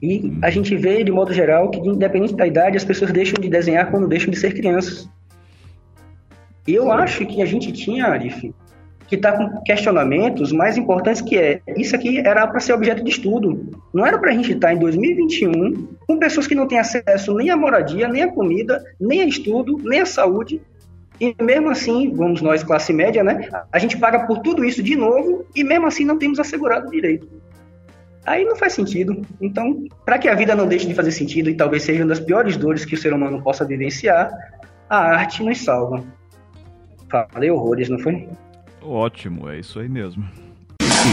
E 0.00 0.38
a 0.40 0.48
gente 0.48 0.76
vê, 0.76 1.02
de 1.02 1.10
modo 1.10 1.34
geral, 1.34 1.68
que 1.70 1.80
independente 1.80 2.36
da 2.36 2.46
idade, 2.46 2.76
as 2.76 2.84
pessoas 2.84 3.10
deixam 3.10 3.40
de 3.40 3.48
desenhar 3.48 3.90
quando 3.90 4.06
deixam 4.06 4.30
de 4.30 4.38
ser 4.38 4.54
crianças. 4.54 5.10
E 6.68 6.72
eu 6.72 6.92
acho 6.92 7.26
que 7.26 7.42
a 7.42 7.46
gente 7.46 7.72
tinha, 7.72 8.06
Arif, 8.06 8.54
que 9.06 9.14
está 9.14 9.32
com 9.32 9.62
questionamentos 9.62 10.52
mais 10.52 10.76
importantes 10.76 11.22
que 11.22 11.36
é, 11.36 11.60
isso 11.76 11.94
aqui 11.94 12.18
era 12.18 12.46
para 12.46 12.60
ser 12.60 12.72
objeto 12.72 13.04
de 13.04 13.10
estudo. 13.10 13.70
Não 13.94 14.04
era 14.04 14.18
para 14.18 14.30
a 14.30 14.34
gente 14.34 14.52
estar 14.52 14.68
tá 14.68 14.74
em 14.74 14.78
2021 14.78 15.88
com 16.06 16.18
pessoas 16.18 16.46
que 16.46 16.54
não 16.54 16.66
têm 16.66 16.78
acesso 16.78 17.34
nem 17.34 17.50
à 17.50 17.56
moradia, 17.56 18.08
nem 18.08 18.22
à 18.22 18.28
comida, 18.28 18.84
nem 19.00 19.22
a 19.22 19.26
estudo, 19.26 19.78
nem 19.84 20.00
à 20.00 20.06
saúde. 20.06 20.60
E 21.20 21.34
mesmo 21.40 21.70
assim, 21.70 22.12
vamos 22.14 22.42
nós, 22.42 22.62
classe 22.62 22.92
média, 22.92 23.24
né? 23.24 23.48
A 23.72 23.78
gente 23.78 23.96
paga 23.96 24.26
por 24.26 24.40
tudo 24.40 24.64
isso 24.64 24.82
de 24.82 24.96
novo 24.96 25.46
e 25.54 25.64
mesmo 25.64 25.86
assim 25.86 26.04
não 26.04 26.18
temos 26.18 26.38
assegurado 26.38 26.88
o 26.88 26.90
direito. 26.90 27.28
Aí 28.26 28.44
não 28.44 28.56
faz 28.56 28.72
sentido. 28.72 29.22
Então, 29.40 29.84
para 30.04 30.18
que 30.18 30.28
a 30.28 30.34
vida 30.34 30.54
não 30.54 30.66
deixe 30.66 30.86
de 30.86 30.94
fazer 30.94 31.12
sentido 31.12 31.48
e 31.48 31.54
talvez 31.54 31.84
seja 31.84 32.02
uma 32.02 32.08
das 32.08 32.20
piores 32.20 32.56
dores 32.56 32.84
que 32.84 32.94
o 32.94 32.98
ser 32.98 33.14
humano 33.14 33.40
possa 33.40 33.64
vivenciar, 33.64 34.30
a 34.90 34.98
arte 34.98 35.44
nos 35.44 35.62
salva. 35.62 36.04
Falei 37.30 37.50
horrores, 37.50 37.88
não 37.88 38.00
foi? 38.00 38.28
Ótimo, 38.86 39.48
é 39.48 39.58
isso 39.58 39.80
aí 39.80 39.88
mesmo. 39.88 40.24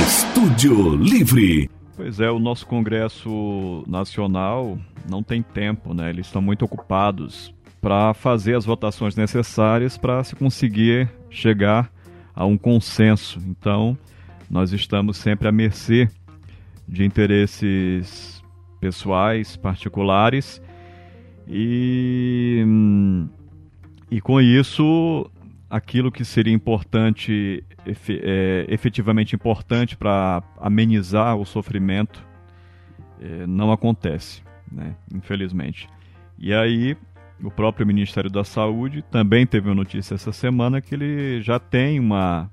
Estúdio 0.06 0.96
Livre. 0.96 1.68
Pois 1.96 2.20
é, 2.20 2.30
o 2.30 2.38
nosso 2.38 2.68
Congresso 2.68 3.84
Nacional 3.88 4.78
não 5.10 5.24
tem 5.24 5.42
tempo, 5.42 5.92
né? 5.94 6.12
Eles 6.12 6.28
estão 6.28 6.42
muito 6.42 6.66
ocupados 6.66 7.54
para 7.82 8.14
fazer 8.14 8.56
as 8.56 8.64
votações 8.64 9.16
necessárias 9.16 9.98
para 9.98 10.24
se 10.24 10.36
conseguir 10.36 11.10
chegar 11.32 11.92
a 12.36 12.46
um 12.46 12.58
consenso. 12.58 13.40
Então, 13.48 13.98
nós 14.50 14.72
estamos 14.72 15.18
sempre 15.18 15.48
à 15.48 15.52
mercê 15.52 16.08
de 16.88 17.04
interesses 17.04 18.44
pessoais, 18.80 19.56
particulares, 19.56 20.62
e, 21.48 22.64
e 24.12 24.22
com 24.22 24.40
isso 24.40 25.30
aquilo 25.74 26.12
que 26.12 26.24
seria 26.24 26.54
importante, 26.54 27.64
é, 27.84 28.66
efetivamente 28.70 29.36
importante 29.36 29.98
para 29.98 30.44
amenizar 30.62 31.36
o 31.36 31.44
sofrimento, 31.46 32.24
é, 33.20 33.48
não 33.48 33.72
acontece, 33.72 34.44
né? 34.72 34.96
infelizmente. 35.12 35.90
E 36.38 36.54
aí, 36.54 36.96
o 37.44 37.50
próprio 37.50 37.88
Ministério 37.88 38.30
da 38.30 38.44
Saúde 38.44 39.02
também 39.02 39.48
teve 39.48 39.68
uma 39.68 39.74
notícia 39.74 40.14
essa 40.14 40.32
semana 40.32 40.80
que 40.80 40.94
ele 40.94 41.42
já 41.42 41.58
tem 41.58 42.00
uma, 42.00 42.52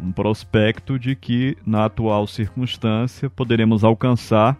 um 0.00 0.10
prospecto 0.10 0.98
de 0.98 1.14
que, 1.14 1.56
na 1.64 1.84
atual 1.84 2.26
circunstância, 2.26 3.30
poderemos 3.30 3.84
alcançar 3.84 4.58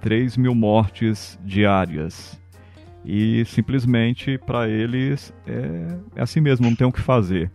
3 0.00 0.34
mil 0.38 0.54
mortes 0.54 1.38
diárias 1.44 2.40
e 3.08 3.42
simplesmente 3.46 4.36
para 4.36 4.68
eles 4.68 5.32
é, 5.46 5.52
é, 6.14 6.20
assim 6.20 6.42
mesmo, 6.42 6.66
não 6.66 6.76
tem 6.76 6.86
o 6.86 6.92
que 6.92 7.00
fazer. 7.00 7.50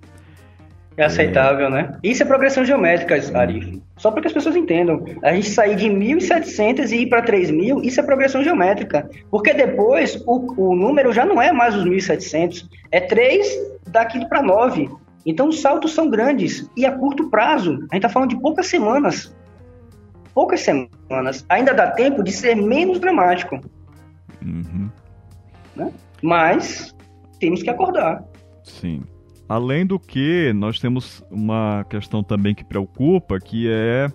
É 0.98 1.06
aceitável, 1.06 1.68
é... 1.68 1.70
né? 1.70 1.98
Isso 2.04 2.24
é 2.24 2.26
progressão 2.26 2.66
geométrica, 2.66 3.16
Arif. 3.38 3.80
Só 3.96 4.10
para 4.10 4.22
que 4.22 4.28
as 4.28 4.34
pessoas 4.34 4.56
entendam. 4.56 5.06
A 5.22 5.32
gente 5.34 5.50
sair 5.50 5.76
de 5.76 5.86
1.700 5.86 6.90
e 6.92 7.04
ir 7.04 7.06
para 7.08 7.24
3.000, 7.24 7.84
isso 7.84 8.00
é 8.00 8.04
progressão 8.04 8.44
geométrica. 8.44 9.08
Porque 9.30 9.54
depois 9.54 10.22
o, 10.26 10.72
o 10.72 10.76
número 10.76 11.14
já 11.14 11.24
não 11.24 11.40
é 11.40 11.52
mais 11.52 11.76
os 11.76 11.86
1.700, 11.86 12.68
é 12.92 13.00
3 13.00 13.48
daqui 13.88 14.28
para 14.28 14.42
9. 14.42 14.90
Então 15.24 15.50
os 15.50 15.62
saltos 15.62 15.94
são 15.94 16.10
grandes 16.10 16.68
e 16.76 16.84
a 16.84 16.92
curto 16.92 17.30
prazo. 17.30 17.74
A 17.74 17.96
gente 17.96 17.98
está 17.98 18.10
falando 18.10 18.30
de 18.30 18.40
poucas 18.40 18.66
semanas. 18.66 19.36
Poucas 20.34 20.62
semanas. 20.62 21.46
Ainda 21.48 21.76
dá 21.76 21.92
tempo 21.92 22.24
de 22.24 22.32
ser 22.32 22.56
menos 22.56 23.00
dramático. 23.00 23.62
Uhum. 24.44 24.90
Né? 25.76 25.92
Mas 26.22 26.96
temos 27.40 27.62
que 27.62 27.70
acordar. 27.70 28.24
Sim. 28.64 29.02
Além 29.48 29.86
do 29.86 30.00
que, 30.00 30.54
nós 30.54 30.80
temos 30.80 31.24
uma 31.30 31.86
questão 31.90 32.24
também 32.24 32.56
que 32.56 32.64
preocupa, 32.64 33.40
que 33.40 33.70
é 33.70 34.10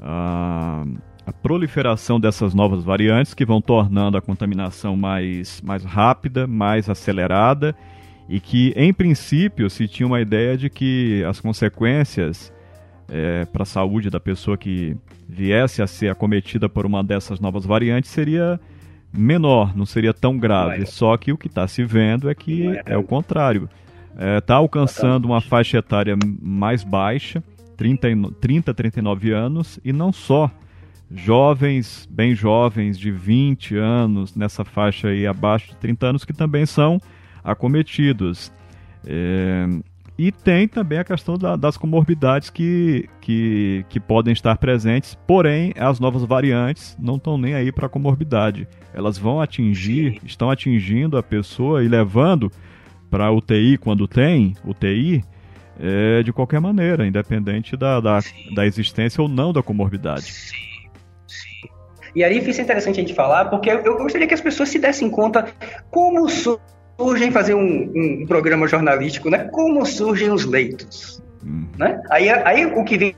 a, 0.00 0.84
a 1.26 1.32
proliferação 1.32 2.18
dessas 2.18 2.54
novas 2.54 2.84
variantes 2.84 3.34
que 3.34 3.44
vão 3.44 3.60
tornando 3.60 4.16
a 4.16 4.22
contaminação 4.22 4.96
mais, 4.96 5.60
mais 5.62 5.84
rápida, 5.84 6.46
mais 6.46 6.88
acelerada 6.88 7.74
e 8.28 8.40
que, 8.40 8.72
em 8.76 8.92
princípio, 8.92 9.68
se 9.68 9.88
tinha 9.88 10.06
uma 10.06 10.20
ideia 10.20 10.56
de 10.56 10.70
que 10.70 11.24
as 11.24 11.40
consequências 11.40 12.52
é, 13.08 13.44
para 13.44 13.62
a 13.62 13.66
saúde 13.66 14.08
da 14.08 14.20
pessoa 14.20 14.56
que 14.56 14.96
viesse 15.28 15.82
a 15.82 15.86
ser 15.86 16.08
acometida 16.08 16.68
por 16.68 16.86
uma 16.86 17.02
dessas 17.02 17.40
novas 17.40 17.66
variantes 17.66 18.10
seria 18.10 18.60
menor, 19.12 19.76
não 19.76 19.84
seria 19.84 20.14
tão 20.14 20.38
grave. 20.38 20.86
Só 20.86 21.16
que 21.16 21.32
o 21.32 21.38
que 21.38 21.46
está 21.46 21.66
se 21.68 21.84
vendo 21.84 22.30
é 22.30 22.34
que 22.34 22.80
é 22.86 22.96
o 22.96 23.04
contrário. 23.04 23.68
Está 24.12 24.24
é, 24.24 24.40
tá 24.40 24.54
alcançando 24.56 25.26
uma 25.26 25.40
faixa 25.40 25.78
etária 25.78 26.16
mais 26.40 26.84
baixa, 26.84 27.42
30, 27.76 28.08
30, 28.40 28.74
39 28.74 29.32
anos, 29.32 29.80
e 29.84 29.92
não 29.92 30.12
só 30.12 30.50
jovens, 31.10 32.08
bem 32.10 32.34
jovens, 32.34 32.98
de 32.98 33.10
20 33.10 33.76
anos, 33.76 34.34
nessa 34.34 34.64
faixa 34.64 35.08
aí 35.08 35.26
abaixo 35.26 35.68
de 35.68 35.76
30 35.76 36.06
anos, 36.06 36.24
que 36.24 36.32
também 36.32 36.66
são 36.66 37.00
acometidos. 37.42 38.52
É, 39.04 39.66
e 40.24 40.30
tem 40.30 40.68
também 40.68 41.00
a 41.00 41.04
questão 41.04 41.36
da, 41.36 41.56
das 41.56 41.76
comorbidades 41.76 42.48
que, 42.48 43.08
que, 43.20 43.84
que 43.88 43.98
podem 43.98 44.32
estar 44.32 44.56
presentes, 44.56 45.18
porém 45.26 45.74
as 45.76 45.98
novas 45.98 46.22
variantes 46.22 46.96
não 46.96 47.16
estão 47.16 47.36
nem 47.36 47.54
aí 47.54 47.72
para 47.72 47.86
a 47.86 47.88
comorbidade. 47.88 48.68
Elas 48.94 49.18
vão 49.18 49.40
atingir, 49.40 50.20
estão 50.24 50.48
atingindo 50.48 51.18
a 51.18 51.24
pessoa 51.24 51.82
e 51.82 51.88
levando 51.88 52.52
para 53.10 53.32
UTI 53.32 53.76
quando 53.78 54.06
tem 54.06 54.54
UTI, 54.64 55.24
é, 55.80 56.22
de 56.22 56.32
qualquer 56.32 56.60
maneira, 56.60 57.04
independente 57.04 57.76
da, 57.76 57.98
da, 57.98 58.20
da, 58.54 58.64
existência 58.64 59.20
ou 59.20 59.26
não 59.26 59.52
da 59.52 59.60
comorbidade. 59.60 60.22
Sim, 60.22 60.56
sim. 61.26 61.68
E 62.14 62.22
aí 62.22 62.38
isso 62.38 62.60
é 62.60 62.62
interessante 62.62 63.00
a 63.00 63.02
gente 63.02 63.14
falar, 63.14 63.46
porque 63.46 63.68
eu, 63.68 63.80
eu 63.80 63.96
gostaria 63.98 64.28
que 64.28 64.34
as 64.34 64.40
pessoas 64.40 64.68
se 64.68 64.78
dessem 64.78 65.10
conta 65.10 65.48
como 65.90 66.28
surgem 67.02 67.32
fazer 67.32 67.54
um, 67.54 67.92
um, 67.94 68.26
programa 68.26 68.68
jornalístico, 68.68 69.28
né? 69.28 69.48
Como 69.50 69.84
surgem 69.84 70.30
os 70.30 70.44
leitos, 70.44 71.20
hum. 71.44 71.66
né? 71.76 72.00
Aí, 72.10 72.30
aí 72.30 72.66
o 72.66 72.84
que 72.84 72.96
vem 72.96 73.16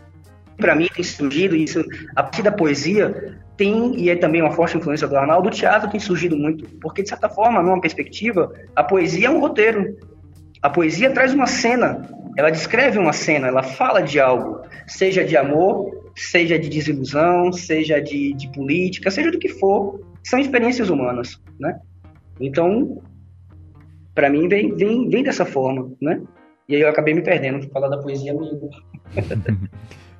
para 0.56 0.74
mim 0.74 0.88
tem 0.94 1.04
surgido 1.04 1.54
isso 1.54 1.84
a 2.14 2.22
partir 2.22 2.42
da 2.42 2.52
poesia 2.52 3.36
tem 3.56 3.94
e 4.00 4.08
é 4.08 4.16
também 4.16 4.40
uma 4.40 4.52
forte 4.52 4.76
influência 4.76 5.06
do 5.06 5.16
Arnaldo. 5.16 5.48
O 5.48 5.52
teatro 5.52 5.90
tem 5.90 6.00
surgido 6.00 6.36
muito, 6.36 6.66
porque 6.80 7.02
de 7.02 7.08
certa 7.08 7.28
forma, 7.28 7.62
numa 7.62 7.80
perspectiva, 7.80 8.52
a 8.74 8.82
poesia 8.82 9.26
é 9.26 9.30
um 9.30 9.38
roteiro. 9.38 9.96
A 10.62 10.70
poesia 10.70 11.10
traz 11.10 11.34
uma 11.34 11.46
cena, 11.46 12.08
ela 12.38 12.50
descreve 12.50 12.98
uma 12.98 13.12
cena, 13.12 13.48
ela 13.48 13.62
fala 13.62 14.00
de 14.00 14.18
algo, 14.18 14.62
seja 14.86 15.22
de 15.22 15.36
amor, 15.36 15.90
seja 16.16 16.58
de 16.58 16.68
desilusão, 16.68 17.52
seja 17.52 18.00
de, 18.00 18.32
de 18.32 18.50
política, 18.50 19.10
seja 19.10 19.30
do 19.30 19.38
que 19.38 19.48
for, 19.48 20.00
são 20.24 20.38
experiências 20.38 20.88
humanas, 20.88 21.38
né? 21.60 21.78
Então, 22.40 23.02
para 24.14 24.30
mim 24.30 24.48
vem, 24.48 24.74
vem, 24.74 25.08
vem 25.08 25.22
dessa 25.22 25.44
forma, 25.44 25.90
né? 26.00 26.20
E 26.68 26.76
aí 26.76 26.82
eu 26.82 26.88
acabei 26.88 27.12
me 27.12 27.22
perdendo, 27.22 27.68
falar 27.70 27.88
da 27.88 27.98
poesia 27.98 28.32
mesmo. 28.32 28.70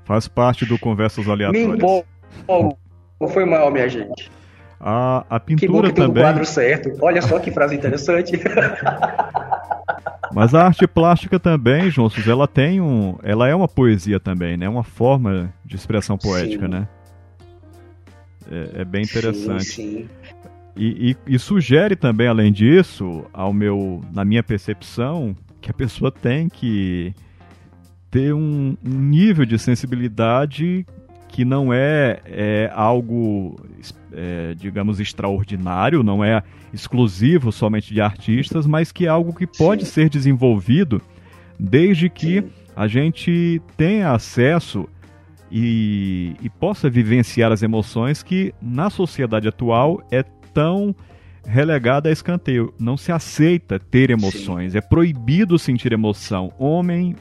Faz 0.05 0.29
parte 0.29 0.67
do 0.67 0.79
Conversas 0.79 1.29
Aleatórias. 1.29 1.67
Me 1.67 1.77
empolgo. 1.77 2.79
Foi 3.29 3.45
mal, 3.47 3.71
minha 3.71 3.89
gente. 3.89 4.31
A, 4.79 5.25
a 5.31 5.41
pintura 5.41 5.67
que 5.67 5.73
bom 5.73 5.83
que 5.83 5.93
tem 5.95 6.07
também. 6.07 6.23
um 6.23 6.27
quadro 6.27 6.45
certo. 6.45 6.93
Olha 7.01 7.23
só 7.23 7.39
que 7.39 7.51
frase 7.51 7.75
interessante. 7.75 8.33
Mas 10.35 10.55
a 10.55 10.67
arte 10.67 10.87
plástica 10.87 11.39
também, 11.39 11.91
João 11.91 12.11
ela 12.27 12.49
tem 12.49 12.81
um, 12.81 13.17
ela 13.23 13.49
é 13.49 13.55
uma 13.55 13.69
poesia 13.69 14.19
também, 14.19 14.57
né? 14.57 14.69
Uma 14.69 14.83
forma 14.83 15.55
de 15.65 15.77
expressão 15.77 16.19
poética, 16.19 16.67
sim. 16.67 16.71
né? 16.71 16.89
É, 18.51 18.81
é, 18.83 18.85
bem 18.85 19.03
interessante. 19.03 19.65
Sim, 19.65 19.73
sim. 19.73 20.09
E, 20.77 21.17
e, 21.29 21.35
e, 21.35 21.39
sugere 21.39 21.95
também, 21.95 22.27
além 22.27 22.53
disso, 22.53 23.25
ao 23.33 23.53
meu, 23.53 24.01
na 24.13 24.25
minha 24.25 24.43
percepção, 24.43 25.37
que 25.61 25.71
a 25.71 25.75
pessoa 25.75 26.11
tem 26.11 26.49
que 26.49 27.15
ter 28.11 28.35
um, 28.35 28.77
um 28.85 28.99
nível 29.01 29.45
de 29.45 29.59
sensibilidade 29.59 30.85
que 31.29 31.45
não 31.45 31.73
é, 31.73 32.21
é 32.27 32.71
algo, 32.73 33.57
é, 34.13 34.55
digamos, 34.55 35.01
extraordinário, 35.01 36.03
não 36.03 36.25
é 36.25 36.43
exclusivo 36.73 37.51
somente 37.51 37.93
de 37.93 38.01
artistas, 38.01 38.67
mas 38.67 38.93
que 38.93 39.07
é 39.07 39.09
algo 39.09 39.33
que 39.33 39.47
pode 39.47 39.85
Sim. 39.85 39.93
ser 39.93 40.09
desenvolvido 40.09 41.03
desde 41.59 42.09
que 42.09 42.41
Sim. 42.41 42.51
a 42.77 42.87
gente 42.87 43.61
tenha 43.77 44.13
acesso 44.13 44.89
e, 45.51 46.35
e 46.43 46.51
possa 46.51 46.91
vivenciar 46.91 47.53
as 47.53 47.63
emoções 47.63 48.23
que 48.23 48.55
na 48.61 48.91
sociedade 48.91 49.49
atual 49.49 50.05
é 50.11 50.23
tão 50.55 50.95
relegada 51.47 52.09
a 52.09 52.13
escanteio. 52.13 52.73
Não 52.79 52.97
se 52.97 53.13
aceita 53.13 53.79
ter 53.79 54.11
emoções, 54.11 54.73
Sim. 54.73 54.79
é 54.79 54.81
proibido 54.81 55.59
sentir 55.59 55.93
emoção. 55.93 56.53
Homem, 56.59 57.15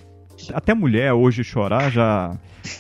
até 0.54 0.74
mulher 0.74 1.14
hoje 1.14 1.44
chorar 1.44 1.92
já, 1.92 2.38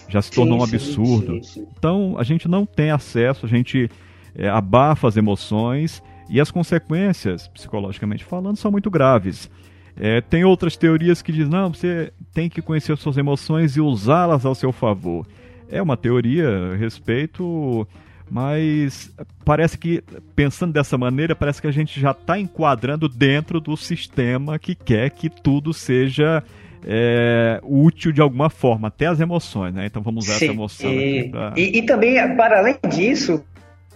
já 0.07 0.21
se 0.21 0.31
tornou 0.31 0.59
sim, 0.59 0.61
um 0.61 0.63
absurdo. 0.63 1.33
Sim, 1.35 1.43
sim, 1.43 1.67
então 1.77 2.15
a 2.17 2.23
gente 2.23 2.47
não 2.47 2.65
tem 2.65 2.91
acesso, 2.91 3.45
a 3.45 3.49
gente 3.49 3.89
é, 4.35 4.47
abafa 4.47 5.07
as 5.07 5.17
emoções 5.17 6.01
e 6.29 6.39
as 6.39 6.49
consequências, 6.49 7.47
psicologicamente 7.49 8.23
falando, 8.23 8.55
são 8.55 8.71
muito 8.71 8.89
graves. 8.89 9.49
É, 9.95 10.21
tem 10.21 10.43
outras 10.43 10.75
teorias 10.75 11.21
que 11.21 11.31
dizem, 11.31 11.51
não, 11.51 11.71
você 11.71 12.11
tem 12.33 12.49
que 12.49 12.61
conhecer 12.61 12.97
suas 12.97 13.17
emoções 13.17 13.75
e 13.75 13.81
usá-las 13.81 14.45
ao 14.45 14.55
seu 14.55 14.71
favor. 14.71 15.27
É 15.69 15.81
uma 15.81 15.95
teoria, 15.95 16.75
respeito, 16.77 17.87
mas 18.33 19.13
parece 19.45 19.77
que, 19.77 20.03
pensando 20.35 20.73
dessa 20.73 20.97
maneira, 20.97 21.35
parece 21.35 21.61
que 21.61 21.67
a 21.67 21.71
gente 21.71 21.99
já 21.99 22.09
está 22.09 22.39
enquadrando 22.39 23.07
dentro 23.07 23.61
do 23.61 23.77
sistema 23.77 24.57
que 24.57 24.73
quer 24.73 25.11
que 25.11 25.29
tudo 25.29 25.71
seja 25.71 26.43
é, 26.83 27.59
útil 27.61 28.11
de 28.11 28.21
alguma 28.21 28.49
forma, 28.49 28.87
até 28.87 29.05
as 29.05 29.19
emoções, 29.19 29.71
né? 29.75 29.85
Então 29.85 30.01
vamos 30.01 30.25
usar 30.25 30.39
Sim, 30.39 30.45
essa 30.45 30.53
emoção. 30.53 30.91
E, 30.91 31.29
pra... 31.29 31.53
e, 31.55 31.77
e 31.77 31.81
também, 31.83 32.35
para 32.35 32.57
além 32.57 32.75
disso, 32.89 33.45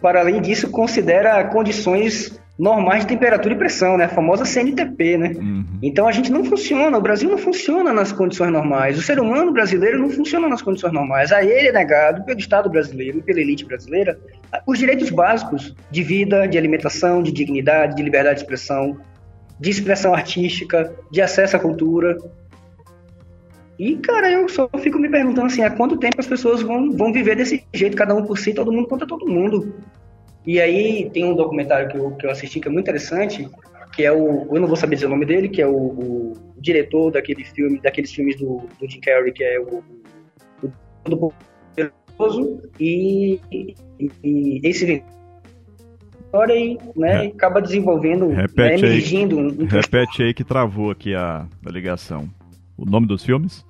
para 0.01 0.19
além 0.19 0.41
disso, 0.41 0.69
considera 0.69 1.43
condições 1.45 2.39
normais 2.57 3.01
de 3.01 3.07
temperatura 3.07 3.53
e 3.53 3.57
pressão, 3.57 3.97
né? 3.97 4.05
A 4.05 4.09
famosa 4.09 4.43
CNTP, 4.43 5.17
né? 5.17 5.33
Uhum. 5.35 5.65
Então 5.81 6.07
a 6.07 6.11
gente 6.11 6.31
não 6.31 6.43
funciona, 6.43 6.97
o 6.97 7.01
Brasil 7.01 7.29
não 7.29 7.37
funciona 7.37 7.93
nas 7.93 8.11
condições 8.11 8.51
normais. 8.51 8.97
O 8.97 9.01
ser 9.01 9.19
humano 9.19 9.51
brasileiro 9.51 9.99
não 9.99 10.09
funciona 10.09 10.49
nas 10.49 10.61
condições 10.61 10.91
normais. 10.91 11.31
A 11.31 11.43
ele 11.43 11.67
é 11.67 11.71
negado 11.71 12.23
pelo 12.23 12.39
Estado 12.39 12.69
brasileiro 12.69 13.19
e 13.19 13.21
pela 13.21 13.39
elite 13.39 13.63
brasileira 13.63 14.17
os 14.65 14.79
direitos 14.79 15.09
básicos 15.09 15.75
de 15.91 16.03
vida, 16.03 16.47
de 16.47 16.57
alimentação, 16.57 17.21
de 17.21 17.31
dignidade, 17.31 17.95
de 17.95 18.01
liberdade 18.01 18.37
de 18.37 18.41
expressão, 18.41 18.97
de 19.59 19.69
expressão 19.69 20.13
artística, 20.13 20.91
de 21.11 21.21
acesso 21.21 21.55
à 21.57 21.59
cultura. 21.59 22.17
E, 23.80 23.95
cara, 23.97 24.32
eu 24.32 24.49
só 24.49 24.69
fico 24.80 24.97
me 24.97 25.09
perguntando 25.09 25.47
assim, 25.47 25.61
há 25.61 25.69
quanto 25.69 25.97
tempo 25.97 26.19
as 26.19 26.28
pessoas 26.28 26.61
vão, 26.61 26.91
vão 26.91 27.13
viver 27.13 27.36
desse 27.36 27.63
jeito, 27.73 27.95
cada 27.95 28.15
um 28.15 28.25
por 28.25 28.38
si, 28.38 28.53
todo 28.53 28.71
mundo 28.71 28.88
contra 28.88 29.05
todo 29.07 29.28
mundo. 29.28 29.73
E 30.45 30.59
aí 30.59 31.09
tem 31.11 31.25
um 31.25 31.36
documentário 31.36 31.89
que 31.89 31.97
eu, 31.97 32.11
que 32.11 32.25
eu 32.25 32.32
assisti 32.32 32.59
que 32.59 32.67
é 32.67 32.71
muito 32.71 32.86
interessante, 32.86 33.47
que 33.93 34.03
é 34.03 34.11
o. 34.11 34.47
Eu 34.53 34.61
não 34.61 34.67
vou 34.67 34.78
saber 34.78 34.95
dizer 34.95 35.07
o 35.07 35.09
nome 35.09 35.25
dele, 35.25 35.49
que 35.49 35.61
é 35.61 35.67
o, 35.67 35.75
o 35.75 36.34
diretor 36.57 37.11
daquele 37.11 37.43
filme, 37.43 37.80
daqueles 37.80 38.11
filmes 38.11 38.38
do, 38.38 38.63
do 38.80 38.89
Jim 38.89 38.99
Carrey, 39.01 39.32
que 39.32 39.43
é 39.43 39.59
o. 39.59 39.84
o 40.63 40.71
do 41.03 41.34
Poderoso 41.75 42.61
e, 42.80 43.39
e, 43.51 44.61
esse 44.63 45.03
história 46.28 46.53
e 46.53 46.78
né, 46.95 47.25
é. 47.25 47.28
acaba 47.28 47.61
desenvolvendo, 47.61 48.28
repete 48.30 48.84
né, 48.84 48.89
emergindo. 48.89 49.39
Aí, 49.39 49.45
um, 49.45 49.63
um 49.63 49.65
repete 49.65 50.23
aí 50.23 50.34
que 50.34 50.43
travou 50.43 50.91
aqui 50.91 51.15
a, 51.15 51.45
a 51.65 51.69
ligação. 51.69 52.30
O 52.78 52.86
nome 52.86 53.07
dos 53.07 53.23
filmes? 53.23 53.65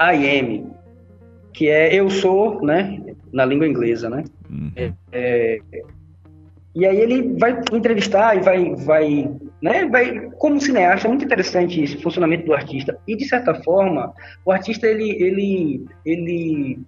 I 0.00 0.38
Am, 0.38 0.72
que 1.52 1.68
é 1.68 1.94
Eu 1.94 2.10
Sou, 2.10 2.62
né, 2.62 3.02
na 3.32 3.44
língua 3.44 3.66
inglesa, 3.66 4.08
né? 4.08 4.24
Uhum. 4.50 4.72
É, 4.76 4.92
é, 5.12 5.58
e 6.74 6.86
aí 6.86 7.00
ele 7.00 7.36
vai 7.38 7.60
entrevistar 7.72 8.36
e 8.36 8.40
vai, 8.40 8.74
vai, 8.76 9.30
né, 9.60 9.86
vai 9.86 10.30
como 10.38 10.60
cineasta, 10.60 11.06
é 11.06 11.08
muito 11.08 11.24
interessante 11.24 11.82
esse 11.82 12.00
funcionamento 12.00 12.46
do 12.46 12.54
artista. 12.54 12.96
E 13.06 13.16
de 13.16 13.26
certa 13.26 13.54
forma, 13.62 14.12
o 14.44 14.52
artista 14.52 14.86
ele, 14.86 15.10
ele, 15.10 15.84
ele 16.04 16.80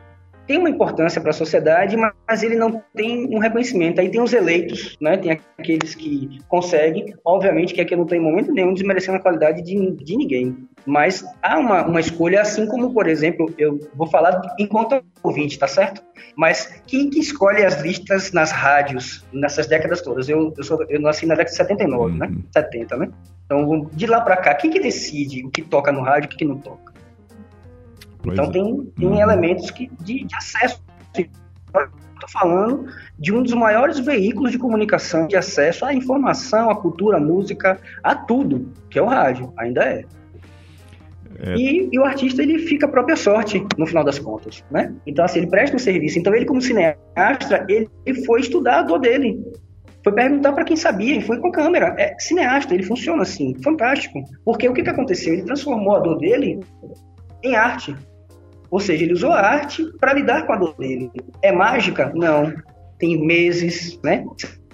tem 0.46 0.58
uma 0.58 0.70
importância 0.70 1.20
para 1.20 1.30
a 1.30 1.34
sociedade, 1.34 1.96
mas 1.96 2.42
ele 2.42 2.56
não 2.56 2.82
tem 2.94 3.26
um 3.34 3.38
reconhecimento. 3.38 4.00
Aí 4.00 4.10
tem 4.10 4.20
os 4.20 4.32
eleitos, 4.32 4.96
né? 5.00 5.16
Tem 5.16 5.40
aqueles 5.58 5.94
que 5.94 6.38
conseguem, 6.48 7.14
obviamente 7.24 7.74
que 7.74 7.80
aqui 7.80 7.94
não 7.94 8.06
tem 8.06 8.20
momento 8.20 8.52
nenhum 8.52 8.74
desmerecendo 8.74 9.18
a 9.18 9.20
qualidade 9.20 9.62
de, 9.62 9.92
de 9.92 10.16
ninguém. 10.16 10.56
Mas 10.84 11.24
há 11.42 11.58
uma, 11.58 11.86
uma 11.86 12.00
escolha, 12.00 12.40
assim 12.40 12.66
como, 12.66 12.92
por 12.92 13.08
exemplo, 13.08 13.52
eu 13.56 13.78
vou 13.94 14.06
falar 14.08 14.40
enquanto 14.58 15.02
ouvinte, 15.22 15.58
tá 15.58 15.68
certo? 15.68 16.02
Mas 16.36 16.82
quem 16.86 17.08
que 17.08 17.20
escolhe 17.20 17.64
as 17.64 17.80
listas 17.80 18.32
nas 18.32 18.50
rádios 18.50 19.24
nessas 19.32 19.66
décadas 19.66 20.02
todas? 20.02 20.28
Eu, 20.28 20.52
eu, 20.56 20.64
sou, 20.64 20.84
eu 20.88 21.00
nasci 21.00 21.24
na 21.24 21.34
década 21.34 21.50
de 21.50 21.56
79, 21.56 22.18
né? 22.18 22.32
70, 22.52 22.94
uhum. 22.94 23.00
né? 23.00 23.10
Então, 23.44 23.90
de 23.92 24.06
lá 24.06 24.20
para 24.20 24.36
cá, 24.36 24.54
quem 24.54 24.70
que 24.70 24.80
decide 24.80 25.44
o 25.44 25.50
que 25.50 25.62
toca 25.62 25.92
no 25.92 26.00
rádio 26.00 26.30
e 26.30 26.34
o 26.34 26.36
que 26.36 26.44
não 26.44 26.58
toca? 26.58 26.91
Pois 28.22 28.38
então, 28.38 28.50
é. 28.50 28.52
tem, 28.52 28.92
tem 28.98 29.08
uhum. 29.08 29.20
elementos 29.20 29.70
que, 29.70 29.90
de, 30.00 30.24
de 30.24 30.34
acesso. 30.34 30.82
Estou 31.16 32.28
falando 32.28 32.86
de 33.18 33.34
um 33.34 33.42
dos 33.42 33.52
maiores 33.52 33.98
veículos 33.98 34.52
de 34.52 34.58
comunicação, 34.58 35.26
de 35.26 35.36
acesso 35.36 35.84
à 35.84 35.92
informação, 35.92 36.70
à 36.70 36.76
cultura, 36.76 37.16
à 37.16 37.20
música, 37.20 37.80
a 38.02 38.14
tudo, 38.14 38.70
que 38.88 38.98
é 38.98 39.02
o 39.02 39.06
rádio, 39.06 39.52
ainda 39.58 39.82
é. 39.82 40.04
É. 41.40 41.56
E, 41.56 41.88
e, 41.92 41.98
o 41.98 42.04
artista 42.04 42.42
ele 42.42 42.58
fica 42.60 42.86
a 42.86 42.88
própria 42.88 43.16
sorte 43.16 43.66
no 43.76 43.86
final 43.86 44.04
das 44.04 44.18
contas, 44.18 44.62
né? 44.70 44.94
Então 45.04 45.24
assim 45.24 45.40
ele 45.40 45.48
presta 45.48 45.74
um 45.74 45.78
serviço. 45.78 46.18
Então 46.18 46.32
ele 46.32 46.44
como 46.44 46.60
cineasta 46.60 47.66
ele, 47.68 47.88
ele 48.06 48.24
foi 48.24 48.40
estudar 48.40 48.80
a 48.80 48.82
dor 48.82 49.00
dele, 49.00 49.42
foi 50.04 50.12
perguntar 50.12 50.52
para 50.52 50.64
quem 50.64 50.76
sabia 50.76 51.16
e 51.16 51.22
foi 51.22 51.38
com 51.38 51.48
a 51.48 51.52
câmera. 51.52 51.96
É 51.98 52.14
cineasta, 52.18 52.74
ele 52.74 52.84
funciona 52.84 53.22
assim, 53.22 53.54
fantástico. 53.62 54.22
Porque 54.44 54.68
o 54.68 54.74
que, 54.74 54.82
que 54.82 54.90
aconteceu? 54.90 55.32
Ele 55.32 55.42
transformou 55.42 55.96
a 55.96 56.00
dor 56.00 56.18
dele 56.18 56.60
em 57.42 57.56
arte. 57.56 57.96
Ou 58.72 58.80
seja, 58.80 59.04
ele 59.04 59.12
usou 59.12 59.30
a 59.30 59.38
arte 59.38 59.84
para 60.00 60.14
lidar 60.14 60.46
com 60.46 60.54
a 60.54 60.56
dor 60.56 60.74
dele. 60.78 61.10
É 61.42 61.52
mágica? 61.52 62.10
Não. 62.14 62.50
Tem 62.98 63.22
meses, 63.22 64.00
né? 64.02 64.24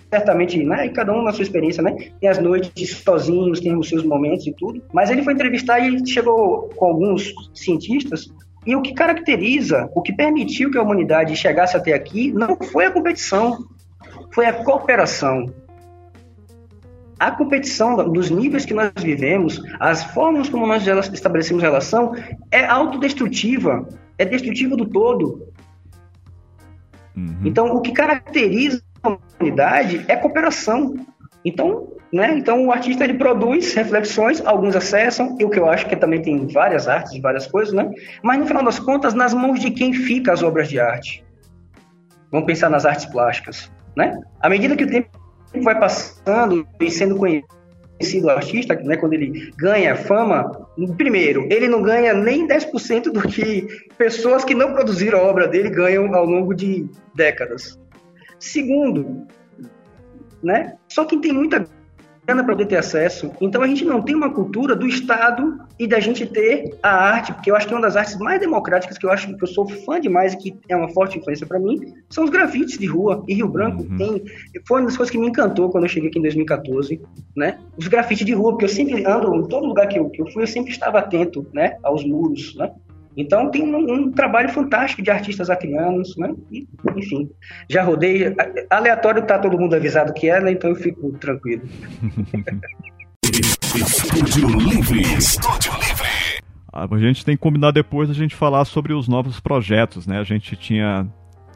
Certamente, 0.09 0.63
né? 0.63 0.89
Cada 0.91 1.13
um 1.13 1.23
na 1.23 1.33
sua 1.33 1.43
experiência, 1.43 1.83
né? 1.83 1.97
Tem 2.21 2.31
as 2.31 2.39
noites 2.39 2.99
sozinhos, 2.99 3.59
tem 3.59 3.77
os 3.77 3.89
seus 3.89 4.05
momentos 4.05 4.47
e 4.47 4.53
tudo. 4.53 4.81
Mas 4.93 5.11
ele 5.11 5.25
foi 5.25 5.33
entrevistar 5.33 5.81
e 5.81 6.07
chegou 6.07 6.71
com 6.77 6.87
alguns 6.87 7.35
cientistas 7.53 8.29
e 8.65 8.77
o 8.77 8.83
que 8.83 8.95
caracteriza, 8.95 9.91
o 9.93 10.01
que 10.01 10.13
permitiu 10.13 10.71
que 10.71 10.79
a 10.79 10.83
humanidade 10.83 11.35
chegasse 11.35 11.77
até 11.77 11.93
aqui, 11.93 12.31
não 12.33 12.57
foi 12.57 12.87
a 12.87 12.93
competição, 12.93 13.59
foi 14.33 14.47
a 14.47 14.53
cooperação. 14.53 15.47
A 17.19 17.31
competição 17.33 17.97
dos 18.11 18.31
níveis 18.31 18.65
que 18.65 18.75
nós 18.75 18.93
vivemos, 19.01 19.61
as 19.81 20.05
formas 20.05 20.49
como 20.49 20.67
nós 20.67 20.87
estabelecemos 21.13 21.63
relação, 21.63 22.15
é 22.51 22.65
autodestrutiva, 22.65 23.89
é 24.17 24.25
destrutiva 24.25 24.77
do 24.77 24.87
todo. 24.87 25.49
Uhum. 27.17 27.41
Então, 27.45 27.75
o 27.75 27.81
que 27.81 27.93
caracteriza 27.93 28.81
a 29.03 29.19
humanidade 29.41 30.05
é 30.07 30.15
cooperação. 30.17 30.95
Então, 31.45 31.93
né? 32.13 32.37
Então, 32.37 32.67
o 32.67 32.73
artista 32.73 33.05
ele 33.05 33.15
produz 33.15 33.75
reflexões, 33.75 34.45
alguns 34.45 34.75
acessam, 34.75 35.37
e 35.39 35.45
o 35.45 35.51
que 35.51 35.59
eu 35.59 35.69
acho 35.69 35.87
que 35.87 35.97
também 35.97 36.23
tem 36.23 36.47
várias 36.47 36.89
artes, 36.89 37.21
várias 37.21 37.47
coisas, 37.47 37.75
né? 37.75 37.91
Mas 38.23 38.39
no 38.39 38.47
final 38.47 38.65
das 38.65 38.79
contas, 38.79 39.13
nas 39.15 39.35
mãos 39.35 39.61
de 39.61 39.71
quem 39.71 39.93
fica 39.93 40.33
as 40.33 40.43
obras 40.43 40.69
de 40.69 40.81
arte? 40.81 41.25
Vamos 42.31 42.47
pensar 42.47 42.71
nas 42.71 42.87
artes 42.87 43.07
plásticas, 43.07 43.71
né? 43.97 44.19
À 44.41 44.49
medida 44.49 44.77
que 44.77 44.85
o 44.85 44.91
tempo 44.91 45.18
vai 45.63 45.79
passando 45.79 46.67
e 46.81 46.91
sendo 46.91 47.17
conhecido 47.17 48.31
artista, 48.31 48.75
né, 48.77 48.97
quando 48.97 49.15
ele 49.15 49.53
ganha 49.57 49.97
fama, 49.97 50.69
primeiro, 50.97 51.47
ele 51.51 51.69
não 51.69 51.83
ganha 51.83 52.15
nem 52.15 52.47
10% 52.47 53.11
do 53.11 53.23
que 53.23 53.67
pessoas 53.97 54.45
que 54.45 54.55
não 54.55 54.73
produziram 54.73 55.19
a 55.19 55.23
obra 55.23 55.49
dele 55.49 55.71
ganham 55.71 56.15
ao 56.15 56.25
longo 56.25 56.55
de 56.55 56.87
décadas. 57.15 57.79
Segundo, 58.39 59.27
né, 60.43 60.77
só 60.89 61.05
quem 61.05 61.21
tem 61.21 61.33
muita 61.33 61.67
para 62.35 62.45
poder 62.45 62.67
ter 62.67 62.77
acesso. 62.77 63.31
Então 63.41 63.63
a 63.63 63.67
gente 63.67 63.85
não 63.85 64.03
tem 64.03 64.15
uma 64.15 64.31
cultura 64.31 64.77
do 64.77 64.87
Estado 64.87 65.59
e 65.79 65.87
da 65.87 65.99
gente 66.01 66.27
ter 66.27 66.77
a 66.83 66.91
arte, 66.91 67.33
porque 67.33 67.51
eu 67.51 67.57
acho 67.57 67.67
que 67.67 67.73
é 67.73 67.77
uma 67.77 67.83
das 67.83 67.97
artes 67.97 68.17
mais 68.19 68.41
democráticas 68.41 68.99
que 68.99 69.07
eu 69.07 69.11
acho 69.11 69.35
que 69.35 69.43
eu 69.43 69.49
sou 69.49 69.69
fã 69.69 70.01
demais 70.01 70.35
e 70.35 70.37
que 70.37 70.59
é 70.69 70.77
uma 70.77 70.89
forte 70.91 71.19
influência 71.19 71.47
para 71.47 71.59
mim, 71.59 71.95
são 72.11 72.25
os 72.25 72.31
grafites 72.31 72.79
de 72.79 72.87
rua. 72.87 73.25
E 73.27 73.35
Rio 73.35 73.49
Branco 73.49 73.83
uhum. 73.83 73.97
tem. 73.97 74.25
Foi 74.67 74.81
uma 74.81 74.87
das 74.87 74.97
coisas 74.97 75.11
que 75.11 75.19
me 75.19 75.29
encantou 75.29 75.71
quando 75.71 75.85
eu 75.85 75.89
cheguei 75.89 76.11
aqui 76.11 76.19
em 76.19 76.23
2014, 76.23 77.01
né? 77.37 77.59
Os 77.77 77.89
grafites 77.89 78.27
de 78.27 78.33
rua, 78.35 78.53
porque 78.53 78.65
eu 78.65 78.69
sempre 78.69 79.05
ando, 79.07 79.35
em 79.35 79.49
todo 79.49 79.67
lugar 79.67 79.89
que 79.89 79.99
eu, 79.99 80.09
que 80.11 80.21
eu 80.21 80.31
fui, 80.31 80.43
eu 80.43 80.47
sempre 80.47 80.71
estava 80.71 80.99
atento, 80.99 81.47
né? 81.53 81.77
Aos 81.83 82.05
muros, 82.05 82.55
né? 82.57 82.71
Então 83.19 83.51
tem 83.51 83.65
um, 83.65 83.93
um, 83.93 84.13
trabalho 84.13 84.49
fantástico 84.51 85.03
de 85.03 85.11
artistas 85.11 85.51
acrianos, 85.51 86.17
né? 86.17 86.33
E, 86.53 86.69
enfim, 86.97 87.29
já 87.69 87.83
rodei. 87.83 88.33
Aleatório 88.71 89.27
tá 89.27 89.37
todo 89.41 89.59
mundo 89.59 89.75
avisado 89.75 90.13
que 90.13 90.31
é, 90.31 90.41
né? 90.41 90.53
Então 90.53 90.71
eu 90.71 90.77
fico 90.77 91.11
tranquilo. 91.19 91.63
Estúdio 93.75 94.49
Livre. 94.49 95.01
Estúdio 95.17 95.73
Livre. 95.73 96.09
A 96.73 96.99
gente 96.99 97.25
tem 97.25 97.37
que 97.37 97.43
combinar 97.43 97.73
depois 97.73 98.09
a 98.09 98.15
gente 98.15 98.37
falar 98.37 98.65
sobre 98.65 98.93
os 98.93 99.09
novos 99.09 99.41
projetos, 99.41 100.07
né? 100.07 100.21
A 100.21 100.25
gente 100.25 100.55
tinha 100.55 101.05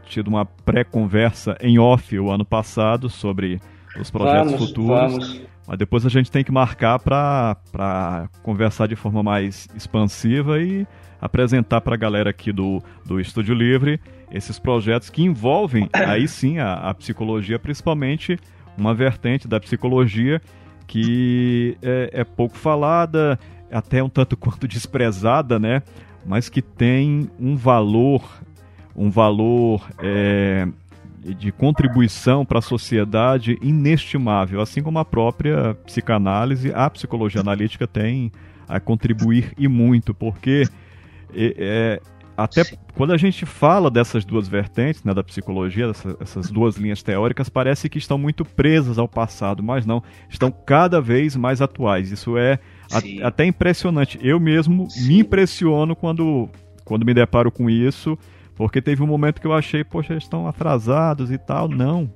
tido 0.04 0.26
uma 0.26 0.44
pré-conversa 0.44 1.56
em 1.60 1.78
off 1.78 2.18
o 2.18 2.28
ano 2.28 2.44
passado 2.44 3.08
sobre 3.08 3.60
os 4.00 4.10
projetos 4.10 4.52
vamos, 4.52 4.68
futuros. 4.68 5.12
Vamos. 5.12 5.42
Mas 5.68 5.78
depois 5.78 6.04
a 6.04 6.08
gente 6.08 6.28
tem 6.28 6.42
que 6.42 6.50
marcar 6.50 6.98
para 6.98 8.28
conversar 8.42 8.88
de 8.88 8.96
forma 8.96 9.22
mais 9.22 9.68
expansiva 9.76 10.60
e 10.60 10.84
apresentar 11.22 11.80
para 11.80 11.94
a 11.94 11.96
galera 11.96 12.30
aqui 12.30 12.50
do, 12.52 12.82
do 13.06 13.20
Estúdio 13.20 13.54
Livre 13.54 14.00
esses 14.32 14.58
projetos 14.58 15.08
que 15.08 15.22
envolvem 15.22 15.88
aí 15.94 16.26
sim 16.26 16.58
a, 16.58 16.74
a 16.74 16.92
psicologia, 16.92 17.60
principalmente 17.60 18.36
uma 18.76 18.92
vertente 18.92 19.46
da 19.46 19.60
psicologia 19.60 20.42
que 20.88 21.78
é, 21.80 22.10
é, 22.12 22.24
pouco 22.24 22.56
falada, 22.56 23.38
até 23.70 24.02
um 24.02 24.08
tanto 24.08 24.36
quanto 24.36 24.66
desprezada, 24.66 25.58
né? 25.58 25.82
Mas 26.26 26.48
que 26.48 26.60
tem 26.60 27.30
um 27.38 27.56
valor, 27.56 28.22
um 28.94 29.08
valor 29.08 29.88
é, 29.98 30.66
de 31.18 31.52
contribuição 31.52 32.44
para 32.44 32.58
a 32.58 32.62
sociedade 32.62 33.58
inestimável, 33.62 34.60
assim 34.60 34.82
como 34.82 34.98
a 34.98 35.04
própria 35.04 35.74
psicanálise, 35.86 36.72
a 36.74 36.90
psicologia 36.90 37.40
analítica 37.40 37.86
tem 37.86 38.32
a 38.68 38.80
contribuir 38.80 39.52
e 39.56 39.68
muito, 39.68 40.14
porque 40.14 40.64
é, 41.34 41.54
é, 41.58 42.00
até 42.36 42.64
Sim. 42.64 42.76
quando 42.94 43.12
a 43.12 43.16
gente 43.16 43.44
fala 43.44 43.90
dessas 43.90 44.24
duas 44.24 44.48
vertentes, 44.48 45.04
né, 45.04 45.12
da 45.12 45.22
psicologia, 45.22 45.88
dessa, 45.88 46.16
essas 46.20 46.50
duas 46.50 46.76
linhas 46.76 47.02
teóricas, 47.02 47.48
parece 47.48 47.88
que 47.88 47.98
estão 47.98 48.16
muito 48.16 48.44
presas 48.44 48.98
ao 48.98 49.06
passado, 49.06 49.62
mas 49.62 49.84
não, 49.84 50.02
estão 50.28 50.50
cada 50.50 51.00
vez 51.00 51.36
mais 51.36 51.60
atuais. 51.60 52.10
Isso 52.10 52.36
é 52.38 52.58
a, 52.90 53.28
até 53.28 53.44
impressionante. 53.44 54.18
Eu 54.22 54.40
mesmo 54.40 54.90
Sim. 54.90 55.08
me 55.08 55.18
impressiono 55.20 55.94
quando, 55.94 56.48
quando 56.84 57.04
me 57.04 57.12
deparo 57.12 57.50
com 57.50 57.68
isso, 57.68 58.18
porque 58.54 58.80
teve 58.80 59.02
um 59.02 59.06
momento 59.06 59.40
que 59.40 59.46
eu 59.46 59.52
achei, 59.52 59.84
poxa, 59.84 60.12
eles 60.12 60.24
estão 60.24 60.46
atrasados 60.46 61.30
e 61.30 61.38
tal. 61.38 61.68
Não. 61.68 62.10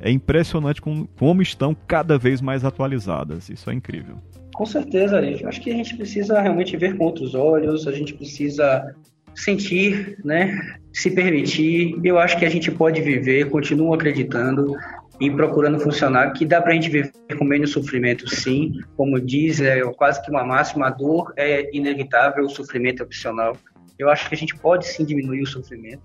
É 0.00 0.10
impressionante 0.10 0.80
com, 0.80 1.06
como 1.18 1.42
estão 1.42 1.76
cada 1.86 2.18
vez 2.18 2.40
mais 2.40 2.64
atualizadas. 2.64 3.48
Isso 3.48 3.68
é 3.70 3.74
incrível. 3.74 4.18
Com 4.56 4.64
certeza, 4.64 5.18
Ari. 5.18 5.44
Acho 5.44 5.60
que 5.60 5.70
a 5.70 5.74
gente 5.74 5.94
precisa 5.94 6.40
realmente 6.40 6.74
ver 6.78 6.96
com 6.96 7.04
outros 7.04 7.34
olhos, 7.34 7.86
a 7.86 7.92
gente 7.92 8.14
precisa 8.14 8.96
sentir, 9.34 10.18
né? 10.24 10.58
Se 10.94 11.10
permitir. 11.10 11.94
Eu 12.02 12.18
acho 12.18 12.38
que 12.38 12.46
a 12.46 12.48
gente 12.48 12.70
pode 12.70 13.02
viver, 13.02 13.50
continuo 13.50 13.92
acreditando 13.92 14.74
e 15.20 15.30
procurando 15.30 15.78
funcionar, 15.78 16.32
que 16.32 16.46
dá 16.46 16.62
para 16.62 16.72
a 16.72 16.74
gente 16.74 16.88
viver 16.88 17.12
com 17.38 17.44
menos 17.44 17.70
sofrimento, 17.72 18.26
sim. 18.34 18.72
Como 18.96 19.20
diz, 19.20 19.60
é 19.60 19.82
quase 19.92 20.22
que 20.22 20.30
uma 20.30 20.42
máxima, 20.42 20.86
a 20.86 20.90
dor 20.90 21.34
é 21.36 21.68
inevitável, 21.76 22.46
o 22.46 22.48
sofrimento 22.48 23.02
é 23.02 23.04
opcional. 23.04 23.54
Eu 23.98 24.08
acho 24.08 24.26
que 24.26 24.34
a 24.34 24.38
gente 24.38 24.56
pode 24.56 24.86
sim 24.86 25.04
diminuir 25.04 25.42
o 25.42 25.46
sofrimento. 25.46 26.02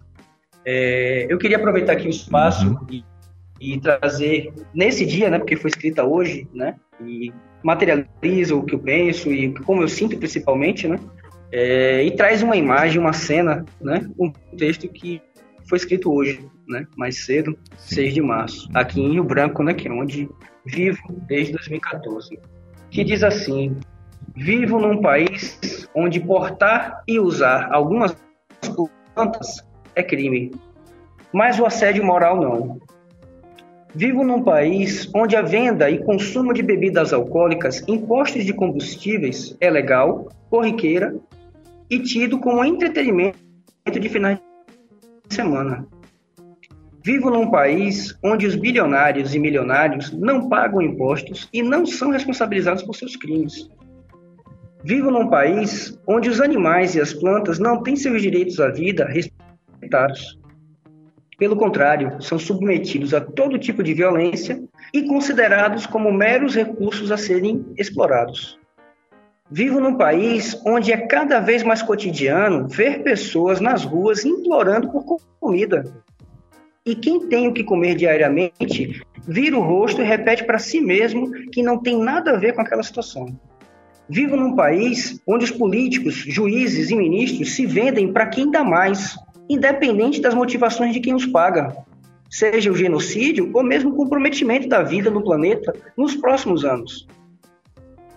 É, 0.66 1.26
eu 1.30 1.38
queria 1.38 1.56
aproveitar 1.56 1.94
aqui 1.94 2.06
o 2.06 2.10
espaço 2.10 2.68
uhum. 2.68 2.88
e, 2.92 3.06
e, 3.62 3.80
trazer, 3.80 4.54
nesse 4.74 5.06
dia, 5.06 5.30
né, 5.30 5.40
porque 5.40 5.56
foi 5.56 5.70
escrita 5.70 6.04
hoje, 6.04 6.48
né, 6.54 6.76
e 7.00 7.32
materializa 7.64 8.56
o 8.56 8.64
que 8.64 8.76
eu 8.76 8.80
penso 8.80 9.32
e 9.32 9.54
como 9.62 9.82
eu 9.82 9.88
sinto 9.88 10.18
principalmente, 10.18 10.88
né, 10.88 11.00
é, 11.52 12.04
e 12.04 12.12
traz 12.12 12.42
uma 12.42 12.56
imagem, 12.56 13.00
uma 13.00 13.12
cena, 13.12 13.66
né? 13.80 14.10
Um 14.18 14.32
texto 14.58 14.88
que 14.88 15.22
foi 15.68 15.78
escrito 15.78 16.12
hoje, 16.12 16.46
né? 16.68 16.88
Mais 16.96 17.26
cedo, 17.26 17.58
6 17.78 18.14
de 18.14 18.22
março, 18.22 18.70
aqui 18.74 19.02
em 19.02 19.12
Rio 19.12 19.24
Branco, 19.24 19.62
né? 19.62 19.74
Que 19.74 19.88
é 19.88 19.92
onde 19.92 20.30
vivo 20.66 21.02
desde 21.28 21.54
2014. 21.54 22.40
Que 22.90 23.04
diz 23.04 23.22
assim: 23.22 23.78
Vivo 24.36 24.80
num 24.80 25.02
país 25.02 25.90
onde 25.94 26.22
portar 26.22 27.04
e 27.06 27.20
usar 27.20 27.70
algumas 27.72 28.16
plantas 29.14 29.66
é 29.94 30.02
crime, 30.02 30.52
mas 31.34 31.60
o 31.60 31.66
assédio 31.66 32.06
moral 32.06 32.40
não. 32.40 32.80
Vivo 33.94 34.24
num 34.24 34.42
país 34.42 35.10
onde 35.14 35.36
a 35.36 35.42
venda 35.42 35.90
e 35.90 36.02
consumo 36.04 36.54
de 36.54 36.64
bebidas 36.64 37.12
alcoólicas 37.12 37.84
em 37.88 38.00
postos 38.00 38.46
de 38.46 38.54
combustíveis 38.54 39.56
é 39.60 39.70
legal, 39.70 40.30
corriqueira 40.50 41.14
e 41.90 42.00
tido 42.00 42.40
como 42.40 42.64
entretenimento 42.64 43.38
de 43.92 44.08
finais 44.08 44.40
de 45.28 45.36
semana. 45.36 45.86
Vivo 47.04 47.30
num 47.30 47.52
país 47.52 48.18
onde 48.24 48.48
os 48.48 48.56
bilionários 48.56 49.36
e 49.36 49.40
milionários 49.40 50.12
não 50.12 50.48
pagam 50.48 50.82
impostos 50.82 51.50
e 51.52 51.62
não 51.62 51.86
são 51.86 52.12
responsabilizados 52.12 52.84
por 52.84 52.96
seus 52.96 53.18
crimes. 53.18 53.70
Vivo 54.84 55.12
num 55.12 55.28
país 55.28 56.00
onde 56.08 56.30
os 56.30 56.40
animais 56.40 56.96
e 56.96 57.02
as 57.02 57.14
plantas 57.14 57.60
não 57.60 57.84
têm 57.84 57.96
seus 57.98 58.22
direitos 58.22 58.60
à 58.60 58.70
vida 58.70 59.06
respeitados. 59.06 60.40
Pelo 61.42 61.56
contrário, 61.56 62.22
são 62.22 62.38
submetidos 62.38 63.16
a 63.16 63.20
todo 63.20 63.58
tipo 63.58 63.82
de 63.82 63.96
violência 63.96 64.64
e 64.94 65.08
considerados 65.08 65.88
como 65.88 66.14
meros 66.14 66.54
recursos 66.54 67.12
a 67.12 67.18
serem 67.18 67.66
explorados. 67.76 68.60
Vivo 69.50 69.80
num 69.80 69.98
país 69.98 70.56
onde 70.64 70.92
é 70.92 70.98
cada 70.98 71.40
vez 71.40 71.64
mais 71.64 71.82
cotidiano 71.82 72.68
ver 72.68 73.02
pessoas 73.02 73.60
nas 73.60 73.84
ruas 73.84 74.24
implorando 74.24 74.92
por 74.92 75.18
comida. 75.40 75.84
E 76.86 76.94
quem 76.94 77.28
tem 77.28 77.48
o 77.48 77.54
que 77.54 77.64
comer 77.64 77.96
diariamente 77.96 79.02
vira 79.28 79.58
o 79.58 79.64
rosto 79.64 80.00
e 80.00 80.06
repete 80.06 80.44
para 80.44 80.60
si 80.60 80.80
mesmo 80.80 81.32
que 81.50 81.64
não 81.64 81.80
tem 81.80 81.98
nada 81.98 82.34
a 82.34 82.38
ver 82.38 82.54
com 82.54 82.62
aquela 82.62 82.84
situação. 82.84 83.36
Vivo 84.08 84.36
num 84.36 84.56
país 84.56 85.20
onde 85.26 85.46
os 85.46 85.52
políticos, 85.52 86.14
juízes 86.14 86.92
e 86.92 86.96
ministros 86.96 87.56
se 87.56 87.66
vendem 87.66 88.14
para 88.14 88.28
quem 88.28 88.52
dá 88.52 88.64
mais, 88.64 89.16
independente 89.54 90.22
das 90.22 90.34
motivações 90.34 90.94
de 90.94 91.00
quem 91.00 91.14
os 91.14 91.26
paga, 91.26 91.76
seja 92.30 92.72
o 92.72 92.76
genocídio 92.76 93.52
ou 93.54 93.64
mesmo 93.64 93.92
o 93.92 93.96
comprometimento 93.96 94.68
da 94.68 94.82
vida 94.82 95.12
no 95.12 95.24
planeta 95.24 95.74
nos 95.98 96.16
próximos 96.16 96.64
anos. 96.64 97.08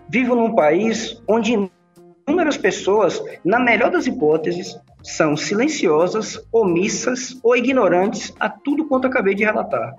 Vivo 0.08 0.34
num 0.34 0.54
país 0.54 1.20
onde 1.26 1.52
inúmeras 2.26 2.56
pessoas, 2.56 3.20
na 3.44 3.58
melhor 3.58 3.90
das 3.90 4.06
hipóteses, 4.06 4.78
são 5.02 5.36
silenciosas, 5.36 6.40
omissas 6.52 7.38
ou 7.42 7.56
ignorantes 7.56 8.32
a 8.38 8.48
tudo 8.48 8.86
quanto 8.86 9.06
acabei 9.06 9.34
de 9.34 9.44
relatar. 9.44 9.94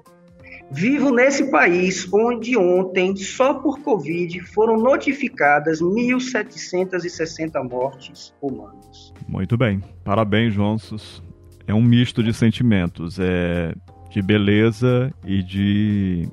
Vivo 0.72 1.12
nesse 1.12 1.52
país 1.52 2.12
onde 2.12 2.58
ontem, 2.58 3.16
só 3.16 3.54
por 3.54 3.80
Covid, 3.82 4.40
foram 4.42 4.78
notificadas 4.78 5.80
1.760 5.80 7.70
mortes 7.70 8.34
humanas. 8.42 9.14
Muito 9.28 9.56
bem. 9.58 9.82
Parabéns, 10.04 10.54
Jonsos. 10.54 11.22
É 11.68 11.74
um 11.74 11.82
misto 11.82 12.24
de 12.24 12.34
sentimentos. 12.34 13.18
É 13.20 13.74
de 14.16 14.22
beleza 14.22 15.13
e 15.26 15.43
de, 15.43 16.30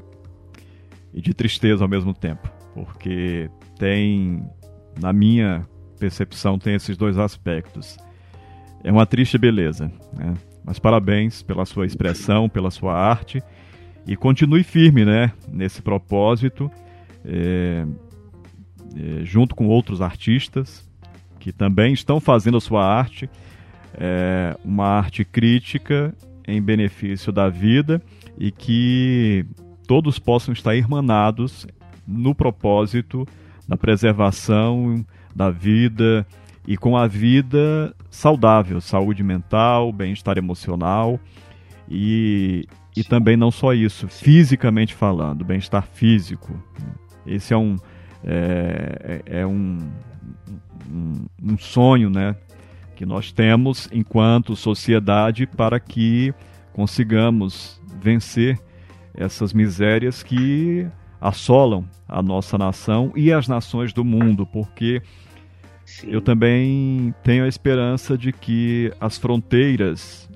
e 1.13 1.21
de 1.21 1.35
tristeza 1.35 1.83
ao 1.83 1.89
mesmo 1.89 2.15
tempo. 2.15 2.49
Porque 2.73 3.51
tem, 3.77 4.49
na 5.01 5.13
minha 5.13 5.67
percepção, 5.99 6.61
tem 6.61 6.77
esses 6.77 6.97
dois 6.97 7.19
aspectos. 7.19 7.97
É 8.85 8.93
uma 8.93 9.05
triste 9.05 9.37
beleza, 9.37 9.91
né? 10.17 10.35
Mas 10.65 10.79
parabéns 10.79 11.43
pela 11.43 11.67
sua 11.67 11.85
expressão, 11.85 12.49
pela 12.49 12.71
sua 12.71 12.95
arte 12.95 13.43
e 14.07 14.15
continue 14.15 14.63
firme, 14.63 15.05
né? 15.05 15.33
Nesse 15.49 15.83
propósito, 15.83 16.71
é, 17.25 17.85
é, 18.97 19.25
junto 19.25 19.57
com 19.57 19.67
outros 19.67 20.01
artistas 20.01 20.89
que 21.41 21.51
também 21.51 21.93
estão 21.93 22.21
fazendo 22.21 22.59
a 22.59 22.61
sua 22.61 22.87
arte, 22.87 23.29
é, 23.95 24.57
uma 24.65 24.87
arte 24.87 25.25
crítica 25.25 26.15
em 26.47 26.61
benefício 26.61 27.33
da 27.33 27.49
vida 27.49 28.03
e 28.39 28.51
que 28.51 29.45
todos 29.87 30.19
possam 30.19 30.53
estar 30.53 30.75
irmanados 30.75 31.67
no 32.07 32.35
propósito 32.35 33.27
na 33.69 33.77
preservação 33.77 35.05
da 35.35 35.51
vida 35.51 36.27
e 36.67 36.77
com 36.77 36.97
a 36.97 37.07
vida 37.07 37.95
saudável, 38.11 38.81
saúde 38.81 39.23
mental, 39.23 39.93
bem-estar 39.93 40.37
emocional 40.39 41.19
e, 41.89 42.67
e 42.97 43.03
também 43.03 43.37
não 43.37 43.51
só 43.51 43.73
isso, 43.73 44.09
fisicamente 44.09 44.95
falando, 44.95 45.45
bem-estar 45.45 45.87
físico. 45.93 46.53
Esse 47.27 47.55
é 47.55 47.57
um 47.57 47.77
é, 48.25 49.23
é, 49.27 49.41
é 49.41 49.47
um, 49.47 49.79
um, 50.91 51.27
um 51.43 51.59
sonho, 51.59 52.09
né, 52.09 52.37
que 52.95 53.07
nós 53.07 53.33
temos 53.33 53.89
enquanto 53.93 54.57
sociedade 54.57 55.47
para 55.47 55.81
que 55.81 56.35
consigamos 56.73 57.81
vencer 58.01 58.59
essas 59.15 59.53
misérias 59.53 60.23
que 60.23 60.87
assolam 61.21 61.89
a 62.09 62.21
nossa 62.23 62.59
nação 62.59 63.13
e 63.15 63.33
as 63.33 63.47
nações 63.47 63.93
do 63.93 64.05
mundo, 64.05 64.47
porque 64.47 65.01
Sim. 65.85 66.09
eu 66.11 66.21
também 66.21 67.15
tenho 67.23 67.45
a 67.45 67.49
esperança 67.49 68.19
de 68.19 68.33
que 68.33 68.93
as 69.01 69.19
fronteiras, 69.19 70.29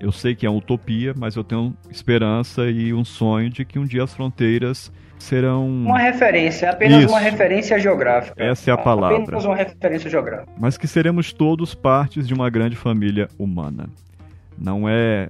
eu 0.00 0.10
sei 0.10 0.34
que 0.34 0.46
é 0.46 0.50
uma 0.50 0.58
utopia, 0.58 1.14
mas 1.16 1.36
eu 1.36 1.44
tenho 1.44 1.76
esperança 1.90 2.68
e 2.68 2.92
um 2.92 3.04
sonho 3.04 3.50
de 3.50 3.64
que 3.64 3.78
um 3.78 3.84
dia 3.84 4.02
as 4.02 4.12
fronteiras 4.12 4.92
serão 5.18 5.66
uma 5.66 5.98
referência, 5.98 6.70
apenas 6.70 7.04
Isso. 7.04 7.08
uma 7.08 7.20
referência 7.20 7.78
geográfica. 7.78 8.42
Essa 8.42 8.70
é 8.70 8.74
a 8.74 8.78
palavra. 8.78 9.18
Apenas 9.18 9.44
uma 9.44 9.56
referência 9.56 10.10
geográfica. 10.10 10.52
Mas 10.58 10.76
que 10.76 10.86
seremos 10.86 11.32
todos 11.32 11.74
partes 11.74 12.26
de 12.26 12.34
uma 12.34 12.50
grande 12.50 12.76
família 12.76 13.28
humana. 13.38 13.88
Não 14.56 14.88
é 14.88 15.28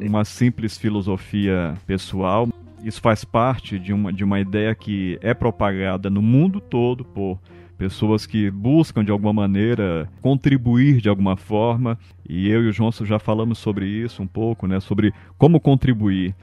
uma 0.00 0.24
simples 0.24 0.78
filosofia 0.78 1.74
pessoal, 1.86 2.48
isso 2.82 3.00
faz 3.00 3.24
parte 3.24 3.78
de 3.78 3.92
uma, 3.92 4.12
de 4.12 4.24
uma 4.24 4.40
ideia 4.40 4.74
que 4.74 5.18
é 5.22 5.32
propagada 5.32 6.10
no 6.10 6.20
mundo 6.20 6.60
todo 6.60 7.04
por 7.04 7.38
pessoas 7.78 8.26
que 8.26 8.50
buscam 8.50 9.04
de 9.04 9.10
alguma 9.10 9.32
maneira 9.32 10.08
contribuir 10.20 11.00
de 11.00 11.08
alguma 11.08 11.36
forma. 11.36 11.98
E 12.28 12.48
eu 12.48 12.62
e 12.64 12.68
o 12.68 12.72
Johnson 12.72 13.04
já 13.04 13.18
falamos 13.18 13.58
sobre 13.58 13.86
isso 13.86 14.22
um 14.22 14.26
pouco, 14.26 14.66
né? 14.66 14.80
Sobre 14.80 15.12
como 15.38 15.60
contribuir. 15.60 16.34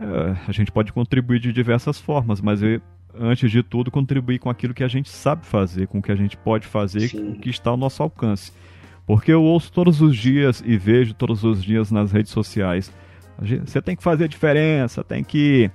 É, 0.00 0.36
a 0.48 0.52
gente 0.52 0.72
pode 0.72 0.92
contribuir 0.92 1.40
de 1.40 1.52
diversas 1.52 2.00
formas, 2.00 2.40
mas 2.40 2.62
eu, 2.62 2.80
antes 3.14 3.50
de 3.50 3.62
tudo, 3.62 3.90
contribuir 3.90 4.38
com 4.38 4.48
aquilo 4.48 4.72
que 4.72 4.82
a 4.82 4.88
gente 4.88 5.10
sabe 5.10 5.44
fazer, 5.44 5.86
com 5.86 5.98
o 5.98 6.02
que 6.02 6.10
a 6.10 6.16
gente 6.16 6.36
pode 6.36 6.66
fazer, 6.66 7.08
Sim. 7.08 7.18
com 7.18 7.30
o 7.32 7.40
que 7.40 7.50
está 7.50 7.70
ao 7.70 7.76
nosso 7.76 8.02
alcance. 8.02 8.52
Porque 9.06 9.32
eu 9.32 9.42
ouço 9.42 9.72
todos 9.72 10.00
os 10.00 10.16
dias 10.16 10.62
e 10.64 10.76
vejo 10.76 11.12
todos 11.14 11.44
os 11.44 11.62
dias 11.62 11.90
nas 11.90 12.12
redes 12.12 12.30
sociais 12.30 12.92
Você 13.64 13.82
tem 13.82 13.96
que 13.96 14.02
fazer 14.02 14.24
a 14.24 14.28
diferença, 14.28 15.02
tem 15.02 15.24
que 15.24 15.70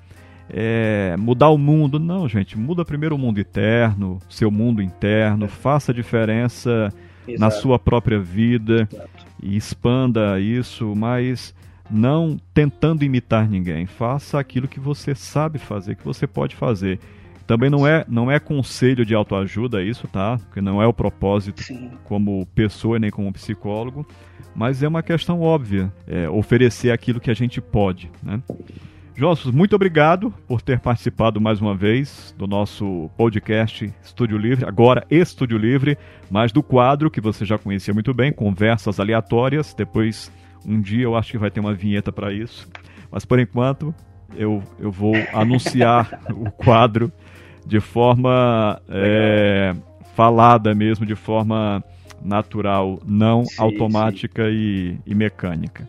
é, 0.50 1.16
mudar 1.18 1.50
o 1.50 1.58
mundo. 1.58 2.00
Não, 2.00 2.28
gente, 2.28 2.58
muda 2.58 2.86
primeiro 2.86 3.16
o 3.16 3.18
mundo 3.18 3.40
interno, 3.40 4.20
seu 4.30 4.50
mundo 4.50 4.82
interno, 4.82 5.48
faça 5.48 5.92
a 5.92 5.96
diferença 5.96 6.94
Exato. 7.28 7.40
na 7.40 7.52
sua 7.52 7.80
própria 7.80 8.20
vida 8.20 8.88
Exato. 8.92 9.10
e 9.42 9.58
expanda 9.58 10.40
isso, 10.40 10.94
mas 10.96 11.54
não 11.90 12.38
tentando 12.54 13.04
imitar 13.04 13.50
ninguém. 13.50 13.86
Faça 13.86 14.40
aquilo 14.40 14.68
que 14.68 14.80
você 14.80 15.14
sabe 15.14 15.60
fazer, 15.60 15.96
que 15.96 16.06
você 16.06 16.26
pode 16.26 16.56
fazer. 16.56 17.00
Também 17.46 17.70
não 17.70 17.86
é, 17.86 18.04
não 18.08 18.32
é 18.32 18.40
conselho 18.40 19.06
de 19.06 19.14
autoajuda 19.14 19.84
isso, 19.84 20.08
tá? 20.08 20.38
Porque 20.38 20.62
não 20.62 20.82
é 20.82 20.88
o 20.88 20.94
propósito 20.94 21.62
Sim. 21.62 21.92
como 22.04 22.46
pessoa 22.56 22.98
nem 22.98 23.12
como 23.12 23.32
psicólogo, 23.32 24.06
mas 24.56 24.82
é 24.82 24.88
uma 24.88 25.04
questão 25.04 25.42
óbvia, 25.42 25.94
é 26.08 26.28
oferecer 26.28 26.92
aquilo 26.92 27.20
que 27.20 27.30
a 27.30 27.36
gente 27.36 27.62
pode, 27.62 28.10
né? 28.24 28.42
Jossos, 29.18 29.54
muito 29.54 29.74
obrigado 29.74 30.34
por 30.46 30.62
ter 30.62 30.78
participado 30.80 31.40
mais 31.40 31.62
uma 31.62 31.74
vez 31.74 32.36
do 32.38 32.46
nosso 32.46 33.10
podcast 33.16 33.94
Estúdio 34.04 34.38
Livre, 34.38 34.66
agora 34.66 35.06
Estúdio 35.10 35.58
Livre, 35.58 35.98
mas 36.30 36.52
do 36.52 36.62
quadro 36.62 37.10
que 37.10 37.22
você 37.22 37.46
já 37.46 37.58
conhecia 37.58 37.94
muito 37.94 38.14
bem, 38.14 38.34
Conversas 38.34 39.00
Aleatórias. 39.00 39.74
Depois, 39.74 40.30
um 40.66 40.82
dia, 40.82 41.04
eu 41.04 41.16
acho 41.16 41.32
que 41.32 41.38
vai 41.38 41.52
ter 41.52 41.60
uma 41.60 41.74
vinheta 41.74 42.12
para 42.12 42.34
isso. 42.34 42.68
Mas 43.12 43.26
por 43.26 43.40
enquanto, 43.40 43.94
eu, 44.36 44.62
eu 44.80 44.92
vou 44.92 45.14
anunciar 45.34 46.22
o 46.32 46.52
quadro 46.52 47.12
de 47.66 47.80
forma 47.80 48.82
é, 48.90 49.76
falada 50.16 50.74
mesmo, 50.76 51.06
de 51.06 51.16
forma 51.16 51.84
natural, 52.24 53.00
não 53.06 53.46
sim, 53.46 53.56
automática 53.58 54.46
sim. 54.46 54.52
E, 54.52 55.00
e 55.06 55.16
mecânica. 55.16 55.88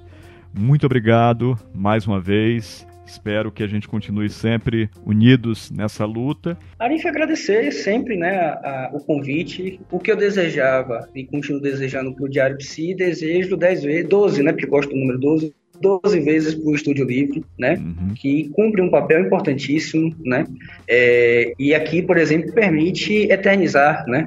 Muito 0.53 0.87
obrigado 0.87 1.59
mais 1.75 2.07
uma 2.07 2.21
vez. 2.21 2.87
Espero 3.07 3.53
que 3.53 3.63
a 3.63 3.67
gente 3.67 3.87
continue 3.87 4.29
sempre 4.29 4.91
unidos 5.05 5.71
nessa 5.71 6.05
luta. 6.05 6.59
Arif, 6.79 7.07
agradecer 7.07 7.71
sempre 7.73 8.17
né, 8.17 8.37
a, 8.37 8.91
a, 8.91 8.91
o 8.93 9.01
convite. 9.01 9.81
O 9.91 10.01
que 10.01 10.11
eu 10.11 10.17
desejava 10.17 11.09
e 11.15 11.25
continuo 11.25 11.61
desejando 11.61 12.13
para 12.15 12.25
o 12.25 12.29
Diário 12.29 12.59
Psi, 12.59 12.95
desejo 12.95 13.57
10 13.57 13.85
vezes, 13.85 14.09
12, 14.09 14.43
né? 14.43 14.53
Porque 14.53 14.67
gosto 14.67 14.91
do 14.91 14.97
número 14.97 15.19
12. 15.19 15.55
12 15.81 16.21
vezes 16.21 16.55
para 16.55 16.71
o 16.71 16.75
Estúdio 16.75 17.05
Livre, 17.05 17.45
né? 17.59 17.75
Uhum. 17.75 18.15
Que 18.15 18.49
cumpre 18.51 18.81
um 18.81 18.91
papel 18.91 19.21
importantíssimo, 19.21 20.15
né? 20.25 20.47
É, 20.89 21.53
e 21.59 21.75
aqui, 21.75 22.03
por 22.03 22.17
exemplo, 22.17 22.53
permite 22.53 23.31
eternizar, 23.31 24.05
né? 24.07 24.27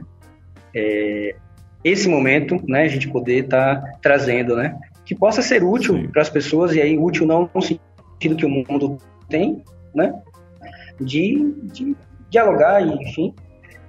É, 0.76 1.36
esse 1.84 2.08
momento, 2.08 2.62
né? 2.68 2.84
A 2.84 2.88
gente 2.88 3.08
poder 3.08 3.46
estar 3.46 3.82
tá 3.82 3.88
trazendo, 4.02 4.56
né? 4.56 4.76
Que 5.06 5.16
possa 5.16 5.42
ser 5.42 5.64
útil 5.64 6.08
para 6.12 6.22
as 6.22 6.30
pessoas, 6.30 6.76
e 6.76 6.82
aí 6.82 6.98
útil 6.98 7.26
não 7.26 7.50
no 7.54 7.62
sentido 8.20 8.36
que 8.36 8.46
o 8.46 8.50
mundo 8.50 8.98
tem, 9.30 9.64
né? 9.96 10.14
De, 11.00 11.56
de 11.64 11.96
dialogar 12.30 12.82
e, 12.82 12.94
enfim. 12.94 13.34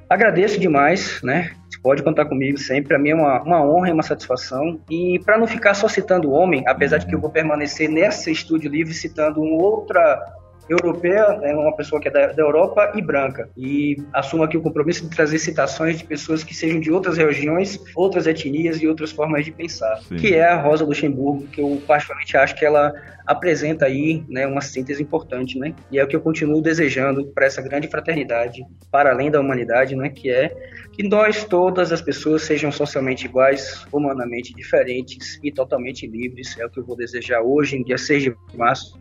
Agradeço 0.09 0.59
demais, 0.59 1.21
né? 1.23 1.53
Você 1.69 1.81
pode 1.83 2.03
contar 2.03 2.27
comigo 2.27 2.59
sempre. 2.59 2.89
Para 2.89 2.99
mim 2.99 3.11
é 3.11 3.15
uma, 3.15 3.43
uma 3.43 3.65
honra 3.65 3.89
e 3.89 3.93
uma 3.93 4.03
satisfação. 4.03 4.81
E 4.89 5.21
para 5.25 5.39
não 5.39 5.47
ficar 5.47 5.75
só 5.75 5.89
citando 5.89 6.31
o 6.31 6.33
homem, 6.33 6.65
apesar 6.67 6.99
de 6.99 7.07
que 7.07 7.15
eu 7.15 7.21
vou 7.21 7.31
permanecer 7.31 7.89
nesse 7.89 8.31
estúdio 8.31 8.71
livre 8.71 8.95
citando 8.95 9.41
uma 9.41 9.63
outra 9.63 10.40
europeia, 10.73 11.39
é 11.43 11.55
uma 11.55 11.75
pessoa 11.75 12.01
que 12.01 12.09
é 12.09 12.11
da, 12.11 12.29
da, 12.29 12.43
Europa 12.43 12.93
e 12.95 13.03
branca. 13.03 13.49
E 13.57 13.97
assumo 14.13 14.43
aqui 14.43 14.57
o 14.57 14.63
compromisso 14.63 15.05
de 15.09 15.15
trazer 15.15 15.39
citações 15.39 15.99
de 15.99 16.05
pessoas 16.05 16.45
que 16.45 16.55
sejam 16.55 16.81
de 16.81 16.91
outras 16.91 17.17
regiões, 17.17 17.79
outras 17.95 18.27
etnias 18.27 18.81
e 18.81 18.87
outras 18.87 19.11
formas 19.11 19.45
de 19.45 19.53
pensar. 19.53 19.99
Sim. 20.03 20.17
Que 20.17 20.35
é 20.35 20.45
a 20.45 20.61
Rosa 20.61 20.85
Luxemburgo, 20.85 21.47
que 21.49 21.61
eu 21.61 21.81
particularmente 21.87 22.37
acho 22.37 22.55
que 22.55 22.65
ela 22.65 22.93
apresenta 23.27 23.87
aí 23.87 24.25
né, 24.29 24.47
uma 24.47 24.61
síntese 24.61 25.03
importante, 25.03 25.59
né? 25.59 25.75
E 25.91 25.99
é 25.99 26.05
o 26.05 26.09
que 26.09 26.17
eu 26.17 26.21
continuo 26.21 26.61
desejando 26.61 27.27
para 27.29 27.47
essa 27.47 27.63
grande 27.63 27.87
fraternidade, 27.87 28.65
para 28.91 29.11
além 29.11 29.31
da 29.31 29.41
humanidade, 29.41 29.95
né? 29.95 30.09
Que 30.09 30.31
é 30.31 30.55
que 30.93 31.09
nós, 31.09 31.45
todas 31.45 31.93
as 31.93 32.03
pessoas, 32.03 32.43
sejam 32.43 32.73
socialmente 32.73 33.27
iguais, 33.27 33.87
humanamente 33.93 34.53
diferentes 34.55 35.39
e 35.43 35.53
totalmente 35.53 36.07
livres. 36.07 36.59
É 36.59 36.67
o 36.67 36.71
que 36.71 36.81
eu 36.81 36.85
vou 36.85 36.97
desejar 36.97 37.41
hoje, 37.41 37.77
em 37.77 37.85
dia 37.85 37.99
6 37.99 38.23
de 38.25 38.35
março 38.55 38.99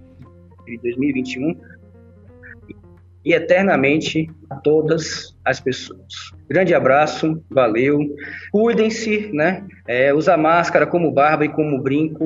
de 0.70 0.78
2021 0.78 1.56
e 3.26 3.34
eternamente 3.34 4.30
a 4.50 4.56
todas 4.56 5.38
as 5.44 5.60
pessoas. 5.60 6.32
Grande 6.50 6.74
abraço, 6.74 7.44
valeu. 7.50 8.00
Cuidem-se, 8.52 9.30
né? 9.34 9.68
É, 9.88 10.14
usar 10.14 10.38
máscara 10.38 10.88
como 10.88 11.12
barba 11.12 11.46
e 11.46 11.50
como 11.50 11.82
brinco, 11.82 12.26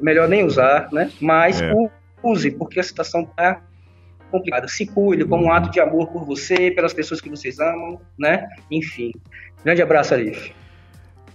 melhor 0.00 0.28
nem 0.28 0.44
usar, 0.44 0.88
né? 0.92 1.10
Mas 1.20 1.60
é. 1.60 1.72
use, 2.22 2.50
porque 2.50 2.78
a 2.78 2.82
situação 2.82 3.22
está 3.22 3.62
complicada. 4.30 4.68
Se 4.68 4.86
cuide 4.86 5.24
como 5.24 5.46
um 5.46 5.52
ato 5.52 5.70
de 5.70 5.80
amor 5.80 6.08
por 6.08 6.24
você, 6.24 6.70
pelas 6.70 6.92
pessoas 6.92 7.20
que 7.20 7.28
vocês 7.28 7.58
amam, 7.58 8.00
né? 8.18 8.48
Enfim. 8.70 9.12
Grande 9.64 9.82
abraço, 9.82 10.14
Arif. 10.14 10.52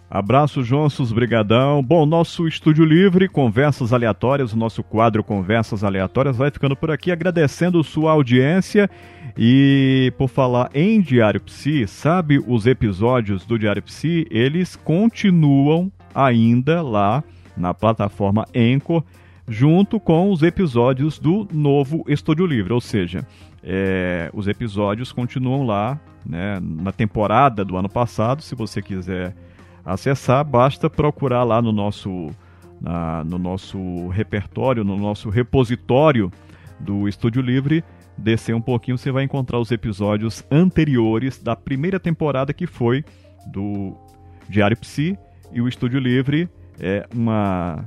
Abraço, 0.09 0.63
Jonsos, 0.63 1.11
brigadão. 1.11 1.83
Bom, 1.83 2.05
nosso 2.05 2.47
Estúdio 2.47 2.85
Livre, 2.85 3.27
Conversas 3.27 3.91
Aleatórias, 3.91 4.53
o 4.53 4.57
nosso 4.57 4.81
quadro 4.81 5.21
Conversas 5.21 5.83
Aleatórias 5.83 6.37
vai 6.37 6.49
ficando 6.49 6.77
por 6.77 6.89
aqui, 6.89 7.11
agradecendo 7.11 7.83
sua 7.83 8.13
audiência. 8.13 8.89
E 9.37 10.13
por 10.17 10.29
falar 10.29 10.69
em 10.73 11.01
Diário 11.01 11.41
Psi, 11.41 11.85
sabe 11.87 12.41
os 12.47 12.65
episódios 12.65 13.45
do 13.45 13.59
Diário 13.59 13.83
Psi, 13.83 14.25
eles 14.31 14.77
continuam 14.77 15.91
ainda 16.15 16.81
lá 16.81 17.21
na 17.57 17.73
plataforma 17.73 18.47
Anchor, 18.55 19.03
junto 19.45 19.99
com 19.99 20.31
os 20.31 20.41
episódios 20.41 21.19
do 21.19 21.45
novo 21.51 22.05
Estúdio 22.07 22.45
Livre, 22.45 22.71
ou 22.71 22.81
seja, 22.81 23.27
é, 23.61 24.29
os 24.33 24.47
episódios 24.47 25.11
continuam 25.11 25.65
lá 25.65 25.99
né, 26.25 26.59
na 26.61 26.91
temporada 26.91 27.65
do 27.65 27.75
ano 27.75 27.89
passado, 27.89 28.41
se 28.41 28.55
você 28.55 28.81
quiser 28.81 29.35
acessar, 29.87 30.43
basta 30.43 30.89
procurar 30.89 31.45
lá 31.45 31.61
no 31.61 31.71
nosso, 31.71 32.29
na, 32.81 33.23
no 33.23 33.37
nosso 33.37 34.09
repertório, 34.09 34.83
no 34.83 34.97
nosso 34.97 35.29
repositório 35.29 36.29
do 36.77 37.07
Estúdio 37.07 37.41
Livre, 37.41 37.83
descer 38.17 38.53
um 38.53 38.61
pouquinho, 38.61 38.97
você 38.97 39.11
vai 39.11 39.23
encontrar 39.23 39.59
os 39.59 39.71
episódios 39.71 40.43
anteriores 40.51 41.41
da 41.41 41.55
primeira 41.55 41.99
temporada 41.99 42.53
que 42.53 42.67
foi 42.67 43.05
do 43.47 43.95
Diário 44.49 44.77
Psi 44.77 45.17
e 45.53 45.61
o 45.61 45.67
Estúdio 45.67 45.99
Livre. 45.99 46.49
É 46.79 47.07
uma 47.15 47.85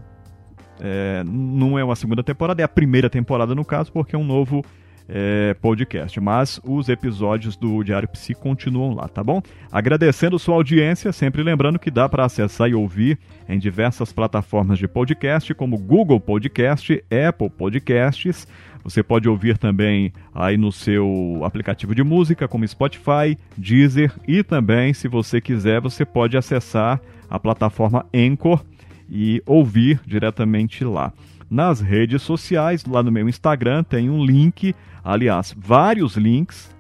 é, 0.81 1.23
não 1.27 1.79
é 1.79 1.85
uma 1.85 1.95
segunda 1.95 2.23
temporada, 2.23 2.63
é 2.63 2.65
a 2.65 2.69
primeira 2.69 3.11
temporada 3.11 3.55
no 3.55 3.65
caso, 3.65 3.93
porque 3.93 4.17
é 4.17 4.19
um 4.19 4.25
novo 4.25 4.65
é, 5.11 5.55
podcast. 5.55 6.21
Mas 6.21 6.61
os 6.65 6.89
episódios 6.89 7.57
do 7.57 7.83
Diário 7.83 8.09
Psi 8.09 8.35
continuam 8.35 8.95
lá, 8.95 9.09
tá 9.09 9.23
bom? 9.23 9.43
Agradecendo 9.71 10.39
sua 10.39 10.55
audiência, 10.55 11.13
sempre 11.13 11.43
lembrando 11.43 11.79
que 11.79 11.91
dá 11.91 12.09
para 12.09 12.25
acessar 12.25 12.71
e 12.71 12.75
ouvir 12.75 13.19
em 13.49 13.59
diversas 13.59 14.13
plataformas 14.13 14.79
de 14.79 14.87
podcast, 14.87 15.53
como 15.55 15.77
Google 15.77 16.21
Podcast, 16.21 17.03
Apple 17.29 17.51
Podcasts. 17.51 18.47
Você 18.83 19.03
pode 19.03 19.29
ouvir 19.29 19.59
também 19.59 20.13
aí 20.35 20.57
no 20.57 20.73
seu 20.73 21.41
aplicativo 21.45 21.95
de 21.95 22.03
música, 22.03 22.49
como 22.49 22.67
Spotify, 22.67 23.37
Deezer 23.57 24.13
e 24.27 24.43
também, 24.43 24.95
se 24.95 25.09
você 25.09 25.41
quiser, 25.41 25.81
você 25.81 26.05
pode 26.05 26.37
acessar 26.37 27.01
a 27.29 27.39
plataforma 27.39 28.07
Anchor 28.15 28.65
e 29.11 29.43
ouvir 29.45 30.01
diretamente 30.07 30.85
lá. 30.85 31.13
Nas 31.51 31.81
redes 31.81 32.23
sociais, 32.23 32.85
lá 32.85 33.03
no 33.03 33.11
meu 33.11 33.29
Instagram, 33.29 33.83
tem 33.83 34.09
um 34.09 34.25
link 34.25 34.75
Aliás, 35.03 35.55
vários 35.57 36.17
links 36.17 36.75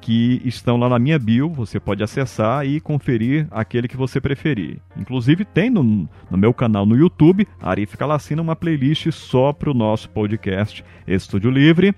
que 0.00 0.42
estão 0.44 0.76
lá 0.76 0.88
na 0.88 0.98
minha 0.98 1.18
bio, 1.18 1.48
você 1.48 1.78
pode 1.78 2.02
acessar 2.02 2.66
e 2.66 2.80
conferir 2.80 3.46
aquele 3.50 3.86
que 3.86 3.96
você 3.96 4.20
preferir. 4.20 4.78
Inclusive 4.96 5.44
tem 5.44 5.70
no, 5.70 6.08
no 6.28 6.36
meu 6.38 6.52
canal 6.52 6.84
no 6.84 6.96
YouTube, 6.96 7.46
Arif 7.60 7.96
Calacina, 7.96 8.42
uma 8.42 8.56
playlist 8.56 9.12
só 9.12 9.52
para 9.52 9.70
o 9.70 9.74
nosso 9.74 10.10
podcast 10.10 10.84
Estúdio 11.06 11.50
Livre. 11.50 11.94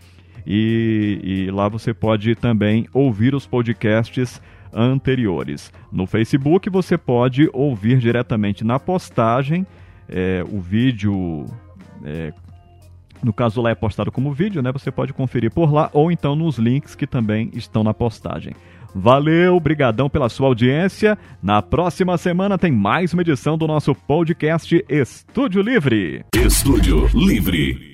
E, 0.47 1.47
e, 1.47 1.51
lá 1.51 1.67
você 1.71 1.95
pode 1.95 2.35
também 2.35 2.87
ouvir 2.93 3.35
os 3.35 3.47
podcasts 3.47 4.43
anteriores. 4.71 5.73
No 5.91 6.07
Facebook 6.07 6.69
você 6.69 6.99
pode 6.99 7.49
ouvir 7.55 7.99
diretamente 7.99 8.63
na 8.63 8.79
postagem 8.79 9.67
é, 10.07 10.45
o 10.47 10.61
vídeo 10.61 11.47
é, 12.05 12.33
no 13.23 13.33
caso 13.33 13.61
lá 13.63 13.71
é 13.71 13.75
postado 13.75 14.13
como 14.13 14.33
vídeo, 14.33 14.63
né? 14.63 14.71
Você 14.73 14.91
pode 14.91 15.13
conferir 15.13 15.51
por 15.51 15.73
lá 15.73 15.91
ou 15.93 16.13
então 16.13 16.37
nos 16.37 16.59
links 16.59 16.95
que 16.95 17.07
também 17.07 17.51
estão 17.55 17.83
na 17.83 17.95
postagem. 17.95 18.55
Valeu, 18.95 19.59
brigadão 19.59 20.09
pela 20.09 20.29
sua 20.29 20.47
audiência. 20.47 21.19
Na 21.43 21.61
próxima 21.61 22.17
semana 22.17 22.57
tem 22.57 22.71
mais 22.71 23.13
uma 23.13 23.23
edição 23.23 23.59
do 23.59 23.67
nosso 23.67 23.95
podcast 23.95 24.85
Estúdio 24.89 25.63
Livre. 25.63 26.25
Estúdio 26.37 27.09
Livre. 27.13 27.93